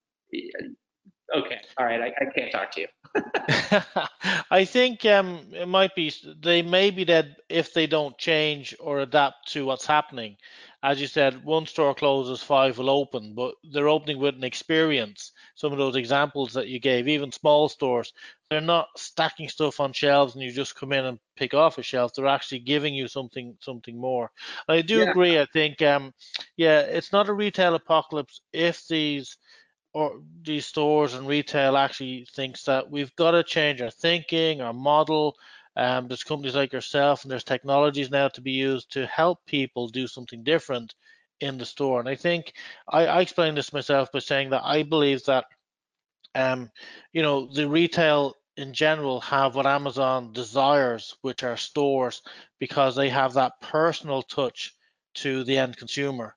Okay. 1.35 1.59
All 1.77 1.85
right. 1.85 2.01
I, 2.01 2.07
I 2.07 2.25
can't 2.35 2.51
talk 2.51 2.71
to 2.71 2.81
you. 2.81 2.87
I 4.51 4.65
think 4.65 5.05
um, 5.05 5.47
it 5.51 5.67
might 5.67 5.95
be 5.95 6.13
they 6.41 6.61
may 6.61 6.91
be 6.91 7.05
dead 7.05 7.35
if 7.49 7.73
they 7.73 7.87
don't 7.87 8.17
change 8.17 8.75
or 8.79 8.99
adapt 8.99 9.51
to 9.53 9.65
what's 9.65 9.85
happening. 9.85 10.37
As 10.83 10.99
you 10.99 11.07
said, 11.07 11.45
one 11.45 11.65
store 11.65 11.95
closes, 11.95 12.43
five 12.43 12.77
will 12.77 12.89
open, 12.89 13.33
but 13.35 13.55
they're 13.63 13.87
opening 13.87 14.19
with 14.19 14.35
an 14.35 14.43
experience. 14.43 15.31
Some 15.55 15.71
of 15.71 15.77
those 15.77 15.95
examples 15.95 16.51
that 16.53 16.67
you 16.67 16.79
gave, 16.79 17.07
even 17.07 17.31
small 17.31 17.69
stores, 17.69 18.11
they're 18.49 18.59
not 18.59 18.87
stacking 18.97 19.47
stuff 19.47 19.79
on 19.79 19.93
shelves 19.93 20.35
and 20.35 20.43
you 20.43 20.51
just 20.51 20.75
come 20.75 20.91
in 20.91 21.05
and 21.05 21.19
pick 21.37 21.53
off 21.53 21.77
a 21.77 21.83
shelf. 21.83 22.13
They're 22.13 22.27
actually 22.27 22.59
giving 22.59 22.93
you 22.93 23.07
something 23.07 23.55
something 23.61 23.97
more. 23.97 24.29
I 24.67 24.81
do 24.81 24.99
yeah. 24.99 25.11
agree. 25.11 25.39
I 25.39 25.45
think 25.53 25.81
um, 25.81 26.13
yeah, 26.57 26.81
it's 26.81 27.13
not 27.13 27.29
a 27.29 27.33
retail 27.33 27.75
apocalypse 27.75 28.41
if 28.51 28.85
these 28.87 29.37
or 29.93 30.19
these 30.41 30.65
stores 30.65 31.13
and 31.13 31.27
retail 31.27 31.77
actually 31.77 32.25
thinks 32.33 32.63
that 32.63 32.89
we've 32.89 33.15
got 33.15 33.31
to 33.31 33.43
change 33.43 33.81
our 33.81 33.91
thinking, 33.91 34.61
our 34.61 34.73
model. 34.73 35.35
Um, 35.75 36.07
there's 36.07 36.23
companies 36.23 36.55
like 36.55 36.73
yourself, 36.73 37.23
and 37.23 37.31
there's 37.31 37.43
technologies 37.43 38.11
now 38.11 38.27
to 38.29 38.41
be 38.41 38.51
used 38.51 38.91
to 38.93 39.05
help 39.07 39.45
people 39.45 39.87
do 39.87 40.07
something 40.07 40.43
different 40.43 40.95
in 41.41 41.57
the 41.57 41.65
store. 41.65 41.99
And 41.99 42.09
I 42.09 42.15
think 42.15 42.53
I, 42.87 43.05
I 43.05 43.21
explained 43.21 43.57
this 43.57 43.73
myself 43.73 44.11
by 44.11 44.19
saying 44.19 44.49
that 44.51 44.63
I 44.63 44.83
believe 44.83 45.23
that, 45.25 45.45
um, 46.35 46.71
you 47.11 47.21
know, 47.21 47.47
the 47.47 47.67
retail 47.67 48.35
in 48.57 48.73
general 48.73 49.19
have 49.21 49.55
what 49.55 49.65
Amazon 49.65 50.31
desires, 50.31 51.15
which 51.21 51.43
are 51.43 51.57
stores, 51.57 52.21
because 52.59 52.95
they 52.95 53.09
have 53.09 53.33
that 53.33 53.59
personal 53.61 54.21
touch 54.23 54.73
to 55.15 55.43
the 55.43 55.57
end 55.57 55.77
consumer 55.77 56.35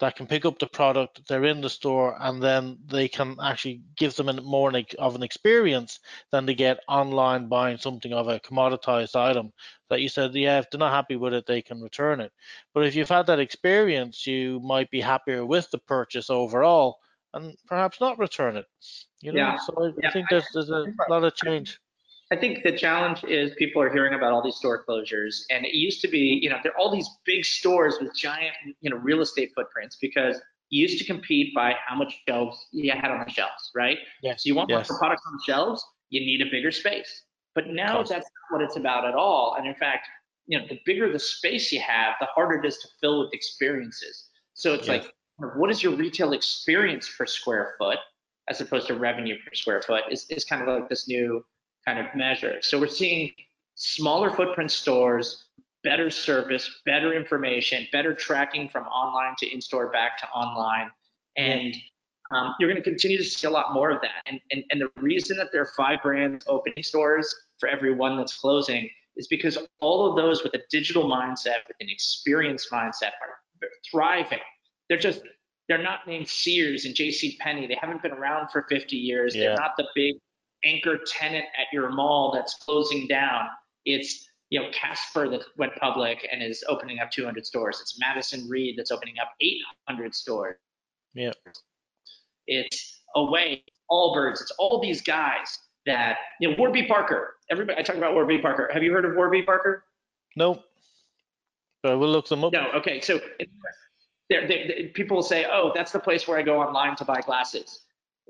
that 0.00 0.16
can 0.16 0.26
pick 0.26 0.44
up 0.44 0.58
the 0.58 0.66
product, 0.66 1.20
they're 1.28 1.44
in 1.44 1.60
the 1.60 1.70
store, 1.70 2.16
and 2.20 2.42
then 2.42 2.78
they 2.86 3.08
can 3.08 3.36
actually 3.42 3.82
give 3.96 4.14
them 4.14 4.28
a 4.28 4.40
more 4.40 4.72
of 4.98 5.14
an 5.14 5.22
experience 5.22 6.00
than 6.30 6.46
they 6.46 6.54
get 6.54 6.80
online 6.88 7.48
buying 7.48 7.78
something 7.78 8.12
of 8.12 8.28
a 8.28 8.40
commoditized 8.40 9.16
item 9.16 9.52
that 9.90 10.00
you 10.00 10.08
said, 10.08 10.34
yeah, 10.34 10.58
if 10.58 10.70
they're 10.70 10.78
not 10.78 10.92
happy 10.92 11.16
with 11.16 11.34
it, 11.34 11.46
they 11.46 11.62
can 11.62 11.80
return 11.80 12.20
it. 12.20 12.32
But 12.74 12.86
if 12.86 12.94
you've 12.94 13.08
had 13.08 13.26
that 13.26 13.40
experience, 13.40 14.26
you 14.26 14.60
might 14.60 14.90
be 14.90 15.00
happier 15.00 15.44
with 15.44 15.70
the 15.70 15.78
purchase 15.78 16.30
overall 16.30 16.98
and 17.34 17.56
perhaps 17.66 18.00
not 18.00 18.18
return 18.18 18.56
it. 18.56 18.66
You 19.20 19.32
know, 19.32 19.38
yeah. 19.38 19.58
so 19.58 19.74
I, 19.82 19.92
yeah. 20.00 20.08
I 20.08 20.12
think 20.12 20.26
there's, 20.30 20.46
there's 20.54 20.70
a 20.70 20.86
lot 21.08 21.24
of 21.24 21.34
change. 21.34 21.80
I 22.30 22.36
think 22.36 22.62
the 22.62 22.76
challenge 22.76 23.24
is 23.24 23.52
people 23.56 23.80
are 23.80 23.90
hearing 23.90 24.14
about 24.14 24.32
all 24.32 24.42
these 24.42 24.56
store 24.56 24.84
closures, 24.86 25.44
and 25.50 25.64
it 25.64 25.74
used 25.74 26.02
to 26.02 26.08
be, 26.08 26.38
you 26.42 26.50
know, 26.50 26.58
there 26.62 26.72
are 26.72 26.78
all 26.78 26.94
these 26.94 27.08
big 27.24 27.44
stores 27.44 27.96
with 28.00 28.14
giant, 28.14 28.54
you 28.82 28.90
know, 28.90 28.96
real 28.96 29.22
estate 29.22 29.52
footprints 29.54 29.96
because 30.00 30.38
you 30.68 30.82
used 30.82 30.98
to 30.98 31.04
compete 31.04 31.54
by 31.54 31.74
how 31.86 31.96
much 31.96 32.20
shelves 32.28 32.66
you 32.70 32.92
had 32.92 33.10
on 33.10 33.24
the 33.26 33.32
shelves, 33.32 33.70
right? 33.74 33.98
Yes. 34.22 34.42
So 34.42 34.48
you 34.48 34.54
want 34.54 34.68
yes. 34.68 34.90
more 34.90 34.98
products 34.98 35.22
on 35.26 35.32
the 35.34 35.42
shelves, 35.46 35.82
you 36.10 36.20
need 36.20 36.46
a 36.46 36.50
bigger 36.50 36.70
space. 36.70 37.22
But 37.54 37.68
now 37.68 38.02
that's 38.02 38.10
not 38.10 38.50
what 38.50 38.62
it's 38.62 38.76
about 38.76 39.06
at 39.06 39.14
all. 39.14 39.56
And 39.58 39.66
in 39.66 39.74
fact, 39.74 40.06
you 40.46 40.58
know, 40.58 40.66
the 40.68 40.78
bigger 40.84 41.10
the 41.10 41.18
space 41.18 41.72
you 41.72 41.80
have, 41.80 42.14
the 42.20 42.26
harder 42.26 42.58
it 42.62 42.66
is 42.66 42.76
to 42.78 42.88
fill 43.00 43.20
with 43.20 43.32
experiences. 43.32 44.28
So 44.52 44.74
it's 44.74 44.86
yes. 44.86 45.04
like, 45.04 45.14
what 45.56 45.70
is 45.70 45.82
your 45.82 45.94
retail 45.94 46.32
experience 46.32 47.10
per 47.16 47.24
square 47.24 47.74
foot, 47.78 47.98
as 48.48 48.60
opposed 48.60 48.86
to 48.88 48.94
revenue 48.94 49.36
per 49.36 49.54
square 49.54 49.82
foot? 49.82 50.02
Is 50.10 50.26
is 50.30 50.44
kind 50.44 50.62
of 50.62 50.68
like 50.68 50.88
this 50.88 51.08
new 51.08 51.44
kind 51.86 51.98
of 51.98 52.06
measure. 52.14 52.58
So 52.60 52.78
we're 52.78 52.88
seeing 52.88 53.32
smaller 53.74 54.30
footprint 54.30 54.70
stores, 54.70 55.44
better 55.84 56.10
service, 56.10 56.80
better 56.84 57.14
information, 57.14 57.86
better 57.92 58.12
tracking 58.12 58.68
from 58.68 58.84
online 58.84 59.34
to 59.38 59.52
in-store 59.52 59.90
back 59.90 60.18
to 60.18 60.28
online. 60.28 60.90
And 61.36 61.74
um, 62.30 62.54
you're 62.58 62.68
going 62.68 62.82
to 62.82 62.88
continue 62.88 63.16
to 63.16 63.24
see 63.24 63.46
a 63.46 63.50
lot 63.50 63.72
more 63.72 63.90
of 63.90 64.00
that. 64.02 64.22
And, 64.26 64.40
and, 64.50 64.64
and 64.70 64.80
the 64.80 64.90
reason 65.00 65.36
that 65.38 65.48
there 65.52 65.62
are 65.62 65.70
five 65.76 66.02
brands 66.02 66.44
opening 66.48 66.82
stores 66.82 67.34
for 67.58 67.68
every 67.68 67.94
one 67.94 68.16
that's 68.16 68.36
closing 68.36 68.90
is 69.16 69.26
because 69.28 69.58
all 69.80 70.08
of 70.08 70.16
those 70.16 70.42
with 70.42 70.54
a 70.54 70.60
digital 70.70 71.04
mindset, 71.04 71.66
with 71.66 71.76
an 71.80 71.88
experience 71.88 72.68
mindset, 72.72 73.12
are 73.22 73.68
thriving. 73.90 74.38
They're 74.88 74.98
just 74.98 75.22
they're 75.68 75.82
not 75.82 76.06
named 76.06 76.28
Sears 76.28 76.86
and 76.86 76.94
J.C. 76.94 77.36
Penney. 77.40 77.66
They 77.66 77.76
haven't 77.78 78.02
been 78.02 78.12
around 78.12 78.48
for 78.50 78.64
50 78.70 78.96
years. 78.96 79.34
Yeah. 79.34 79.48
They're 79.48 79.56
not 79.56 79.72
the 79.76 79.86
big 79.94 80.14
anchor 80.64 80.98
tenant 81.06 81.44
at 81.58 81.66
your 81.72 81.90
mall 81.90 82.32
that's 82.34 82.54
closing 82.56 83.06
down. 83.06 83.48
It's 83.84 84.28
you 84.50 84.60
know 84.60 84.68
Casper 84.72 85.28
that 85.30 85.42
went 85.56 85.74
public 85.76 86.26
and 86.30 86.42
is 86.42 86.64
opening 86.68 87.00
up 87.00 87.10
200 87.10 87.44
stores. 87.44 87.80
It's 87.80 87.98
Madison 87.98 88.48
Reed 88.48 88.76
that's 88.78 88.90
opening 88.90 89.16
up 89.20 89.30
800 89.40 90.14
stores. 90.14 90.56
Yeah. 91.14 91.32
It's 92.46 93.02
Away, 93.16 93.64
Allbirds. 93.90 94.40
It's 94.40 94.52
all 94.58 94.80
these 94.80 95.02
guys 95.02 95.58
that 95.86 96.18
you 96.40 96.50
know 96.50 96.56
Warby 96.58 96.84
Parker. 96.84 97.34
Everybody, 97.50 97.78
I 97.78 97.82
talk 97.82 97.96
about 97.96 98.14
Warby 98.14 98.38
Parker. 98.38 98.68
Have 98.72 98.82
you 98.82 98.92
heard 98.92 99.04
of 99.04 99.14
Warby 99.16 99.42
Parker? 99.42 99.84
Nope. 100.36 100.62
But 101.82 101.98
we'll 101.98 102.10
look 102.10 102.28
them 102.28 102.44
up. 102.44 102.52
No. 102.52 102.70
Okay. 102.72 103.00
So 103.00 103.20
they're, 104.28 104.46
they, 104.46 104.90
people 104.94 105.16
will 105.16 105.22
say, 105.22 105.46
oh, 105.50 105.72
that's 105.74 105.92
the 105.92 106.00
place 106.00 106.28
where 106.28 106.38
I 106.38 106.42
go 106.42 106.60
online 106.60 106.96
to 106.96 107.04
buy 107.04 107.20
glasses. 107.20 107.80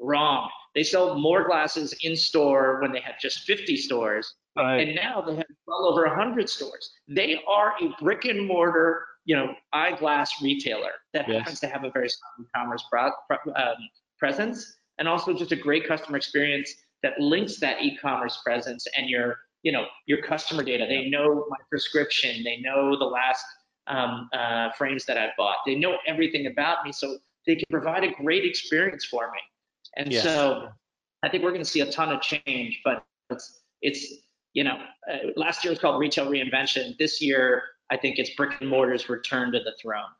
Wrong. 0.00 0.48
They 0.74 0.82
sell 0.82 1.18
more 1.18 1.44
glasses 1.46 1.94
in 2.02 2.14
store 2.16 2.80
when 2.80 2.92
they 2.92 3.00
had 3.00 3.14
just 3.20 3.40
50 3.40 3.76
stores. 3.76 4.34
Right. 4.56 4.86
And 4.86 4.96
now 4.96 5.20
they 5.20 5.36
have 5.36 5.46
well 5.66 5.86
over 5.86 6.06
100 6.06 6.48
stores. 6.48 6.90
They 7.08 7.40
are 7.48 7.74
a 7.80 7.94
brick 8.00 8.24
and 8.24 8.46
mortar, 8.46 9.04
you 9.24 9.36
know, 9.36 9.54
eyeglass 9.72 10.42
retailer 10.42 10.92
that 11.14 11.28
yes. 11.28 11.38
happens 11.38 11.60
to 11.60 11.68
have 11.68 11.84
a 11.84 11.90
very 11.90 12.08
strong 12.08 12.32
e-commerce 12.40 12.84
pro, 12.90 13.06
um, 13.54 13.76
presence 14.18 14.76
and 14.98 15.08
also 15.08 15.32
just 15.32 15.52
a 15.52 15.56
great 15.56 15.86
customer 15.86 16.16
experience 16.16 16.74
that 17.02 17.18
links 17.20 17.60
that 17.60 17.82
e-commerce 17.82 18.40
presence 18.44 18.86
and 18.96 19.08
your, 19.08 19.36
you 19.62 19.72
know, 19.72 19.86
your 20.06 20.20
customer 20.22 20.62
data. 20.64 20.86
They 20.88 21.08
know 21.08 21.46
my 21.48 21.56
prescription. 21.70 22.42
They 22.42 22.58
know 22.58 22.98
the 22.98 23.04
last 23.04 23.44
um, 23.86 24.28
uh, 24.32 24.70
frames 24.76 25.04
that 25.06 25.16
I've 25.16 25.36
bought. 25.36 25.56
They 25.66 25.76
know 25.76 25.98
everything 26.06 26.46
about 26.46 26.84
me, 26.84 26.92
so 26.92 27.18
they 27.46 27.56
can 27.56 27.64
provide 27.70 28.04
a 28.04 28.12
great 28.12 28.44
experience 28.44 29.04
for 29.04 29.30
me. 29.32 29.38
And 29.96 30.12
yes. 30.12 30.22
so 30.22 30.68
I 31.22 31.28
think 31.28 31.42
we're 31.42 31.50
going 31.50 31.62
to 31.62 31.70
see 31.70 31.80
a 31.80 31.90
ton 31.90 32.10
of 32.10 32.20
change, 32.20 32.80
but 32.84 33.04
it's, 33.30 33.60
it's 33.82 34.14
you 34.54 34.64
know, 34.64 34.78
uh, 35.10 35.16
last 35.36 35.64
year 35.64 35.70
was 35.70 35.78
called 35.78 36.00
retail 36.00 36.26
reinvention. 36.30 36.96
This 36.98 37.20
year, 37.20 37.62
I 37.90 37.96
think 37.96 38.18
it's 38.18 38.30
brick 38.30 38.60
and 38.60 38.68
mortar's 38.68 39.08
return 39.08 39.52
to 39.52 39.60
the 39.60 39.72
throne. 39.80 40.10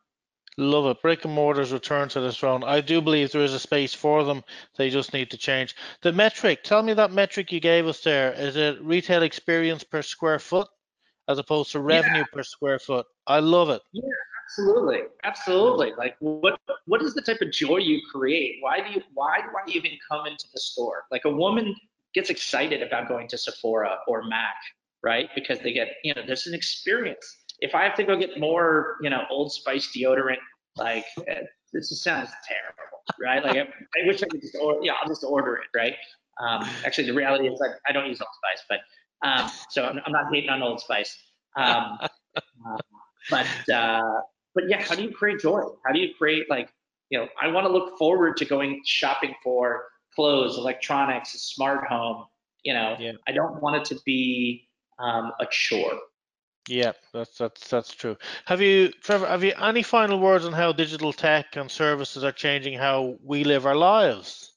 Love 0.56 0.86
it. 0.86 1.00
Brick 1.02 1.24
and 1.24 1.32
mortar's 1.32 1.72
return 1.72 2.08
to 2.08 2.20
the 2.20 2.32
throne. 2.32 2.64
I 2.64 2.80
do 2.80 3.00
believe 3.00 3.30
there 3.30 3.42
is 3.42 3.54
a 3.54 3.60
space 3.60 3.94
for 3.94 4.24
them. 4.24 4.42
They 4.76 4.90
just 4.90 5.12
need 5.12 5.30
to 5.30 5.38
change. 5.38 5.76
The 6.02 6.12
metric, 6.12 6.64
tell 6.64 6.82
me 6.82 6.94
that 6.94 7.12
metric 7.12 7.52
you 7.52 7.60
gave 7.60 7.86
us 7.86 8.00
there. 8.00 8.32
Is 8.32 8.56
it 8.56 8.82
retail 8.82 9.22
experience 9.22 9.84
per 9.84 10.02
square 10.02 10.40
foot? 10.40 10.68
as 11.28 11.38
opposed 11.38 11.72
to 11.72 11.80
revenue 11.80 12.18
yeah. 12.18 12.24
per 12.32 12.42
square 12.42 12.78
foot. 12.78 13.06
I 13.26 13.40
love 13.40 13.68
it. 13.68 13.82
Yeah, 13.92 14.02
absolutely, 14.48 15.00
absolutely. 15.24 15.92
Like, 15.96 16.16
what 16.20 16.58
what 16.86 17.02
is 17.02 17.14
the 17.14 17.22
type 17.22 17.40
of 17.40 17.50
joy 17.50 17.78
you 17.78 18.00
create? 18.10 18.56
Why 18.60 18.80
do 18.80 18.90
you 18.90 19.02
why 19.14 19.38
do 19.40 19.48
I 19.48 19.70
even 19.70 19.92
come 20.10 20.26
into 20.26 20.46
the 20.52 20.60
store? 20.60 21.04
Like, 21.10 21.24
a 21.24 21.30
woman 21.30 21.74
gets 22.14 22.30
excited 22.30 22.82
about 22.82 23.08
going 23.08 23.28
to 23.28 23.38
Sephora 23.38 23.98
or 24.06 24.24
Mac, 24.24 24.56
right? 25.02 25.28
Because 25.34 25.58
they 25.60 25.72
get 25.72 25.88
you 26.04 26.14
know 26.14 26.22
there's 26.26 26.46
an 26.46 26.54
experience. 26.54 27.36
If 27.60 27.74
I 27.74 27.82
have 27.84 27.96
to 27.96 28.04
go 28.04 28.16
get 28.16 28.38
more, 28.38 28.96
you 29.02 29.10
know, 29.10 29.22
Old 29.30 29.52
Spice 29.52 29.90
deodorant, 29.94 30.38
like 30.76 31.04
eh, 31.26 31.42
this 31.72 32.02
sounds 32.02 32.30
terrible, 32.46 33.02
right? 33.20 33.42
Like, 33.42 33.56
I, 33.56 33.60
I 33.62 34.06
wish 34.06 34.22
I 34.22 34.26
could 34.26 34.40
just 34.40 34.56
order. 34.60 34.80
Yeah, 34.82 34.92
I'll 35.00 35.08
just 35.08 35.24
order 35.24 35.56
it, 35.56 35.66
right? 35.76 35.94
Um, 36.40 36.68
actually, 36.86 37.06
the 37.06 37.14
reality 37.14 37.48
is 37.48 37.58
like 37.60 37.72
I 37.86 37.92
don't 37.92 38.06
use 38.06 38.20
Old 38.20 38.28
Spice, 38.42 38.64
but 38.68 38.80
um, 39.28 39.50
so 39.70 39.84
I'm, 39.84 40.00
I'm, 40.06 40.12
not 40.12 40.32
hating 40.32 40.50
on 40.50 40.62
Old 40.62 40.80
Spice. 40.80 41.18
Um, 41.56 41.98
uh, 42.36 42.78
but 43.30 43.68
uh, 43.68 44.20
but 44.58 44.68
yeah, 44.68 44.82
how 44.82 44.96
do 44.96 45.04
you 45.04 45.12
create 45.12 45.38
joy? 45.38 45.62
How 45.86 45.92
do 45.92 46.00
you 46.00 46.12
create 46.18 46.50
like 46.50 46.72
you 47.10 47.18
know? 47.20 47.28
I 47.40 47.46
want 47.46 47.64
to 47.64 47.72
look 47.72 47.96
forward 47.96 48.36
to 48.38 48.44
going 48.44 48.82
shopping 48.84 49.32
for 49.40 49.84
clothes, 50.16 50.58
electronics, 50.58 51.32
a 51.36 51.38
smart 51.38 51.86
home. 51.86 52.24
You 52.64 52.74
know, 52.74 52.96
yeah. 52.98 53.12
I 53.28 53.30
don't 53.30 53.62
want 53.62 53.76
it 53.76 53.84
to 53.94 54.02
be 54.04 54.68
um, 54.98 55.30
a 55.38 55.46
chore. 55.48 55.96
Yeah, 56.66 56.90
that's 57.14 57.38
that's 57.38 57.68
that's 57.68 57.94
true. 57.94 58.16
Have 58.46 58.60
you, 58.60 58.88
Trevor? 59.00 59.28
Have 59.28 59.44
you 59.44 59.52
any 59.62 59.84
final 59.84 60.18
words 60.18 60.44
on 60.44 60.52
how 60.52 60.72
digital 60.72 61.12
tech 61.12 61.54
and 61.54 61.70
services 61.70 62.24
are 62.24 62.32
changing 62.32 62.76
how 62.76 63.16
we 63.22 63.44
live 63.44 63.64
our 63.64 63.76
lives? 63.76 64.54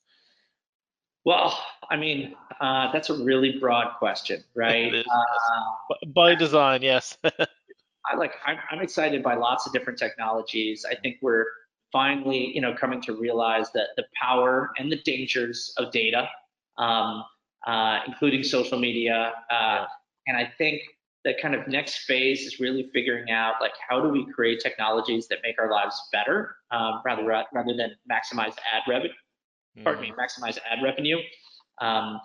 Well, 1.25 1.55
I 1.91 1.97
mean, 1.97 2.35
uh, 2.59 2.91
that's 2.91 3.11
a 3.11 3.23
really 3.23 3.59
broad 3.59 3.97
question, 3.99 4.43
right? 4.55 4.91
Uh, 4.95 6.07
by 6.07 6.33
design, 6.33 6.81
yes. 6.81 7.19
I 8.09 8.15
like. 8.15 8.33
I'm, 8.45 8.57
I'm 8.69 8.81
excited 8.81 9.23
by 9.23 9.35
lots 9.35 9.65
of 9.65 9.73
different 9.73 9.99
technologies. 9.99 10.85
I 10.89 10.95
think 10.95 11.17
we're 11.21 11.45
finally, 11.91 12.51
you 12.53 12.61
know, 12.61 12.73
coming 12.73 13.01
to 13.01 13.13
realize 13.13 13.71
that 13.73 13.89
the 13.97 14.05
power 14.19 14.71
and 14.77 14.91
the 14.91 15.01
dangers 15.03 15.73
of 15.77 15.91
data, 15.91 16.29
um, 16.77 17.23
uh, 17.67 17.99
including 18.07 18.43
social 18.43 18.79
media, 18.79 19.33
uh, 19.49 19.85
and 20.27 20.37
I 20.37 20.51
think 20.57 20.81
the 21.23 21.33
kind 21.39 21.53
of 21.53 21.67
next 21.67 21.99
phase 22.05 22.41
is 22.41 22.59
really 22.59 22.89
figuring 22.91 23.29
out 23.29 23.55
like 23.61 23.73
how 23.87 24.01
do 24.01 24.09
we 24.09 24.25
create 24.31 24.59
technologies 24.59 25.27
that 25.27 25.39
make 25.43 25.59
our 25.59 25.69
lives 25.69 26.01
better, 26.11 26.55
um, 26.71 27.01
rather 27.05 27.23
rather 27.23 27.75
than 27.75 27.91
maximize 28.09 28.55
ad 28.73 28.83
revenue 28.87 29.11
pardon 29.83 30.01
me, 30.01 30.11
mm. 30.11 30.15
maximize 30.15 30.57
ad 30.69 30.79
revenue. 30.83 31.17
Um, 31.79 32.19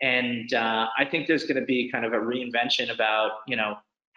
and 0.00 0.52
uh, 0.54 0.88
I 0.98 1.04
think 1.04 1.26
there's 1.26 1.44
going 1.44 1.60
to 1.60 1.66
be 1.66 1.90
kind 1.90 2.04
of 2.04 2.12
a 2.12 2.18
reinvention 2.18 2.92
about, 2.92 3.30
you 3.46 3.56
know, 3.56 3.76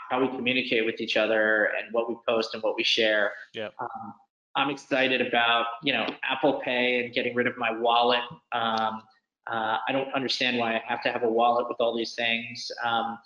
how 0.09 0.21
we 0.21 0.27
communicate 0.29 0.85
with 0.85 1.01
each 1.01 1.17
other 1.17 1.71
and 1.77 1.91
what 1.91 2.09
we 2.09 2.15
post 2.27 2.53
and 2.53 2.63
what 2.63 2.75
we 2.75 2.83
share. 2.83 3.31
Yeah. 3.53 3.69
Um, 3.79 4.13
I'm 4.55 4.69
excited 4.69 5.21
about, 5.21 5.65
you 5.83 5.93
know, 5.93 6.07
Apple 6.23 6.61
Pay 6.63 7.03
and 7.03 7.13
getting 7.13 7.35
rid 7.35 7.47
of 7.47 7.57
my 7.57 7.71
wallet. 7.77 8.23
Um, 8.51 9.01
uh, 9.47 9.77
I 9.87 9.91
don't 9.91 10.11
understand 10.13 10.57
why 10.57 10.75
I 10.75 10.81
have 10.87 11.03
to 11.03 11.11
have 11.11 11.23
a 11.23 11.29
wallet 11.29 11.67
with 11.67 11.77
all 11.79 11.95
these 11.95 12.15
things. 12.15 12.71
Um, 12.83 13.17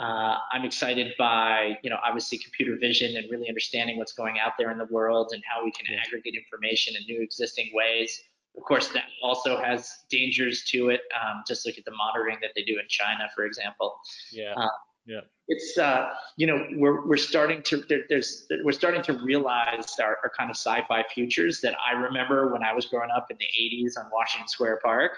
uh, 0.00 0.38
I'm 0.52 0.64
excited 0.64 1.12
by, 1.18 1.76
you 1.82 1.90
know, 1.90 1.98
obviously 2.04 2.38
computer 2.38 2.76
vision 2.80 3.16
and 3.16 3.28
really 3.30 3.48
understanding 3.48 3.98
what's 3.98 4.12
going 4.12 4.38
out 4.38 4.52
there 4.58 4.70
in 4.70 4.78
the 4.78 4.86
world 4.86 5.32
and 5.32 5.42
how 5.46 5.64
we 5.64 5.72
can 5.72 5.86
yeah. 5.90 6.00
aggregate 6.06 6.34
information 6.34 6.94
in 6.96 7.02
new 7.06 7.22
existing 7.22 7.70
ways. 7.74 8.20
Of 8.56 8.64
course, 8.64 8.88
that 8.88 9.04
also 9.22 9.60
has 9.60 9.92
dangers 10.10 10.64
to 10.70 10.88
it. 10.90 11.02
Um, 11.20 11.42
just 11.46 11.66
look 11.66 11.78
at 11.78 11.84
the 11.84 11.92
monitoring 11.92 12.38
that 12.42 12.50
they 12.56 12.62
do 12.62 12.78
in 12.78 12.86
China, 12.88 13.28
for 13.34 13.44
example. 13.44 13.96
Yeah. 14.32 14.54
Um, 14.54 14.70
yeah. 15.08 15.20
It's 15.48 15.78
uh, 15.78 16.10
you 16.36 16.46
know 16.46 16.66
we're 16.72 17.06
we're 17.06 17.16
starting 17.16 17.62
to 17.62 17.78
there, 17.88 18.02
there's 18.10 18.46
we're 18.62 18.72
starting 18.72 19.02
to 19.04 19.14
realize 19.14 19.96
our, 19.98 20.18
our 20.22 20.30
kind 20.38 20.50
of 20.50 20.56
sci-fi 20.56 21.02
futures 21.14 21.62
that 21.62 21.74
I 21.84 21.92
remember 21.92 22.52
when 22.52 22.62
I 22.62 22.74
was 22.74 22.84
growing 22.84 23.10
up 23.10 23.28
in 23.30 23.38
the 23.38 23.46
80s 23.46 23.98
on 23.98 24.10
Washington 24.12 24.46
Square 24.46 24.80
Park, 24.84 25.12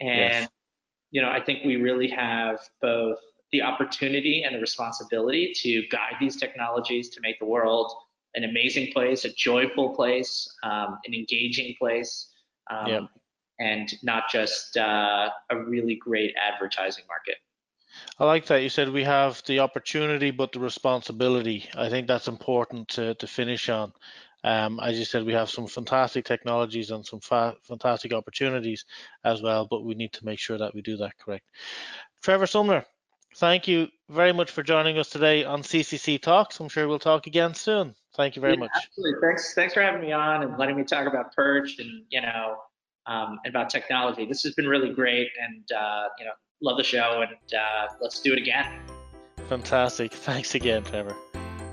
and 0.00 0.42
yes. 0.42 0.48
you 1.12 1.22
know 1.22 1.30
I 1.30 1.40
think 1.40 1.64
we 1.64 1.76
really 1.76 2.08
have 2.08 2.58
both 2.82 3.18
the 3.52 3.62
opportunity 3.62 4.42
and 4.42 4.56
the 4.56 4.60
responsibility 4.60 5.52
to 5.54 5.86
guide 5.86 6.14
these 6.20 6.36
technologies 6.36 7.08
to 7.10 7.20
make 7.22 7.38
the 7.38 7.46
world 7.46 7.92
an 8.34 8.42
amazing 8.42 8.92
place, 8.92 9.24
a 9.24 9.32
joyful 9.32 9.94
place, 9.94 10.48
um, 10.64 10.98
an 11.06 11.14
engaging 11.14 11.74
place 11.78 12.30
um, 12.68 12.86
yep. 12.86 13.02
and 13.60 13.94
not 14.02 14.24
just 14.30 14.76
uh, 14.76 15.30
a 15.50 15.56
really 15.56 15.94
great 15.94 16.34
advertising 16.36 17.04
market. 17.08 17.36
I 18.18 18.24
like 18.24 18.46
that 18.46 18.62
you 18.62 18.68
said 18.68 18.90
we 18.90 19.04
have 19.04 19.42
the 19.46 19.60
opportunity 19.60 20.30
but 20.30 20.52
the 20.52 20.60
responsibility. 20.60 21.68
I 21.74 21.88
think 21.88 22.06
that's 22.06 22.28
important 22.28 22.88
to, 22.90 23.14
to 23.14 23.26
finish 23.26 23.68
on. 23.68 23.92
Um, 24.44 24.78
as 24.80 24.98
you 24.98 25.04
said, 25.04 25.24
we 25.24 25.32
have 25.32 25.50
some 25.50 25.66
fantastic 25.66 26.24
technologies 26.24 26.90
and 26.90 27.04
some 27.04 27.20
fa- 27.20 27.56
fantastic 27.62 28.12
opportunities 28.12 28.84
as 29.24 29.42
well, 29.42 29.66
but 29.68 29.84
we 29.84 29.94
need 29.94 30.12
to 30.12 30.24
make 30.24 30.38
sure 30.38 30.58
that 30.58 30.74
we 30.74 30.82
do 30.82 30.96
that 30.98 31.18
correct. 31.18 31.44
Trevor 32.22 32.46
Sumner, 32.46 32.84
thank 33.36 33.66
you 33.66 33.88
very 34.08 34.32
much 34.32 34.50
for 34.50 34.62
joining 34.62 34.98
us 34.98 35.08
today 35.08 35.44
on 35.44 35.62
CCC 35.62 36.20
Talks. 36.20 36.60
I'm 36.60 36.68
sure 36.68 36.86
we'll 36.86 36.98
talk 36.98 37.26
again 37.26 37.54
soon. 37.54 37.94
Thank 38.14 38.36
you 38.36 38.42
very 38.42 38.54
yeah, 38.54 38.60
much. 38.60 38.70
Absolutely. 38.74 39.20
Thanks. 39.20 39.54
Thanks 39.54 39.74
for 39.74 39.82
having 39.82 40.00
me 40.00 40.12
on 40.12 40.42
and 40.42 40.56
letting 40.58 40.76
me 40.76 40.84
talk 40.84 41.06
about 41.06 41.34
Perch 41.34 41.78
and 41.78 42.04
you 42.10 42.20
know 42.20 42.56
um, 43.06 43.38
about 43.46 43.70
technology. 43.70 44.24
This 44.24 44.42
has 44.42 44.54
been 44.54 44.66
really 44.68 44.92
great, 44.92 45.28
and 45.40 45.70
uh, 45.72 46.08
you 46.18 46.24
know 46.24 46.32
love 46.60 46.76
the 46.76 46.84
show, 46.84 47.22
and 47.22 47.54
uh, 47.54 47.92
let's 48.00 48.20
do 48.20 48.32
it 48.32 48.38
again. 48.38 48.66
Fantastic. 49.48 50.12
Thanks 50.12 50.54
again, 50.54 50.84
Trevor. 50.84 51.16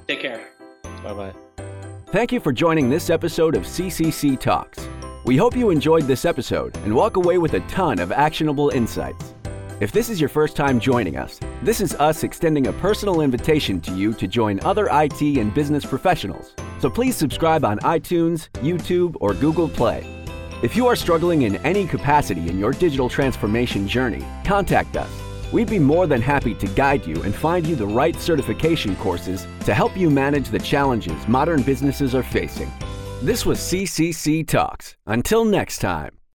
Take 0.08 0.22
care. 0.22 0.48
Bye 1.04 1.14
bye. 1.14 1.34
Thank 2.08 2.32
you 2.32 2.40
for 2.40 2.54
joining 2.54 2.90
this 2.90 3.10
episode 3.10 3.56
of 3.56 3.64
CCC 3.64 4.40
Talks. 4.40 4.88
We 5.26 5.38
hope 5.38 5.56
you 5.56 5.72
enjoyed 5.72 6.04
this 6.04 6.24
episode 6.24 6.78
and 6.78 6.94
walk 6.96 7.18
away 7.18 7.40
with 7.40 7.56
a 7.56 7.60
ton 7.62 8.00
of 8.00 8.12
actionable 8.12 8.70
insights. 8.70 9.34
If 9.82 9.92
this 9.92 10.10
is 10.10 10.22
your 10.22 10.30
first 10.30 10.56
time 10.56 10.80
joining 10.80 11.18
us, 11.18 11.40
this 11.62 11.82
is 11.82 11.96
us 11.96 12.24
extending 12.24 12.68
a 12.68 12.74
personal 12.74 13.20
invitation 13.22 13.82
to 13.82 13.92
you 13.94 14.14
to 14.14 14.28
join 14.28 14.62
other 14.62 14.88
IT 14.92 15.22
and 15.38 15.54
business 15.54 15.86
professionals. 15.86 16.54
So 16.80 16.90
please 16.90 17.18
subscribe 17.18 17.66
on 17.66 17.80
iTunes, 17.80 18.50
YouTube, 18.62 19.18
or 19.20 19.34
Google 19.34 19.68
Play. 19.68 20.25
If 20.64 20.76
you 20.76 20.88
are 20.88 20.96
struggling 20.96 21.42
in 21.42 21.58
any 21.58 21.86
capacity 21.86 22.48
in 22.50 22.58
your 22.58 22.72
digital 22.72 23.10
transformation 23.10 23.88
journey, 23.88 24.26
contact 24.46 24.96
us. 24.96 25.10
We'd 25.52 25.70
be 25.70 25.80
more 25.80 26.08
than 26.08 26.22
happy 26.22 26.56
to 26.56 26.68
guide 26.68 27.06
you 27.06 27.22
and 27.24 27.36
find 27.36 27.68
you 27.68 27.76
the 27.76 27.86
right 27.86 28.16
certification 28.16 28.96
courses 28.96 29.48
to 29.66 29.74
help 29.74 29.98
you 29.98 30.10
manage 30.10 30.50
the 30.50 30.60
challenges 30.60 31.28
modern 31.28 31.62
businesses 31.62 32.16
are 32.16 32.24
facing. 32.24 32.72
This 33.22 33.46
was 33.46 33.60
CCC 33.60 34.48
Talks. 34.48 34.96
Until 35.06 35.44
next 35.46 35.80
time. 35.80 36.12